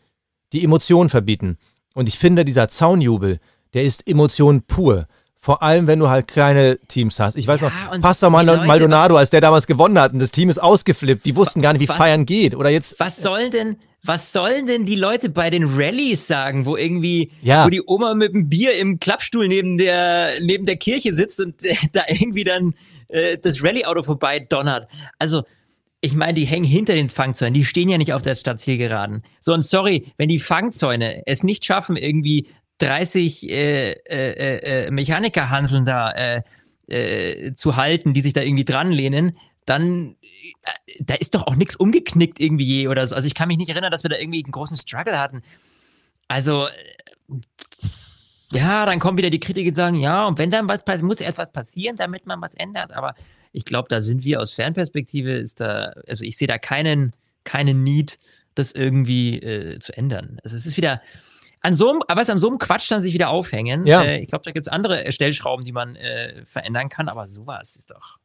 die 0.52 0.64
Emotion 0.64 1.10
verbieten. 1.10 1.58
Und 1.94 2.08
ich 2.08 2.16
finde, 2.16 2.44
dieser 2.44 2.68
Zaunjubel, 2.68 3.40
der 3.74 3.82
ist 3.82 4.06
Emotion 4.06 4.62
pur. 4.62 5.08
Vor 5.34 5.62
allem, 5.62 5.86
wenn 5.88 5.98
du 5.98 6.08
halt 6.08 6.28
kleine 6.28 6.78
Teams 6.88 7.18
hast. 7.18 7.36
Ich 7.36 7.46
weiß 7.46 7.60
ja, 7.60 7.70
noch, 7.70 8.00
Pastor 8.00 8.30
Maldonado, 8.30 9.16
als 9.16 9.30
der 9.30 9.40
damals 9.40 9.66
gewonnen 9.66 9.98
hat 9.98 10.12
und 10.12 10.20
das 10.20 10.30
Team 10.30 10.48
ist 10.48 10.58
ausgeflippt, 10.58 11.26
die 11.26 11.34
wussten 11.36 11.60
gar 11.60 11.72
nicht, 11.72 11.82
wie 11.82 11.88
was, 11.88 11.96
Feiern 11.96 12.24
geht. 12.24 12.54
Oder 12.54 12.70
jetzt. 12.70 12.98
Was 13.00 13.20
sollen 13.20 13.50
denn, 13.50 13.76
was 14.02 14.32
sollen 14.32 14.66
denn 14.66 14.84
die 14.84 14.96
Leute 14.96 15.28
bei 15.28 15.50
den 15.50 15.64
Rallyes 15.64 16.26
sagen, 16.26 16.66
wo 16.66 16.76
irgendwie, 16.76 17.32
ja. 17.42 17.64
wo 17.64 17.70
die 17.70 17.82
Oma 17.84 18.14
mit 18.14 18.32
dem 18.32 18.48
Bier 18.48 18.74
im 18.76 19.00
Klappstuhl 19.00 19.48
neben 19.48 19.76
der, 19.76 20.40
neben 20.40 20.66
der 20.66 20.76
Kirche 20.76 21.12
sitzt 21.12 21.40
und 21.40 21.56
da 21.92 22.02
irgendwie 22.08 22.44
dann 22.44 22.74
äh, 23.08 23.38
das 23.38 23.62
Rallye-Auto 23.62 24.02
vorbei 24.02 24.40
donnert? 24.40 24.88
Also, 25.18 25.44
ich 26.00 26.14
meine, 26.14 26.34
die 26.34 26.44
hängen 26.44 26.64
hinter 26.64 26.94
den 26.94 27.08
Fangzäunen, 27.08 27.54
die 27.54 27.64
stehen 27.64 27.88
ja 27.88 27.98
nicht 27.98 28.12
auf 28.12 28.22
der 28.22 28.34
Stadtzielgeraden. 28.34 29.22
So, 29.40 29.52
und 29.54 29.62
sorry, 29.62 30.12
wenn 30.18 30.28
die 30.28 30.38
Fangzäune 30.38 31.22
es 31.26 31.42
nicht 31.42 31.64
schaffen, 31.64 31.96
irgendwie 31.96 32.48
30 32.78 33.50
äh, 33.50 33.92
äh, 33.92 34.86
äh, 34.86 34.90
Mechanikerhanseln 34.90 35.84
da 35.84 36.10
äh, 36.10 36.42
äh, 36.88 37.54
zu 37.54 37.76
halten, 37.76 38.14
die 38.14 38.20
sich 38.20 38.34
da 38.34 38.42
irgendwie 38.42 38.64
dran 38.64 38.92
lehnen, 38.92 39.38
dann 39.64 40.16
äh, 40.62 40.92
da 41.00 41.14
ist 41.14 41.34
doch 41.34 41.46
auch 41.46 41.56
nichts 41.56 41.76
umgeknickt 41.76 42.38
irgendwie 42.38 42.64
je 42.64 42.88
oder 42.88 43.06
so. 43.06 43.14
Also 43.14 43.26
ich 43.26 43.34
kann 43.34 43.48
mich 43.48 43.58
nicht 43.58 43.70
erinnern, 43.70 43.90
dass 43.90 44.04
wir 44.04 44.10
da 44.10 44.18
irgendwie 44.18 44.44
einen 44.44 44.52
großen 44.52 44.76
Struggle 44.76 45.18
hatten. 45.18 45.42
Also 46.28 46.68
ja, 48.50 48.86
dann 48.86 48.98
kommen 48.98 49.18
wieder 49.18 49.30
die 49.30 49.40
Kritiker 49.40 49.68
und 49.68 49.74
sagen, 49.74 49.96
ja, 49.96 50.26
und 50.26 50.38
wenn 50.38 50.50
dann 50.50 50.68
was 50.68 50.84
passiert, 50.84 51.04
muss 51.04 51.20
erst 51.20 51.38
was 51.38 51.52
passieren, 51.52 51.96
damit 51.96 52.26
man 52.26 52.40
was 52.40 52.54
ändert. 52.54 52.92
Aber 52.92 53.14
ich 53.52 53.64
glaube, 53.64 53.88
da 53.88 54.00
sind 54.00 54.24
wir 54.24 54.40
aus 54.40 54.52
Fernperspektive, 54.52 55.32
ist 55.32 55.60
da, 55.60 55.92
also 56.08 56.24
ich 56.24 56.36
sehe 56.36 56.48
da 56.48 56.58
keinen, 56.58 57.12
keinen 57.44 57.82
Need, 57.82 58.18
das 58.54 58.72
irgendwie 58.72 59.38
äh, 59.40 59.78
zu 59.78 59.96
ändern. 59.96 60.38
Also 60.44 60.56
es 60.56 60.66
ist 60.66 60.76
wieder, 60.76 61.00
an 61.60 61.74
so 61.74 61.90
einem, 61.90 62.00
aber 62.06 62.20
es 62.20 62.30
an 62.30 62.38
so 62.38 62.48
einem 62.48 62.58
Quatsch 62.58 62.90
dann 62.90 63.00
sich 63.00 63.12
wieder 63.12 63.28
aufhängen. 63.28 63.86
Ja. 63.86 64.02
Äh, 64.02 64.20
ich 64.20 64.28
glaube, 64.28 64.44
da 64.44 64.52
gibt 64.52 64.66
es 64.66 64.72
andere 64.72 65.10
Stellschrauben, 65.10 65.64
die 65.64 65.72
man 65.72 65.96
äh, 65.96 66.44
verändern 66.44 66.88
kann, 66.88 67.08
aber 67.08 67.26
sowas 67.26 67.76
ist 67.76 67.90
doch. 67.90 68.18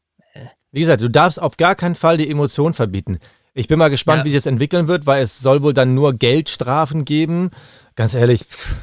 Wie 0.71 0.79
gesagt, 0.79 1.01
du 1.01 1.09
darfst 1.09 1.41
auf 1.41 1.57
gar 1.57 1.75
keinen 1.75 1.95
Fall 1.95 2.17
die 2.17 2.29
Emotion 2.29 2.73
verbieten. 2.73 3.19
Ich 3.53 3.67
bin 3.67 3.77
mal 3.79 3.89
gespannt, 3.89 4.19
Ja. 4.19 4.25
wie 4.25 4.29
sich 4.29 4.37
das 4.37 4.45
entwickeln 4.45 4.87
wird, 4.87 5.05
weil 5.05 5.23
es 5.23 5.39
soll 5.39 5.61
wohl 5.61 5.73
dann 5.73 5.93
nur 5.93 6.13
Geldstrafen 6.13 7.03
geben. 7.03 7.51
Ganz 7.95 8.13
ehrlich, 8.13 8.43
pff, 8.43 8.75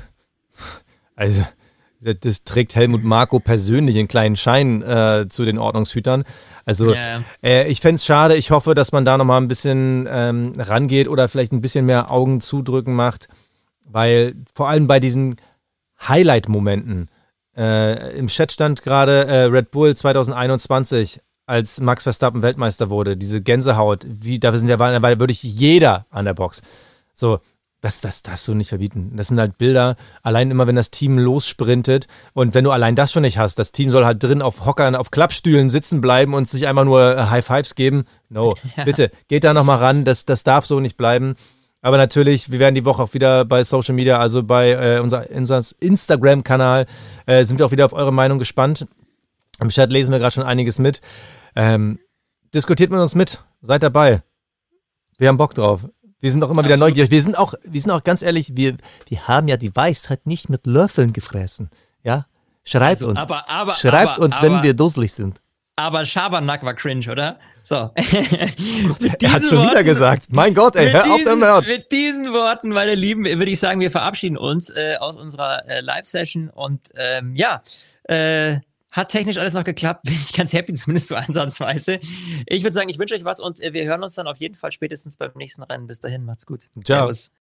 also 1.19 1.43
das, 2.01 2.45
trägt 2.45 2.77
Helmut 2.77 3.03
Marko 3.03 3.41
persönlich 3.41 3.97
in 3.97 4.07
kleinen 4.07 4.37
Schein 4.37 4.83
äh, 4.83 5.27
zu 5.29 5.45
den 5.45 5.59
Ordnungshütern. 5.59 6.25
Also 6.65 6.95
Ja. 6.95 7.23
äh, 7.43 7.69
ich 7.69 7.81
fände 7.81 7.97
es 7.97 8.07
schade. 8.07 8.37
Ich 8.37 8.53
hoffe, 8.53 8.75
dass 8.77 8.93
man 8.93 9.05
da 9.05 9.19
nochmal 9.19 9.41
ein 9.41 9.49
bisschen 9.49 10.07
ähm, 10.09 10.53
rangeht 10.57 11.09
oder 11.09 11.29
vielleicht 11.29 11.53
ein 11.53 11.61
bisschen 11.61 11.87
mehr 11.87 12.11
Augen 12.13 12.41
zudrücken 12.41 12.95
macht, 12.95 13.29
weil 13.85 14.37
vor 14.55 14.69
allem 14.69 14.87
bei 14.87 15.01
diesen 15.01 15.37
Highlight-Momenten, 16.07 17.11
äh, 17.57 18.17
im 18.17 18.29
Chat 18.29 18.53
stand 18.53 18.83
gerade 18.83 19.27
äh, 19.27 19.43
Red 19.45 19.73
Bull 19.73 19.97
2021, 19.97 21.21
als 21.47 21.81
Max 21.81 22.05
Verstappen 22.05 22.43
Weltmeister 22.43 22.91
wurde, 22.91 23.17
diese 23.17 23.41
Gänsehaut, 23.41 24.07
wie, 24.07 24.39
da 24.39 24.57
sind 24.57 24.69
ja, 24.69 24.77
da 24.77 25.15
jeder 25.43 26.07
an 26.11 26.27
der 26.27 26.35
Box. 26.35 26.63
So, 27.15 27.41
das, 27.81 28.01
das 28.01 28.23
darfst 28.23 28.49
du 28.49 28.55
nicht 28.55 28.71
verbieten. 28.71 29.13
Das 29.17 29.29
sind 29.29 29.39
halt 29.39 29.57
Bilder, 29.57 29.97
allein 30.23 30.51
immer, 30.51 30.67
wenn 30.67 30.77
das 30.77 30.91
Team 30.91 31.19
lossprintet 31.19 32.09
und 32.33 32.55
wenn 32.55 32.65
du 32.65 32.73
allein 32.73 32.97
das 32.97 33.13
schon 33.13 33.23
nicht 33.23 33.39
hast, 33.39 33.59
das 33.59 33.71
Team 33.71 33.91
soll 33.91 34.05
halt 34.05 34.23
drin 34.23 34.43
auf 34.43 34.65
Hockern, 34.65 34.97
auf 34.97 35.11
Klappstühlen 35.11 35.71
sitzen 35.71 36.01
bleiben 36.01 36.35
und 36.35 36.49
sich 36.49 36.67
einfach 36.67 36.85
nur 36.85 37.17
äh, 37.17 37.27
High 37.27 37.45
Fives 37.45 37.75
geben. 37.77 38.05
No, 38.29 38.55
bitte, 38.85 39.11
geht 39.29 39.45
da 39.45 39.55
nochmal 39.55 39.79
ran, 39.79 40.05
das, 40.05 40.25
das 40.25 40.43
darf 40.43 40.67
so 40.67 40.81
nicht 40.81 40.97
bleiben. 40.97 41.37
Aber 41.81 41.97
natürlich, 41.97 42.51
wir 42.51 42.59
werden 42.59 42.75
die 42.75 42.85
Woche 42.85 43.03
auch 43.03 43.15
wieder 43.15 43.45
bei 43.45 43.63
Social 43.63 43.95
Media, 43.95 44.19
also 44.19 44.43
bei 44.43 44.71
äh, 44.73 45.01
unser, 45.01 45.31
unser 45.31 45.63
Instagram-Kanal, 45.79 46.87
äh, 47.27 47.45
sind 47.45 47.59
wir 47.59 47.67
auch 47.67 47.71
wieder 47.71 47.85
auf 47.85 47.93
eure 47.93 48.13
Meinung 48.13 48.41
gespannt. 48.41 48.89
Im 49.61 49.69
Chat 49.69 49.93
lesen 49.93 50.11
wir 50.11 50.19
gerade 50.19 50.35
schon 50.35 50.43
einiges 50.43 50.81
mit. 50.81 51.01
Ähm, 51.55 52.01
diskutiert 52.53 52.91
mit 52.91 52.99
uns 52.99 53.15
mit, 53.15 53.45
seid 53.61 53.85
dabei. 53.85 54.23
Wir 55.19 55.29
haben 55.29 55.37
Bock 55.37 55.55
drauf. 55.55 55.87
Wir 56.21 56.31
sind 56.31 56.43
auch 56.43 56.51
immer 56.51 56.65
wieder 56.65 56.75
Absolut. 56.75 56.91
neugierig. 56.91 57.11
Wir 57.11 57.23
sind 57.23 57.39
auch, 57.39 57.55
wir 57.63 57.81
sind 57.81 57.91
auch 57.91 58.03
ganz 58.03 58.23
ehrlich, 58.23 58.57
wir, 58.57 58.77
wir 59.09 59.29
haben 59.29 59.49
ja 59.49 59.57
die 59.57 59.75
Weisheit 59.75 60.27
nicht 60.27 60.49
mit 60.49 60.67
Löffeln 60.67 61.13
gefressen. 61.13 61.71
Ja? 62.03 62.27
Schreibt 62.65 63.03
Also, 63.03 63.09
uns. 63.09 63.21
aber, 63.21 63.49
aber, 63.49 63.75
Schreibt 63.75 64.13
aber, 64.15 64.23
uns, 64.23 64.37
aber, 64.37 64.47
wenn 64.47 64.63
wir 64.63 64.75
dusselig 64.75 65.13
sind. 65.13 65.41
Aber 65.77 66.05
Schabernack 66.05 66.65
war 66.65 66.75
cringe, 66.75 67.09
oder? 67.11 67.39
So. 67.63 67.91
Er 69.21 69.33
hat 69.33 69.43
schon 69.43 69.69
wieder 69.71 69.85
gesagt. 69.85 70.27
Mein 70.31 70.53
Gott, 70.55 70.75
ey, 70.75 70.91
hör 70.91 71.09
auf 71.09 71.19
diesen, 71.19 71.41
damit. 71.41 71.69
Mit 71.69 71.93
diesen 71.93 72.33
Worten, 72.33 72.71
meine 72.71 72.97
Lieben, 72.97 73.25
würde 73.25 73.51
ich 73.51 73.61
sagen, 73.61 73.79
wir 73.79 73.93
verabschieden 73.93 74.37
uns 74.37 74.71
äh, 74.71 74.97
aus 74.99 75.17
unserer 75.17 75.69
äh, 75.69 75.81
Live-Session 75.81 76.51
und 76.51 76.81
ähm, 76.97 77.33
ja, 77.35 77.63
äh, 78.05 78.57
hat 78.91 79.11
technisch 79.11 79.39
alles 79.39 79.53
noch 79.53 79.65
geklappt. 79.65 80.03
Bin 80.05 80.15
ich 80.15 80.33
ganz 80.33 80.53
happy, 80.53 80.73
zumindest 80.75 81.09
so 81.09 81.17
ansatzweise. 81.17 82.01
Ich 82.47 82.63
würde 82.63 82.75
sagen, 82.75 82.89
ich 82.89 82.99
wünsche 82.99 83.15
euch 83.15 83.25
was 83.25 83.41
und 83.41 83.61
äh, 83.61 83.73
wir 83.73 83.85
hören 83.85 84.03
uns 84.03 84.15
dann 84.15 84.27
auf 84.27 84.39
jeden 84.39 84.55
Fall 84.55 84.73
spätestens 84.73 85.17
beim 85.17 85.33
nächsten 85.35 85.63
Rennen. 85.63 85.87
Bis 85.87 86.01
dahin, 86.01 86.25
macht's 86.25 86.47
gut. 86.47 86.71
Ciao. 86.85 87.01
Servus. 87.01 87.31